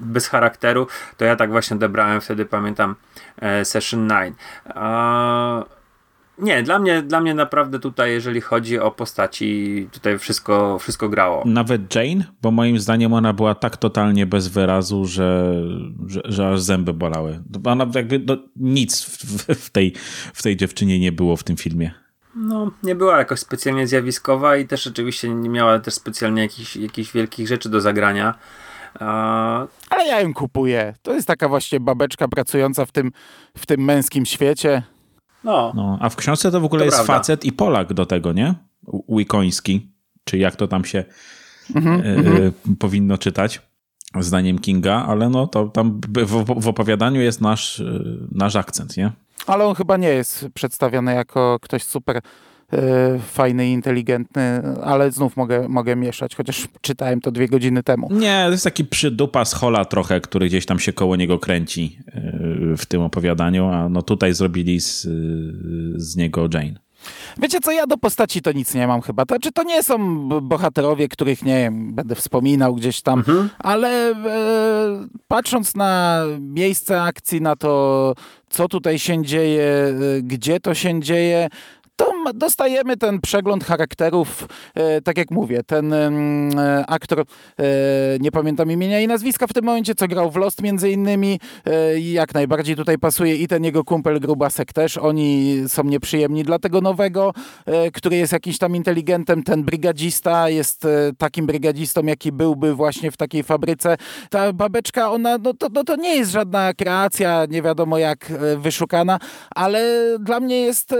bez 0.03 0.28
charakteru, 0.28 0.86
to 1.16 1.24
ja 1.24 1.36
tak 1.36 1.51
właśnie 1.51 1.76
odebrałem 1.76 2.20
wtedy, 2.20 2.46
pamiętam, 2.46 2.94
yy, 3.42 3.64
Session 3.64 4.09
9. 4.09 4.36
Nie, 6.41 6.62
dla 6.62 6.78
mnie, 6.78 7.03
dla 7.03 7.20
mnie 7.20 7.34
naprawdę 7.34 7.78
tutaj, 7.78 8.11
jeżeli 8.11 8.41
chodzi 8.41 8.78
o 8.78 8.91
postaci, 8.91 9.88
tutaj 9.93 10.18
wszystko, 10.18 10.78
wszystko 10.78 11.09
grało. 11.09 11.43
Nawet 11.47 11.95
Jane, 11.95 12.24
bo 12.43 12.51
moim 12.51 12.78
zdaniem 12.78 13.12
ona 13.12 13.32
była 13.32 13.55
tak 13.55 13.76
totalnie 13.76 14.26
bez 14.26 14.49
wyrazu, 14.49 15.05
że, 15.05 15.55
że, 16.07 16.20
że 16.24 16.49
aż 16.49 16.61
zęby 16.61 16.95
bolały. 16.95 17.43
Ona 17.64 17.86
jakby 17.95 18.18
no, 18.26 18.36
nic 18.57 19.05
w, 19.05 19.18
w, 19.55 19.70
tej, 19.70 19.93
w 20.34 20.43
tej 20.43 20.57
dziewczynie 20.57 20.99
nie 20.99 21.12
było 21.12 21.36
w 21.36 21.45
tym 21.45 21.57
filmie. 21.57 21.91
No, 22.34 22.70
nie 22.82 22.95
była 22.95 23.18
jakoś 23.18 23.41
specjalnie 23.41 23.86
zjawiskowa 23.86 24.57
i 24.57 24.66
też 24.66 24.86
oczywiście 24.86 25.28
nie 25.28 25.49
miała 25.49 25.78
też 25.78 25.95
specjalnie 25.95 26.43
jakichś, 26.43 26.76
jakichś 26.76 27.12
wielkich 27.12 27.49
rzeczy 27.49 27.68
do 27.68 27.80
zagrania. 27.80 28.34
Ale 29.91 30.07
ja 30.07 30.20
ją 30.20 30.34
kupuję. 30.34 30.95
To 31.03 31.14
jest 31.14 31.26
taka 31.26 31.49
właśnie 31.49 31.80
babeczka 31.80 32.28
pracująca 32.28 32.86
w 32.86 32.93
tym, 32.93 33.12
w 33.57 33.66
tym 33.66 33.84
męskim 33.84 34.26
świecie. 34.26 34.82
No. 35.45 35.72
no. 35.74 35.99
A 36.01 36.09
w 36.09 36.16
książce 36.16 36.51
to 36.51 36.61
w 36.61 36.64
ogóle 36.64 36.80
to 36.80 36.84
jest 36.84 36.97
prawda. 36.97 37.14
facet 37.14 37.45
i 37.45 37.53
Polak 37.53 37.93
do 37.93 38.07
tego, 38.07 38.32
nie? 38.32 38.55
Łikoński, 39.09 39.91
czy 40.24 40.38
jak 40.38 40.57
to 40.57 40.68
tam 40.68 40.84
się 40.84 41.05
mhm, 41.74 42.01
e, 42.01 42.05
mhm. 42.05 42.53
powinno 42.78 43.18
czytać. 43.18 43.62
zdaniem 44.20 44.59
Kinga, 44.59 45.05
ale 45.09 45.28
no 45.28 45.47
to 45.47 45.68
tam 45.68 46.01
w, 46.26 46.62
w 46.62 46.68
opowiadaniu 46.68 47.20
jest 47.20 47.41
nasz, 47.41 47.82
nasz 48.32 48.57
akcent, 48.57 48.97
nie? 48.97 49.12
Ale 49.47 49.66
on 49.66 49.74
chyba 49.74 49.97
nie 49.97 50.09
jest 50.09 50.47
przedstawiony 50.55 51.14
jako 51.14 51.59
ktoś 51.61 51.82
super 51.82 52.16
E, 52.16 52.22
fajny 53.23 53.68
i 53.68 53.73
inteligentny, 53.73 54.62
ale 54.83 55.12
znów 55.12 55.37
mogę, 55.37 55.68
mogę 55.68 55.97
mieszać, 55.97 56.37
chociaż 56.37 56.68
czytałem 56.81 57.21
to 57.21 57.31
dwie 57.31 57.49
godziny 57.49 57.83
temu. 57.83 58.09
Nie, 58.11 58.43
to 58.47 58.53
jest 58.53 58.64
taki 58.64 58.85
przydupa 58.85 59.45
z 59.45 59.53
hola 59.53 59.85
trochę, 59.85 60.21
który 60.21 60.47
gdzieś 60.47 60.66
tam 60.66 60.79
się 60.79 60.93
koło 60.93 61.16
niego 61.16 61.39
kręci 61.39 61.99
e, 62.07 62.77
w 62.77 62.87
tym 62.87 63.03
opowiadaniu, 63.03 63.66
a 63.66 63.89
no 63.89 64.03
tutaj 64.03 64.35
zrobili 64.35 64.81
z, 64.81 65.03
z 65.97 66.16
niego 66.16 66.49
Jane. 66.55 66.91
Wiecie 67.39 67.61
co, 67.61 67.73
ja 67.73 67.87
do 67.87 67.99
postaci 67.99 68.43
to 68.43 68.53
nic 68.53 68.75
nie 68.75 68.87
mam 68.87 69.01
chyba. 69.01 69.27
To, 69.27 69.39
czy 69.39 69.53
to 69.53 69.62
nie 69.62 69.83
są 69.83 70.29
bohaterowie, 70.41 71.09
których 71.09 71.43
nie 71.43 71.55
wiem, 71.55 71.95
będę 71.95 72.14
wspominał 72.14 72.75
gdzieś 72.75 73.03
tam, 73.03 73.18
mhm. 73.18 73.51
ale 73.59 74.11
e, 74.11 74.14
patrząc 75.29 75.75
na 75.75 76.23
miejsce 76.41 77.03
akcji, 77.03 77.41
na 77.41 77.57
to, 77.57 78.14
co 78.51 78.68
tutaj 78.68 78.99
się 78.99 79.25
dzieje, 79.25 79.64
e, 79.64 80.23
gdzie 80.23 80.61
to 80.61 80.75
się 80.75 81.01
dzieje, 81.01 81.49
to 82.01 82.12
dostajemy 82.34 82.96
ten 82.96 83.20
przegląd 83.20 83.64
charakterów, 83.64 84.48
e, 84.74 85.01
tak 85.01 85.18
jak 85.18 85.30
mówię, 85.30 85.62
ten 85.62 85.92
e, 85.92 86.84
aktor, 86.86 87.20
e, 87.20 87.24
nie 88.20 88.32
pamiętam 88.32 88.70
imienia 88.70 89.01
i 89.01 89.07
nazwiska 89.07 89.46
w 89.46 89.53
tym 89.53 89.64
momencie, 89.64 89.94
co 89.94 90.09
grał 90.09 90.30
w 90.30 90.36
Lost 90.36 90.62
między 90.62 90.90
innymi, 90.90 91.40
jak 91.98 92.34
najbardziej 92.34 92.76
tutaj 92.76 92.98
pasuje 92.98 93.36
i 93.36 93.48
ten 93.48 93.64
jego 93.64 93.84
kumpel 93.84 94.20
Grubasek 94.20 94.72
też, 94.72 94.98
oni 94.98 95.57
są 95.68 95.84
nieprzyjemni 95.84 96.42
dla 96.42 96.59
tego 96.59 96.80
nowego, 96.80 97.32
który 97.92 98.16
jest 98.16 98.32
jakiś 98.32 98.59
tam 98.59 98.76
inteligentem, 98.76 99.42
ten 99.42 99.64
brygadzista 99.64 100.48
jest 100.48 100.86
takim 101.18 101.46
brygadzistą, 101.46 102.03
jaki 102.03 102.32
byłby 102.32 102.74
właśnie 102.74 103.11
w 103.11 103.16
takiej 103.16 103.42
fabryce. 103.42 103.96
Ta 104.30 104.53
babeczka, 104.53 105.11
ona, 105.11 105.38
no 105.38 105.55
to, 105.55 105.66
no 105.72 105.84
to 105.84 105.96
nie 105.96 106.16
jest 106.16 106.30
żadna 106.30 106.74
kreacja, 106.74 107.46
nie 107.51 107.62
wiadomo 107.62 107.98
jak 107.98 108.32
wyszukana, 108.57 109.18
ale 109.55 109.80
dla 110.18 110.40
mnie 110.40 110.61
jest 110.61 110.94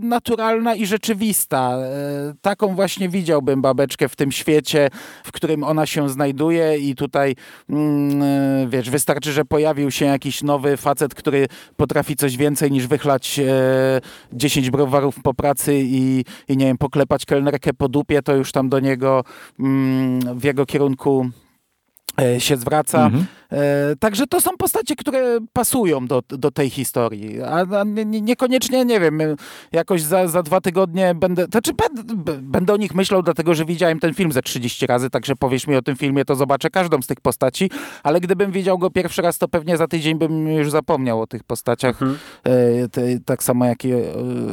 naturalna 0.00 0.35
naturalna 0.36 0.74
i 0.74 0.86
rzeczywista. 0.86 1.78
E, 1.78 2.34
taką 2.42 2.74
właśnie 2.74 3.08
widziałbym 3.08 3.62
babeczkę 3.62 4.08
w 4.08 4.16
tym 4.16 4.32
świecie, 4.32 4.88
w 5.24 5.32
którym 5.32 5.64
ona 5.64 5.86
się 5.86 6.08
znajduje 6.08 6.78
i 6.78 6.94
tutaj 6.94 7.36
mm, 7.70 8.22
e, 8.22 8.66
wiesz, 8.68 8.90
wystarczy, 8.90 9.32
że 9.32 9.44
pojawił 9.44 9.90
się 9.90 10.04
jakiś 10.06 10.42
nowy 10.42 10.76
facet, 10.76 11.14
który 11.14 11.46
potrafi 11.76 12.16
coś 12.16 12.36
więcej 12.36 12.70
niż 12.70 12.86
wychlać 12.86 13.40
10 14.32 14.66
e, 14.66 14.70
browarów 14.70 15.16
po 15.22 15.34
pracy 15.34 15.74
i, 15.82 16.24
i 16.48 16.56
nie 16.56 16.66
wiem, 16.66 16.78
poklepać 16.78 17.24
kelnerkę 17.24 17.74
po 17.74 17.88
dupie, 17.88 18.22
to 18.22 18.36
już 18.36 18.52
tam 18.52 18.68
do 18.68 18.80
niego 18.80 19.24
mm, 19.60 20.38
w 20.38 20.44
jego 20.44 20.66
kierunku 20.66 21.30
się 22.38 22.56
zwraca. 22.56 23.06
Mhm. 23.06 23.26
E, 23.52 23.96
także 23.96 24.26
to 24.26 24.40
są 24.40 24.56
postacie, 24.56 24.96
które 24.96 25.38
pasują 25.52 26.06
do, 26.06 26.22
do 26.28 26.50
tej 26.50 26.70
historii, 26.70 27.42
a, 27.42 27.84
niekoniecznie, 28.04 28.84
nie 28.84 29.00
wiem, 29.00 29.20
jakoś 29.72 30.02
za, 30.02 30.28
za 30.28 30.42
dwa 30.42 30.60
tygodnie 30.60 31.14
będę, 31.14 31.44
znaczy 31.44 31.70
będę, 31.74 32.32
będę 32.42 32.74
o 32.74 32.76
nich 32.76 32.94
myślał, 32.94 33.22
dlatego 33.22 33.54
że 33.54 33.64
widziałem 33.64 34.00
ten 34.00 34.14
film 34.14 34.32
ze 34.32 34.42
30 34.42 34.86
razy, 34.86 35.10
także 35.10 35.36
powiesz 35.36 35.66
mi 35.66 35.76
o 35.76 35.82
tym 35.82 35.96
filmie, 35.96 36.24
to 36.24 36.34
zobaczę 36.34 36.70
każdą 36.70 37.02
z 37.02 37.06
tych 37.06 37.20
postaci, 37.20 37.70
ale 38.02 38.20
gdybym 38.20 38.52
widział 38.52 38.78
go 38.78 38.90
pierwszy 38.90 39.22
raz, 39.22 39.38
to 39.38 39.48
pewnie 39.48 39.76
za 39.76 39.88
tydzień 39.88 40.18
bym 40.18 40.48
już 40.48 40.70
zapomniał 40.70 41.20
o 41.20 41.26
tych 41.26 41.44
postaciach, 41.44 42.02
mhm. 42.02 42.18
E, 42.44 43.20
tak 43.24 43.42
samo 43.42 43.64
jak 43.64 43.84
i 43.84 43.92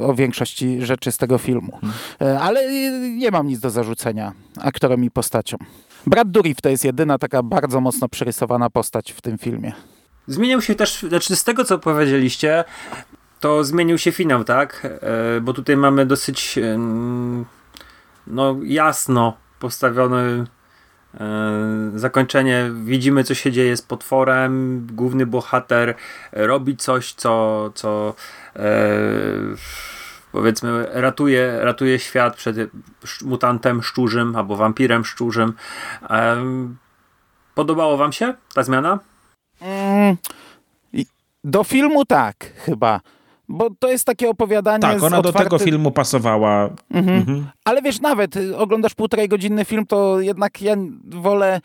o, 0.02 0.14
większości 0.14 0.82
rzeczy 0.82 1.12
z 1.12 1.18
tego 1.18 1.38
filmu. 1.38 1.80
Mhm. 1.84 1.94
E, 2.22 2.40
ale 2.40 2.72
nie 3.18 3.32
mam 3.32 3.48
nic 3.48 3.60
do 3.60 3.70
zarzucenia 3.70 4.34
aktorom 4.62 5.04
i 5.04 5.12
postaciom. 5.12 5.60
Brad 6.08 6.32
Dourif 6.32 6.62
to 6.62 6.70
jest 6.70 6.86
jedyna 6.86 7.18
taka 7.18 7.44
bardzo 7.44 7.82
mocno 7.82 8.10
przerysowana 8.10 8.70
postać 8.70 9.12
w 9.12 9.22
tym 9.22 9.38
filmie. 9.38 9.74
Zmienił 10.28 10.62
się 10.62 10.76
też, 10.76 11.02
znaczy 11.02 11.36
z 11.36 11.44
tego 11.44 11.64
co 11.64 11.80
powiedzieliście, 11.80 12.64
to 13.40 13.64
zmienił 13.64 13.98
się 13.98 14.12
finał, 14.12 14.44
tak? 14.44 14.86
E, 14.86 15.42
bo 15.42 15.54
tutaj 15.54 15.78
mamy 15.78 16.06
dosyć 16.06 16.60
no 18.28 18.56
jasno 18.64 19.38
postawione 19.60 20.46
zakończenie. 21.96 22.72
Widzimy 22.84 23.24
co 23.24 23.34
się 23.34 23.52
dzieje 23.52 23.78
z 23.78 23.82
potworem. 23.82 24.88
Główny 24.92 25.26
bohater 25.26 25.96
robi 26.32 26.78
coś, 26.78 27.14
co, 27.14 27.72
co 27.76 28.14
e, 28.56 28.62
powiedzmy 30.34 30.86
ratuje, 30.92 31.60
ratuje 31.62 32.00
świat 32.00 32.36
przed 32.36 32.56
mutantem 33.22 33.84
szczurzym 33.84 34.36
albo 34.36 34.56
wampirem 34.56 35.06
szczurzym. 35.06 35.54
Podobało 37.56 37.98
wam 37.98 38.14
się 38.14 38.34
ta 38.54 38.64
zmiana? 38.64 39.00
Mm, 39.62 40.18
do 41.44 41.64
filmu 41.64 42.06
tak, 42.06 42.54
chyba. 42.56 43.02
Bo 43.50 43.70
to 43.80 43.90
jest 43.90 44.06
takie 44.06 44.30
opowiadanie. 44.30 44.82
Tak, 44.82 45.04
ona 45.04 45.22
do 45.22 45.34
tego 45.34 45.60
filmu 45.60 45.92
pasowała. 45.92 46.70
Mhm. 46.92 47.18
Mhm. 47.18 47.48
Ale 47.66 47.82
wiesz, 47.82 48.02
nawet 48.02 48.36
y, 48.36 48.58
oglądasz 48.58 48.96
półtorej 48.96 49.30
godzinny 49.30 49.66
film, 49.66 49.86
to 49.86 50.20
jednak 50.20 50.62
ja 50.62 50.76
wolę, 51.06 51.62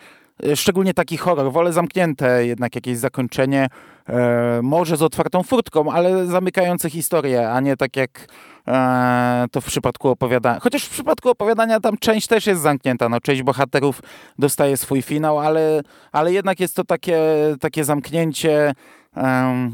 szczególnie 0.54 0.94
taki 0.94 1.16
horror, 1.16 1.52
wolę 1.52 1.72
zamknięte 1.72 2.46
jednak 2.46 2.74
jakieś 2.74 2.98
zakończenie. 2.98 3.68
E, 4.08 4.60
może 4.62 4.96
z 4.96 5.02
otwartą 5.02 5.42
furtką, 5.42 5.92
ale 5.92 6.26
zamykające 6.26 6.90
historię, 6.90 7.50
a 7.50 7.60
nie 7.60 7.76
tak 7.76 7.96
jak 7.96 8.26
e, 8.68 9.46
to 9.52 9.60
w 9.60 9.64
przypadku 9.64 10.08
opowiadania. 10.08 10.60
Chociaż 10.60 10.84
w 10.84 10.90
przypadku 10.90 11.30
opowiadania 11.30 11.80
tam 11.80 11.98
część 11.98 12.26
też 12.26 12.46
jest 12.46 12.62
zamknięta. 12.62 13.08
No, 13.08 13.20
część 13.20 13.42
bohaterów 13.42 14.02
dostaje 14.38 14.76
swój 14.76 15.02
finał, 15.02 15.38
ale, 15.38 15.80
ale 16.12 16.32
jednak 16.32 16.60
jest 16.60 16.76
to 16.76 16.84
takie, 16.84 17.20
takie 17.60 17.84
zamknięcie 17.84 18.74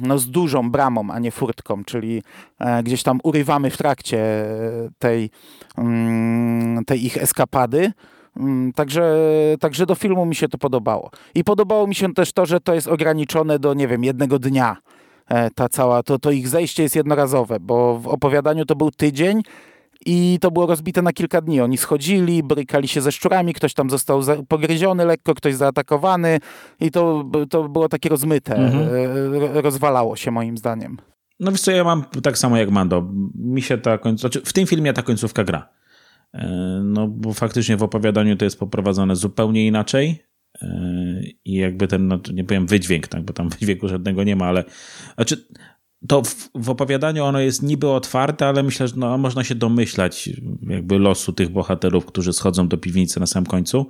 no, 0.03 0.19
z 0.19 0.31
dużą 0.31 0.71
bramą, 0.71 1.11
a 1.11 1.19
nie 1.19 1.31
furtką, 1.31 1.85
czyli 1.85 2.23
e, 2.59 2.83
gdzieś 2.83 3.03
tam 3.03 3.21
urywamy 3.23 3.71
w 3.71 3.77
trakcie 3.77 4.47
tej, 4.99 5.31
mm, 5.79 6.85
tej 6.85 7.07
ich 7.07 7.17
eskapady. 7.17 7.93
Mm, 8.37 8.73
także, 8.73 9.17
także 9.61 9.87
do 9.87 9.95
filmu 9.95 10.27
mi 10.27 10.35
się 10.35 10.49
to 10.49 10.59
podobało. 10.59 11.11
I 11.35 11.45
podobało 11.45 11.87
mi 11.87 11.95
się 11.95 12.15
też 12.15 12.33
to, 12.33 12.47
że 12.47 12.61
to 12.61 12.75
jest 12.75 12.89
ograniczone 12.89 13.59
do, 13.59 13.75
nie 13.75 13.89
wiem, 13.89 14.05
jednego 14.05 14.39
dnia. 14.39 14.77
E, 15.29 15.51
ta 15.51 15.69
cała, 15.69 16.03
to, 16.03 16.19
to 16.19 16.31
ich 16.31 16.49
zejście 16.49 16.83
jest 16.83 16.97
jednorazowe, 16.97 17.61
bo 17.61 17.99
w 17.99 18.09
opowiadaniu 18.09 18.65
to 18.65 18.77
był 18.77 18.91
tydzień 18.91 19.43
i 20.07 20.39
to 20.41 20.51
było 20.51 20.67
rozbite 20.67 21.03
na 21.03 21.13
kilka 21.13 21.41
dni. 21.41 21.61
Oni 21.61 21.79
schodzili, 21.79 22.43
borykali 22.43 22.89
się 22.89 23.01
ze 23.01 23.13
szczurami, 23.13 23.55
ktoś 23.55 23.75
tam 23.75 23.91
został 23.91 24.23
pogryziony 24.49 25.05
lekko, 25.05 25.35
ktoś 25.35 25.55
zaatakowany 25.55 26.41
i 26.81 26.91
to, 26.91 27.25
to 27.51 27.69
było 27.69 27.89
takie 27.89 28.09
rozmyte. 28.09 28.57
Mhm. 28.57 28.89
E, 29.57 29.63
rozwalało 29.63 30.17
się 30.17 30.31
moim 30.31 30.59
zdaniem. 30.59 30.97
No 31.41 31.51
wiesz 31.51 31.61
co, 31.61 31.71
ja 31.71 31.85
mam 31.85 32.05
tak 32.23 32.39
samo 32.39 32.57
jak 32.57 32.71
Mando. 32.71 33.05
Mi 33.35 33.63
się 33.63 33.79
ta 33.79 33.99
końcówka, 33.99 34.29
znaczy 34.29 34.51
w 34.51 34.53
tym 34.53 34.67
filmie 34.67 34.93
ta 34.93 35.03
końcówka 35.03 35.45
gra. 35.45 35.69
E, 36.35 36.81
no 36.85 37.09
bo 37.09 37.33
faktycznie 37.33 37.77
w 37.77 37.83
opowiadaniu 37.83 38.37
to 38.37 38.45
jest 38.45 38.59
poprowadzone 38.59 39.17
zupełnie 39.17 39.67
inaczej 39.67 40.25
e, 40.63 40.67
i 41.45 41.55
jakby 41.55 41.89
ten, 41.89 42.09
no, 42.09 42.21
nie 42.33 42.45
powiem 42.45 42.67
wydźwięk, 42.67 43.09
tak, 43.09 43.23
bo 43.23 43.33
tam 43.33 43.49
wydźwięku 43.59 43.89
żadnego 43.89 44.25
nie 44.25 44.37
ma, 44.37 44.47
ale 44.47 44.65
znaczy 45.15 45.47
to 46.09 46.23
w, 46.23 46.51
w, 46.55 46.71
opowiadaniu 46.71 47.25
ono 47.25 47.41
jest 47.41 47.63
niby 47.63 47.89
otwarte, 47.89 48.47
ale 48.47 48.63
myślę, 48.63 48.89
że 48.89 48.95
no, 48.97 49.19
można 49.19 49.45
się 49.45 49.55
domyślać 49.55 50.31
jakby 50.63 50.99
losu 50.99 51.33
tych 51.33 51.49
bohaterów, 51.49 52.07
którzy 52.07 52.33
schodzą 52.33 52.69
do 52.69 52.79
piwnicy 52.79 53.21
na 53.21 53.27
samym 53.27 53.47
końcu. 53.47 53.87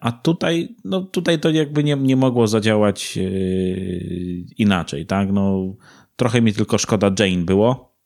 A 0.00 0.12
tutaj, 0.12 0.76
no 0.84 1.00
tutaj 1.00 1.40
to 1.40 1.50
jakby 1.50 1.84
nie, 1.84 1.96
nie 1.96 2.16
mogło 2.16 2.46
zadziałać 2.46 3.16
yy, 3.16 4.44
inaczej, 4.58 5.06
tak? 5.06 5.32
No, 5.32 5.74
trochę 6.16 6.42
mi 6.42 6.52
tylko 6.52 6.78
szkoda 6.78 7.10
Jane 7.18 7.44
było, 7.44 7.96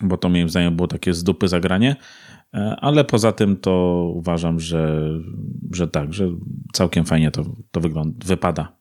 bo 0.00 0.16
to 0.16 0.28
moim 0.28 0.48
zdaniem 0.48 0.76
było 0.76 0.88
takie 0.88 1.14
z 1.14 1.24
dupy 1.24 1.48
zagranie, 1.48 1.96
E, 1.96 2.35
ale 2.80 3.04
poza 3.04 3.32
tym 3.32 3.56
to 3.56 3.72
uważam, 4.14 4.60
że, 4.60 5.10
że 5.72 5.88
tak, 5.88 6.12
że 6.12 6.28
całkiem 6.72 7.04
fajnie 7.04 7.30
to, 7.30 7.44
to 7.70 7.80
wygląda, 7.80 8.26
wypada. 8.26 8.76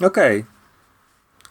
Okej. 0.00 0.40
Okay. 0.40 0.52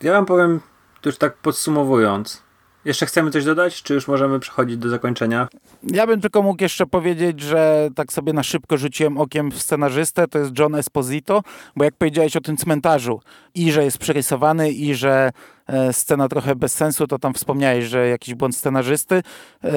Ja 0.02 0.12
wam 0.12 0.26
powiem, 0.26 0.60
już 1.06 1.18
tak 1.18 1.38
podsumowując, 1.38 2.44
jeszcze 2.88 3.06
chcemy 3.06 3.32
coś 3.32 3.46
dodać, 3.46 3.84
czy 3.84 3.94
już 3.94 4.08
możemy 4.08 4.40
przechodzić 4.40 4.78
do 4.78 4.90
zakończenia? 4.90 5.48
Ja 5.84 6.08
bym 6.08 6.22
tylko 6.22 6.42
mógł 6.42 6.64
jeszcze 6.64 6.86
powiedzieć, 6.86 7.42
że 7.42 7.90
tak 7.96 8.14
sobie 8.14 8.34
na 8.34 8.44
szybko 8.44 8.78
rzuciłem 8.78 9.18
okiem 9.18 9.52
w 9.52 9.62
scenarzystę, 9.62 10.28
to 10.28 10.40
jest 10.40 10.60
John 10.60 10.76
Esposito, 10.76 11.44
bo 11.76 11.84
jak 11.84 11.96
powiedziałeś 11.96 12.36
o 12.36 12.42
tym 12.42 12.58
cmentarzu 12.58 13.20
i 13.56 13.72
że 13.72 13.84
jest 13.84 13.98
przerysowany 13.98 14.72
i 14.72 14.96
że 14.96 15.32
e, 15.68 15.94
scena 15.94 16.28
trochę 16.28 16.56
bez 16.56 16.74
sensu, 16.74 17.08
to 17.08 17.20
tam 17.20 17.34
wspomniałeś, 17.34 17.86
że 17.86 18.08
jakiś 18.08 18.36
błąd 18.36 18.56
scenarzysty. 18.56 19.16
E, 19.64 19.72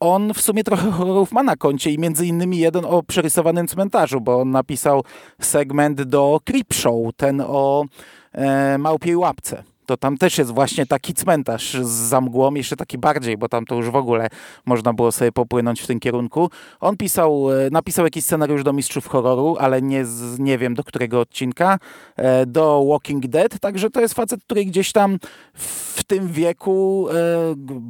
on 0.00 0.34
w 0.34 0.40
sumie 0.40 0.64
trochę 0.64 0.90
horrorów 0.90 1.32
ma 1.32 1.42
na 1.42 1.56
koncie 1.56 1.90
i 1.90 1.98
między 1.98 2.26
innymi 2.26 2.58
jeden 2.58 2.84
o 2.84 3.02
przerysowanym 3.02 3.68
cmentarzu, 3.68 4.20
bo 4.20 4.40
on 4.40 4.50
napisał 4.50 5.04
segment 5.40 6.02
do 6.02 6.40
Creep 6.44 6.74
Show, 6.74 7.16
ten 7.16 7.42
o 7.46 7.84
e, 8.32 8.78
małpiej 8.78 9.16
łapce 9.16 9.69
to 9.90 9.96
tam 9.96 10.16
też 10.16 10.38
jest 10.38 10.50
właśnie 10.50 10.86
taki 10.86 11.14
cmentarz 11.14 11.74
z 11.74 11.88
zamgłą, 11.88 12.54
jeszcze 12.54 12.76
taki 12.76 12.98
bardziej, 12.98 13.36
bo 13.36 13.48
tam 13.48 13.64
to 13.64 13.74
już 13.74 13.90
w 13.90 13.96
ogóle 13.96 14.28
można 14.66 14.92
było 14.92 15.12
sobie 15.12 15.32
popłynąć 15.32 15.80
w 15.80 15.86
tym 15.86 16.00
kierunku. 16.00 16.50
On 16.80 16.96
pisał, 16.96 17.52
e, 17.52 17.70
napisał 17.70 18.04
jakiś 18.04 18.24
scenariusz 18.24 18.64
do 18.64 18.72
Mistrzów 18.72 19.06
Horroru, 19.06 19.56
ale 19.60 19.82
nie, 19.82 20.04
z, 20.04 20.38
nie 20.38 20.58
wiem 20.58 20.74
do 20.74 20.84
którego 20.84 21.20
odcinka, 21.20 21.78
e, 22.16 22.46
do 22.46 22.84
Walking 22.88 23.26
Dead, 23.26 23.58
także 23.60 23.90
to 23.90 24.00
jest 24.00 24.14
facet, 24.14 24.44
który 24.44 24.64
gdzieś 24.64 24.92
tam 24.92 25.18
w 25.54 26.04
tym 26.04 26.28
wieku 26.28 27.08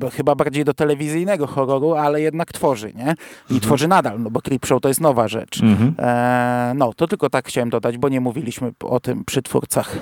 e, 0.04 0.10
chyba 0.10 0.34
bardziej 0.34 0.64
do 0.64 0.74
telewizyjnego 0.74 1.46
horroru, 1.46 1.94
ale 1.94 2.20
jednak 2.20 2.52
tworzy, 2.52 2.92
nie? 2.94 3.14
I 3.50 3.54
mhm. 3.54 3.60
tworzy 3.60 3.88
nadal, 3.88 4.20
no 4.20 4.30
bo 4.30 4.40
Creepshow 4.40 4.80
to 4.80 4.88
jest 4.88 5.00
nowa 5.00 5.28
rzecz. 5.28 5.62
Mhm. 5.62 5.94
E, 5.98 6.72
no, 6.76 6.92
to 6.92 7.06
tylko 7.06 7.30
tak 7.30 7.48
chciałem 7.48 7.70
dodać, 7.70 7.98
bo 7.98 8.08
nie 8.08 8.20
mówiliśmy 8.20 8.72
o 8.84 9.00
tym 9.00 9.24
przy 9.24 9.42
twórcach. 9.42 9.98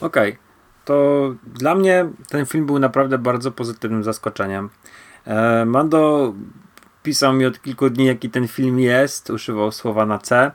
Okej. 0.00 0.30
Okay. 0.30 0.51
To 0.84 1.34
dla 1.46 1.74
mnie 1.74 2.06
ten 2.28 2.46
film 2.46 2.66
był 2.66 2.78
naprawdę 2.78 3.18
bardzo 3.18 3.52
pozytywnym 3.52 4.04
zaskoczeniem. 4.04 4.70
E, 5.26 5.64
Mando 5.64 6.34
pisał 7.02 7.32
mi 7.32 7.46
od 7.46 7.62
kilku 7.62 7.90
dni, 7.90 8.06
jaki 8.06 8.30
ten 8.30 8.48
film 8.48 8.80
jest, 8.80 9.30
używał 9.30 9.72
słowa 9.72 10.06
na 10.06 10.18
C 10.18 10.52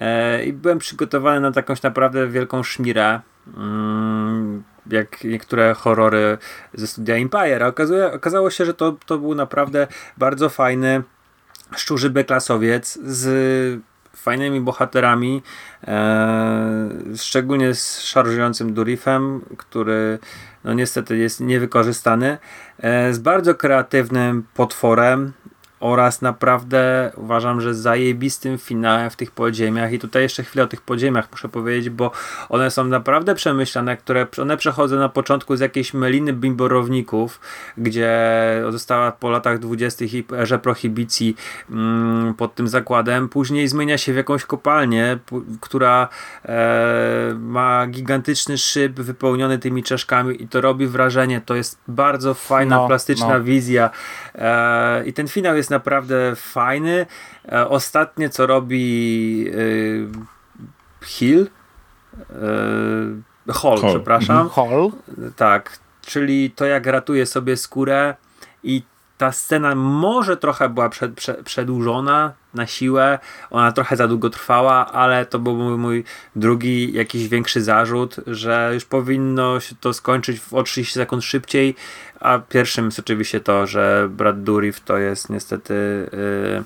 e, 0.00 0.44
i 0.44 0.52
byłem 0.52 0.78
przygotowany 0.78 1.40
na 1.40 1.52
takąś 1.52 1.82
naprawdę 1.82 2.28
wielką 2.28 2.62
szmirę. 2.62 3.20
Mm, 3.56 4.62
jak 4.90 5.24
niektóre 5.24 5.74
horrory 5.74 6.38
ze 6.74 6.86
studia 6.86 7.14
Empire. 7.14 7.62
Okazuje, 7.62 8.12
okazało 8.12 8.50
się, 8.50 8.64
że 8.64 8.74
to, 8.74 8.96
to 9.06 9.18
był 9.18 9.34
naprawdę 9.34 9.86
bardzo 10.18 10.48
fajny 10.48 11.02
szczurzy 11.76 12.10
B-klasowiec 12.10 12.98
z 13.02 13.80
fajnymi 14.16 14.60
bohaterami, 14.60 15.42
e, 15.84 16.88
szczególnie 17.16 17.74
z 17.74 18.00
szarżującym 18.00 18.74
Durifem, 18.74 19.40
który 19.56 20.18
no 20.64 20.72
niestety 20.74 21.16
jest 21.16 21.40
niewykorzystany, 21.40 22.38
e, 22.78 23.12
z 23.12 23.18
bardzo 23.18 23.54
kreatywnym 23.54 24.46
potworem, 24.54 25.32
oraz 25.84 26.22
naprawdę 26.22 27.12
uważam, 27.16 27.60
że 27.60 27.74
zajebistym 27.74 28.58
finałem 28.58 29.10
w 29.10 29.16
tych 29.16 29.30
podziemiach. 29.30 29.92
I 29.92 29.98
tutaj 29.98 30.22
jeszcze 30.22 30.42
chwilę 30.44 30.64
o 30.64 30.66
tych 30.66 30.82
podziemiach 30.82 31.28
muszę 31.30 31.48
powiedzieć, 31.48 31.90
bo 31.90 32.10
one 32.48 32.70
są 32.70 32.84
naprawdę 32.84 33.34
przemyślane, 33.34 33.96
które 33.96 34.26
one 34.42 34.56
przechodzą 34.56 34.96
na 34.96 35.08
początku 35.08 35.56
z 35.56 35.60
jakiejś 35.60 35.94
meliny 35.94 36.32
bimborowników, 36.32 37.40
gdzie 37.78 38.12
została 38.70 39.12
po 39.12 39.30
latach 39.30 39.58
dwudziestych 39.58 40.14
i 40.14 40.24
erze 40.32 40.58
prohibicji 40.58 41.36
mm, 41.70 42.34
pod 42.34 42.54
tym 42.54 42.68
zakładem, 42.68 43.28
później 43.28 43.68
zmienia 43.68 43.98
się 43.98 44.12
w 44.12 44.16
jakąś 44.16 44.44
kopalnię, 44.44 45.18
która 45.60 46.08
e, 46.44 47.34
ma 47.38 47.86
gigantyczny 47.86 48.58
szyb 48.58 49.00
wypełniony 49.00 49.58
tymi 49.58 49.82
czaszkami 49.82 50.42
i 50.42 50.48
to 50.48 50.60
robi 50.60 50.86
wrażenie, 50.86 51.40
to 51.40 51.54
jest 51.54 51.78
bardzo 51.88 52.34
fajna, 52.34 52.76
no, 52.76 52.86
plastyczna 52.86 53.38
no. 53.38 53.44
wizja. 53.44 53.90
E, 54.34 55.06
i 55.06 55.12
ten 55.12 55.28
finał 55.28 55.56
jest 55.56 55.73
naprawdę 55.74 56.36
fajny. 56.36 57.06
E, 57.52 57.68
ostatnie 57.68 58.30
co 58.30 58.46
robi 58.46 59.46
y, 59.48 60.08
Hill 61.04 61.48
Hall, 63.48 63.78
Hall, 63.80 63.90
przepraszam. 63.90 64.36
Mhm. 64.36 64.50
Hall. 64.50 64.90
Tak, 65.36 65.78
czyli 66.00 66.50
to 66.50 66.64
jak 66.64 66.86
ratuje 66.86 67.26
sobie 67.26 67.56
skórę 67.56 68.14
i 68.62 68.82
ta 69.18 69.32
scena 69.32 69.74
może 69.74 70.36
trochę 70.36 70.68
była 70.68 70.88
przed, 70.88 71.14
przed, 71.14 71.42
przedłużona 71.42 72.32
na 72.54 72.66
siłę, 72.66 73.18
ona 73.50 73.72
trochę 73.72 73.96
za 73.96 74.08
długo 74.08 74.30
trwała, 74.30 74.92
ale 74.92 75.26
to 75.26 75.38
był 75.38 75.78
mój, 75.78 76.04
drugi 76.36 76.92
jakiś 76.92 77.28
większy 77.28 77.62
zarzut, 77.62 78.16
że 78.26 78.70
już 78.74 78.84
powinno 78.84 79.60
się 79.60 79.74
to 79.80 79.92
skończyć 79.92 80.40
o 80.52 80.62
30 80.62 80.94
sekund 80.94 81.24
szybciej, 81.24 81.74
a 82.20 82.38
pierwszym 82.38 82.84
jest 82.84 82.98
oczywiście 82.98 83.40
to, 83.40 83.66
że 83.66 84.08
Brad 84.10 84.42
Dourif 84.42 84.80
to 84.80 84.98
jest 84.98 85.30
niestety 85.30 85.74
yy, 86.12 86.64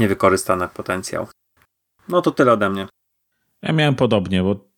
niewykorzystany 0.00 0.68
potencjał. 0.68 1.28
No 2.08 2.22
to 2.22 2.30
tyle 2.30 2.52
ode 2.52 2.70
mnie. 2.70 2.86
Ja 3.62 3.72
miałem 3.72 3.94
podobnie, 3.94 4.42
bo 4.42 4.68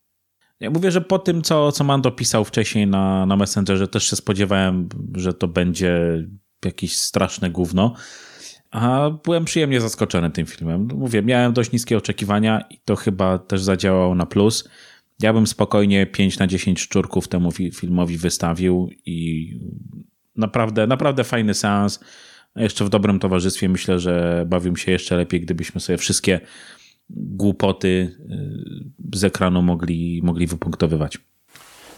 ja 0.61 0.71
mówię, 0.71 0.91
że 0.91 1.01
po 1.01 1.19
tym, 1.19 1.43
co, 1.43 1.73
co 1.73 1.85
Mando 1.85 2.11
pisał 2.11 2.45
wcześniej 2.45 2.87
na, 2.87 3.27
na 3.27 3.37
Messengerze, 3.37 3.89
też 3.89 4.11
się 4.11 4.17
spodziewałem, 4.17 4.89
że 5.15 5.35
to 5.35 5.49
będzie 5.49 6.25
jakieś 6.65 6.99
straszne 6.99 7.51
gówno. 7.51 7.95
A 8.71 9.11
byłem 9.25 9.45
przyjemnie 9.45 9.81
zaskoczony 9.81 10.31
tym 10.31 10.47
filmem. 10.47 10.89
Mówię, 10.95 11.23
miałem 11.23 11.53
dość 11.53 11.73
niskie 11.73 11.97
oczekiwania 11.97 12.65
i 12.71 12.79
to 12.85 12.97
chyba 12.97 13.39
też 13.39 13.63
zadziałało 13.63 14.15
na 14.15 14.27
plus. 14.27 14.69
Ja 15.23 15.33
bym 15.33 15.47
spokojnie 15.47 16.07
5 16.07 16.39
na 16.39 16.47
10 16.47 16.81
szczurków 16.81 17.29
temu 17.29 17.53
filmowi 17.53 18.17
wystawił 18.17 18.91
i 19.07 19.55
naprawdę, 20.37 20.87
naprawdę 20.87 21.25
fajny 21.25 21.55
seans. 21.55 22.01
Jeszcze 22.57 22.85
w 22.85 22.89
dobrym 22.89 23.19
towarzystwie 23.19 23.69
myślę, 23.69 23.99
że 23.99 24.45
bawił 24.49 24.77
się 24.77 24.93
jeszcze 24.93 25.17
lepiej, 25.17 25.41
gdybyśmy 25.41 25.81
sobie 25.81 25.99
wszystkie 25.99 26.41
głupoty 27.11 28.17
y, 29.11 29.19
z 29.19 29.25
ekranu 29.25 29.63
mogli, 29.63 30.21
mogli 30.25 30.47
wypunktowywać. 30.47 31.19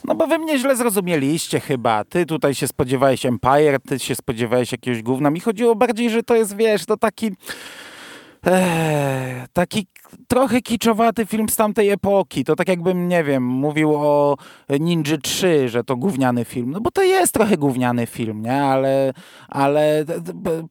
No 0.04 0.14
bo 0.14 0.26
wy 0.26 0.38
mnie 0.38 0.58
źle 0.58 0.76
zrozumieliście 0.76 1.60
chyba. 1.60 2.04
Ty 2.04 2.26
tutaj 2.26 2.54
się 2.54 2.68
spodziewałeś 2.68 3.26
Empire, 3.26 3.80
ty 3.88 3.98
się 3.98 4.14
spodziewałeś 4.14 4.72
jakiegoś 4.72 5.02
gówna. 5.02 5.30
Mi 5.30 5.40
chodziło 5.40 5.74
bardziej, 5.74 6.10
że 6.10 6.22
to 6.22 6.36
jest, 6.36 6.56
wiesz, 6.56 6.86
to 6.86 6.96
taki... 6.96 7.30
Eee, 8.46 9.46
taki 9.52 9.86
trochę 10.28 10.60
kiczowaty 10.60 11.26
film 11.26 11.48
z 11.48 11.56
tamtej 11.56 11.90
epoki. 11.90 12.44
To 12.44 12.56
tak 12.56 12.68
jakbym, 12.68 13.08
nie 13.08 13.24
wiem, 13.24 13.44
mówił 13.44 13.94
o 13.94 14.36
Ninja 14.80 15.18
3, 15.22 15.68
że 15.68 15.84
to 15.84 15.96
gówniany 15.96 16.44
film. 16.44 16.70
No 16.70 16.80
bo 16.80 16.90
to 16.90 17.02
jest 17.02 17.34
trochę 17.34 17.56
gówniany 17.56 18.06
film, 18.06 18.42
nie? 18.42 18.62
Ale, 18.62 19.12
ale 19.48 20.04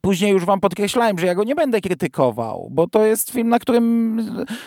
później 0.02 0.32
już 0.32 0.46
wam 0.46 0.60
podkreślałem, 0.60 1.20
że 1.20 1.28
ja 1.28 1.36
go 1.36 1.44
nie 1.44 1.56
będę 1.56 1.82
krytykował, 1.82 2.68
bo 2.72 2.88
to 2.88 3.06
jest 3.06 3.32
film, 3.32 3.50
na 3.50 3.60
którym, 3.60 4.18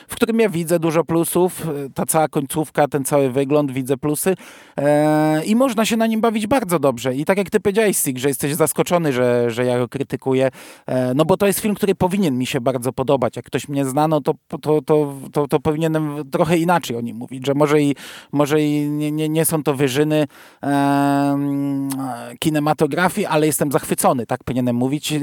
w 0.08 0.14
którym 0.14 0.40
ja 0.40 0.48
widzę 0.48 0.78
dużo 0.78 1.04
plusów. 1.04 1.66
Ta 1.94 2.06
cała 2.06 2.28
końcówka, 2.28 2.88
ten 2.88 3.04
cały 3.04 3.30
wygląd, 3.30 3.72
widzę 3.72 3.96
plusy 3.96 4.34
eee, 4.76 5.50
i 5.50 5.56
można 5.56 5.84
się 5.84 5.96
na 5.96 6.06
nim 6.06 6.20
bawić 6.20 6.46
bardzo 6.46 6.78
dobrze. 6.78 7.14
I 7.14 7.24
tak 7.24 7.38
jak 7.38 7.50
ty 7.50 7.60
powiedziałeś, 7.60 7.96
Sig, 7.96 8.18
że 8.18 8.28
jesteś 8.28 8.54
zaskoczony, 8.54 9.12
że, 9.12 9.50
że 9.50 9.64
ja 9.64 9.78
go 9.78 9.88
krytykuję, 9.88 10.50
eee, 10.86 11.14
no 11.14 11.24
bo 11.24 11.36
to 11.36 11.46
jest 11.46 11.60
film, 11.60 11.74
który 11.74 11.94
powinien 11.94 12.38
mi 12.38 12.46
się 12.46 12.60
bardzo 12.60 12.92
podobać. 12.92 13.36
Jak 13.36 13.44
ktoś 13.44 13.68
mnie 13.68 13.84
zna, 13.84 14.08
no 14.08 14.20
to 14.20 14.34
to, 14.64 14.82
to, 14.82 15.14
to, 15.32 15.48
to 15.48 15.60
powinienem 15.60 16.30
trochę 16.30 16.58
inaczej 16.58 16.96
o 16.96 17.00
nim 17.00 17.16
mówić, 17.16 17.46
że 17.46 17.54
może 17.54 17.82
i, 17.82 17.96
może 18.32 18.62
i 18.62 18.90
nie, 18.90 19.12
nie, 19.12 19.28
nie 19.28 19.44
są 19.44 19.62
to 19.62 19.74
wyżyny 19.74 20.26
e, 20.62 21.38
kinematografii, 22.38 23.26
ale 23.26 23.46
jestem 23.46 23.72
zachwycony, 23.72 24.26
tak 24.26 24.44
powinienem 24.44 24.76
mówić. 24.76 25.14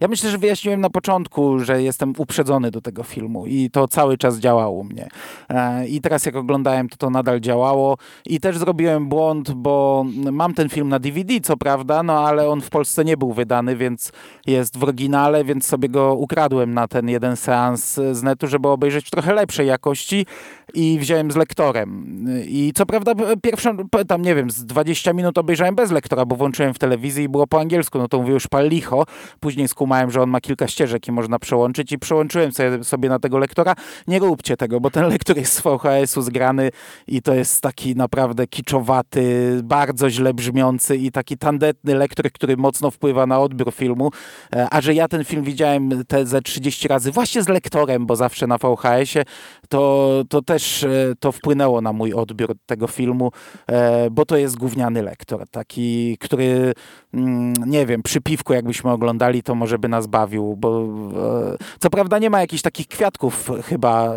Ja 0.00 0.08
myślę, 0.08 0.30
że 0.30 0.38
wyjaśniłem 0.38 0.80
na 0.80 0.90
początku, 0.90 1.58
że 1.58 1.82
jestem 1.82 2.12
uprzedzony 2.18 2.70
do 2.70 2.80
tego 2.80 3.02
filmu 3.02 3.46
i 3.46 3.70
to 3.70 3.88
cały 3.88 4.18
czas 4.18 4.38
działało 4.38 4.80
u 4.80 4.84
mnie. 4.84 5.08
E, 5.48 5.88
I 5.88 6.00
teraz 6.00 6.26
jak 6.26 6.36
oglądałem, 6.36 6.88
to 6.88 6.96
to 6.96 7.10
nadal 7.10 7.40
działało 7.40 7.96
i 8.26 8.40
też 8.40 8.58
zrobiłem 8.58 9.08
błąd, 9.08 9.50
bo 9.50 10.04
mam 10.32 10.54
ten 10.54 10.68
film 10.68 10.88
na 10.88 10.98
DVD, 10.98 11.40
co 11.40 11.56
prawda, 11.56 12.02
no 12.02 12.26
ale 12.26 12.48
on 12.48 12.60
w 12.60 12.70
Polsce 12.70 13.04
nie 13.04 13.16
był 13.16 13.32
wydany, 13.32 13.76
więc 13.76 14.12
jest 14.46 14.76
w 14.76 14.82
oryginale, 14.82 15.44
więc 15.44 15.66
sobie 15.66 15.88
go 15.88 16.14
ukradłem 16.14 16.74
na 16.74 16.88
ten 16.88 17.08
jeden 17.08 17.36
seans 17.36 17.94
z 18.12 18.22
netu, 18.22 18.46
żeby 18.46 18.67
obejrzeć 18.72 19.06
w 19.06 19.10
trochę 19.10 19.34
lepszej 19.34 19.66
jakości 19.66 20.26
i 20.74 20.98
wziąłem 20.98 21.30
z 21.30 21.36
lektorem. 21.36 22.24
I 22.46 22.72
co 22.74 22.86
prawda 22.86 23.12
pierwszą, 23.42 23.76
tam 24.08 24.22
nie 24.22 24.34
wiem, 24.34 24.50
z 24.50 24.64
20 24.66 25.12
minut 25.12 25.38
obejrzałem 25.38 25.74
bez 25.74 25.90
lektora, 25.90 26.26
bo 26.26 26.36
włączyłem 26.36 26.74
w 26.74 26.78
telewizji 26.78 27.24
i 27.24 27.28
było 27.28 27.46
po 27.46 27.60
angielsku, 27.60 27.98
no 27.98 28.08
to 28.08 28.18
mówię 28.18 28.32
już 28.32 28.46
pal 28.46 28.68
licho. 28.68 29.04
Później 29.40 29.68
skumałem, 29.68 30.10
że 30.10 30.22
on 30.22 30.30
ma 30.30 30.40
kilka 30.40 30.68
ścieżek 30.68 31.08
i 31.08 31.12
można 31.12 31.38
przełączyć 31.38 31.92
i 31.92 31.98
przełączyłem 31.98 32.52
sobie, 32.52 32.84
sobie 32.84 33.08
na 33.08 33.18
tego 33.18 33.38
lektora. 33.38 33.74
Nie 34.08 34.18
róbcie 34.18 34.56
tego, 34.56 34.80
bo 34.80 34.90
ten 34.90 35.08
lektor 35.14 35.36
jest 35.36 35.52
z 35.52 35.60
VHS-u 35.60 36.22
zgrany 36.22 36.70
i 37.06 37.22
to 37.22 37.34
jest 37.34 37.60
taki 37.60 37.96
naprawdę 37.96 38.46
kiczowaty, 38.46 39.60
bardzo 39.64 40.10
źle 40.10 40.34
brzmiący 40.34 40.96
i 40.96 41.10
taki 41.10 41.38
tandetny 41.38 41.94
lektor, 41.94 42.32
który 42.32 42.56
mocno 42.56 42.90
wpływa 42.90 43.26
na 43.26 43.40
odbiór 43.40 43.72
filmu. 43.72 44.10
E, 44.56 44.66
a 44.70 44.80
że 44.80 44.94
ja 44.94 45.08
ten 45.08 45.24
film 45.24 45.42
widziałem 45.42 46.04
te 46.08 46.26
ze 46.26 46.42
30 46.42 46.88
razy 46.88 47.10
właśnie 47.10 47.42
z 47.42 47.48
lektorem, 47.48 48.06
bo 48.06 48.16
zawsze 48.16 48.46
na 48.46 48.58
VHS-ie, 48.58 49.24
to, 49.68 50.24
to 50.28 50.42
też 50.42 50.57
e, 50.84 50.88
to 51.20 51.32
wpłynęło 51.32 51.80
na 51.80 51.92
mój 51.92 52.12
odbiór 52.14 52.54
tego 52.66 52.86
filmu, 52.86 53.32
e, 53.66 54.10
bo 54.10 54.26
to 54.26 54.36
jest 54.36 54.56
gówniany 54.56 55.02
lektor, 55.02 55.48
taki, 55.50 56.18
który, 56.20 56.72
mm, 57.14 57.54
nie 57.66 57.86
wiem, 57.86 58.02
przy 58.02 58.20
piwku 58.20 58.52
jakbyśmy 58.52 58.90
oglądali, 58.90 59.42
to 59.42 59.54
może 59.54 59.78
by 59.78 59.88
nas 59.88 60.06
bawił, 60.06 60.56
bo 60.56 60.82
e, 60.82 61.56
co 61.78 61.90
prawda 61.90 62.18
nie 62.18 62.30
ma 62.30 62.40
jakichś 62.40 62.62
takich 62.62 62.88
kwiatków 62.88 63.50
chyba 63.64 64.14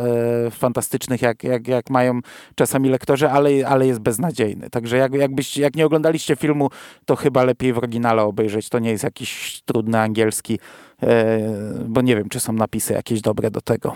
fantastycznych, 0.52 1.22
jak, 1.22 1.44
jak, 1.44 1.68
jak 1.68 1.90
mają 1.90 2.20
czasami 2.56 2.90
lektorzy, 2.90 3.30
ale, 3.30 3.50
ale 3.68 3.88
jest 3.88 4.00
beznadziejny. 4.00 4.70
Także 4.70 4.98
jak, 4.98 5.12
jak 5.58 5.76
nie 5.76 5.86
oglądaliście 5.86 6.36
filmu, 6.36 6.70
to 7.06 7.16
chyba 7.16 7.44
lepiej 7.44 7.74
w 7.74 7.78
oryginale 7.78 8.24
obejrzeć. 8.24 8.70
To 8.70 8.80
nie 8.80 8.90
jest 8.90 9.04
jakiś 9.04 9.62
trudny 9.66 10.00
angielski, 10.00 10.60
bo 11.86 12.02
nie 12.02 12.16
wiem, 12.16 12.30
czy 12.30 12.40
są 12.40 12.54
napisy 12.54 12.94
jakieś 12.94 13.22
dobre 13.22 13.52
do 13.52 13.62
tego. 13.62 13.96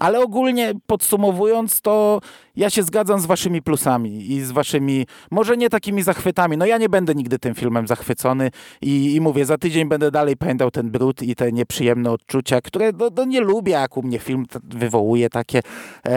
Ale 0.00 0.20
ogólnie 0.20 0.72
podsumowując, 0.86 1.80
to 1.80 2.20
ja 2.58 2.70
się 2.70 2.82
zgadzam 2.82 3.20
z 3.20 3.26
waszymi 3.26 3.62
plusami 3.62 4.32
i 4.32 4.40
z 4.40 4.52
waszymi, 4.52 5.06
może 5.30 5.56
nie 5.56 5.70
takimi 5.70 6.02
zachwytami. 6.02 6.56
No 6.56 6.66
ja 6.66 6.78
nie 6.78 6.88
będę 6.88 7.14
nigdy 7.14 7.38
tym 7.38 7.54
filmem 7.54 7.86
zachwycony 7.86 8.50
i, 8.82 9.14
i 9.14 9.20
mówię, 9.20 9.44
za 9.44 9.58
tydzień 9.58 9.88
będę 9.88 10.10
dalej 10.10 10.36
pamiętał 10.36 10.70
ten 10.70 10.90
brud 10.90 11.22
i 11.22 11.34
te 11.34 11.52
nieprzyjemne 11.52 12.10
odczucia, 12.10 12.60
które 12.60 12.92
no, 12.98 13.10
no 13.16 13.24
nie 13.24 13.40
lubię, 13.40 13.72
jak 13.72 13.96
u 13.96 14.02
mnie 14.02 14.18
film 14.18 14.46
wywołuje 14.64 15.30
takie. 15.30 15.60
E, 16.06 16.10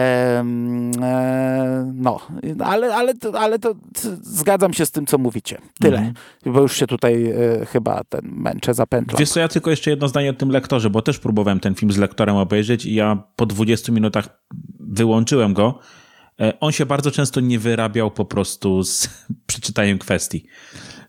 e, 1.02 1.92
no, 1.94 2.20
ale, 2.64 2.94
ale, 2.94 3.14
ale 3.38 3.58
to 3.58 3.74
zgadzam 4.22 4.72
się 4.72 4.86
z 4.86 4.90
tym, 4.90 5.06
co 5.06 5.18
mówicie. 5.18 5.58
Tyle, 5.80 5.98
mhm. 5.98 6.14
bo 6.46 6.60
już 6.60 6.76
się 6.76 6.86
tutaj 6.86 7.26
e, 7.30 7.66
chyba 7.66 8.04
ten 8.08 8.20
męczę, 8.24 8.74
zapętlam. 8.74 9.18
Wiesz 9.18 9.30
co, 9.30 9.40
ja 9.40 9.48
tylko 9.48 9.70
jeszcze 9.70 9.90
jedno 9.90 10.08
zdanie 10.08 10.30
o 10.30 10.34
tym 10.34 10.50
lektorze, 10.50 10.90
bo 10.90 11.02
też 11.02 11.18
próbowałem 11.18 11.60
ten 11.60 11.74
film 11.74 11.92
z 11.92 11.96
lektorem 11.96 12.36
obejrzeć 12.36 12.86
i 12.86 12.94
ja 12.94 13.22
po 13.36 13.46
20 13.46 13.92
minutach 13.92 14.28
wyłączyłem 14.80 15.54
go. 15.54 15.78
E, 16.42 16.60
on 16.60 16.72
się 16.72 16.86
bardzo 16.86 17.10
często 17.10 17.40
nie 17.40 17.58
wyrabiał 17.58 18.10
po 18.10 18.24
prostu 18.24 18.84
z 18.84 19.08
przeczytaniem 19.46 19.98
kwestii. 19.98 20.46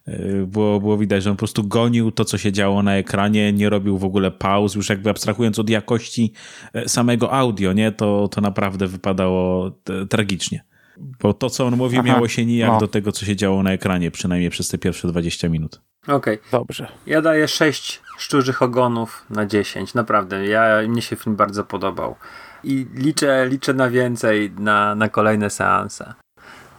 E, 0.08 0.46
było, 0.46 0.80
było 0.80 0.98
widać, 0.98 1.24
że 1.24 1.30
on 1.30 1.36
po 1.36 1.40
prostu 1.40 1.68
gonił 1.68 2.12
to, 2.12 2.26
co 2.26 2.38
się 2.38 2.52
działo 2.52 2.84
na 2.84 2.96
ekranie, 2.96 3.54
nie 3.54 3.70
robił 3.70 3.98
w 3.98 4.04
ogóle 4.04 4.32
pauz, 4.32 4.76
już 4.76 4.90
jakby 4.90 5.10
abstrahując 5.10 5.60
od 5.60 5.70
jakości 5.70 6.34
e, 6.74 6.90
samego 6.90 7.34
audio, 7.34 7.74
nie, 7.74 7.92
to, 7.92 8.28
to 8.28 8.42
naprawdę 8.42 8.88
wypadało 8.88 9.72
tragicznie. 10.10 10.64
Bo 10.98 11.34
to, 11.34 11.50
co 11.50 11.66
on 11.66 11.76
mówił, 11.76 12.00
Aha, 12.00 12.08
miało 12.08 12.28
się 12.28 12.46
nijak 12.46 12.72
no. 12.72 12.80
do 12.80 12.88
tego, 12.88 13.12
co 13.12 13.26
się 13.26 13.36
działo 13.36 13.64
na 13.64 13.72
ekranie, 13.72 14.12
przynajmniej 14.12 14.50
przez 14.50 14.68
te 14.68 14.78
pierwsze 14.78 15.08
20 15.08 15.50
minut. 15.50 15.82
Okej. 16.08 16.16
Okay. 16.16 16.40
Dobrze. 16.52 16.88
Ja 17.06 17.22
daję 17.22 17.48
6 17.48 18.02
szczurzych 18.18 18.62
ogonów 18.62 19.26
na 19.30 19.46
10. 19.46 19.94
Naprawdę, 19.94 20.48
ja, 20.48 20.88
mnie 20.88 21.02
się 21.02 21.16
film 21.16 21.36
bardzo 21.36 21.64
podobał. 21.64 22.16
I 22.64 22.88
liczę, 22.94 23.48
liczę 23.50 23.74
na 23.74 23.90
więcej, 23.90 24.52
na, 24.60 24.96
na 24.96 25.10
kolejne 25.10 25.50
seanse. 25.50 26.14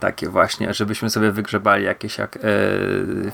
Takie 0.01 0.29
właśnie, 0.29 0.75
żebyśmy 0.75 1.11
sobie 1.11 1.33
wygrzebali 1.33 1.85
jakieś 1.85 2.19
jak, 2.19 2.37
e, 2.37 2.41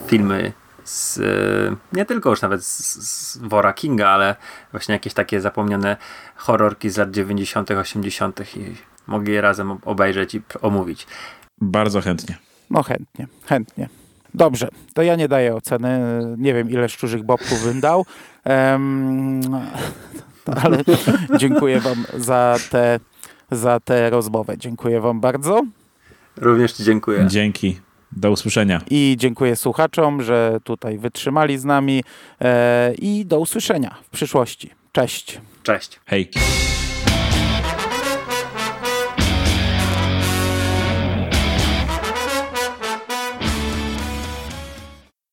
filmy 0.06 0.52
z, 0.84 1.18
e, 1.18 1.76
nie 1.92 2.04
tylko 2.04 2.30
już 2.30 2.42
nawet 2.42 2.64
z, 2.64 2.96
z 3.08 3.38
Wora 3.38 3.72
Kinga, 3.72 4.08
ale 4.08 4.36
właśnie 4.72 4.92
jakieś 4.92 5.14
takie 5.14 5.40
zapomniane 5.40 5.96
horrorki 6.36 6.90
z 6.90 6.96
lat 6.96 7.10
90., 7.10 7.70
80. 7.70 8.56
i 8.56 8.74
mogli 9.06 9.32
je 9.32 9.40
razem 9.40 9.78
obejrzeć 9.84 10.34
i 10.34 10.42
omówić. 10.62 11.06
Bardzo 11.60 12.00
chętnie. 12.00 12.36
No 12.70 12.82
chętnie, 12.82 13.26
chętnie. 13.46 13.88
Dobrze, 14.34 14.68
to 14.94 15.02
ja 15.02 15.16
nie 15.16 15.28
daję 15.28 15.54
oceny. 15.54 16.00
Nie 16.38 16.54
wiem, 16.54 16.70
ile 16.70 16.88
szczurzych 16.88 17.22
bobków 17.22 17.64
bym 17.64 17.80
dał. 17.80 18.06
Um, 18.44 19.40
ale 20.62 20.84
dziękuję 21.40 21.80
wam 21.80 22.04
za 22.18 22.56
tę 22.70 23.00
za 23.50 23.80
tę 23.80 24.10
rozmowę. 24.10 24.58
Dziękuję 24.58 25.00
wam 25.00 25.20
bardzo. 25.20 25.62
Również 26.36 26.72
ci 26.72 26.84
dziękuję. 26.84 27.26
Dzięki. 27.28 27.80
Do 28.12 28.30
usłyszenia. 28.30 28.80
I 28.90 29.16
dziękuję 29.18 29.56
słuchaczom, 29.56 30.22
że 30.22 30.58
tutaj 30.64 30.98
wytrzymali 30.98 31.58
z 31.58 31.64
nami. 31.64 32.04
E, 32.40 32.94
I 32.98 33.26
do 33.26 33.38
usłyszenia 33.38 33.94
w 34.02 34.10
przyszłości. 34.10 34.70
Cześć. 34.92 35.40
Cześć. 35.62 36.00
Hej. 36.06 36.30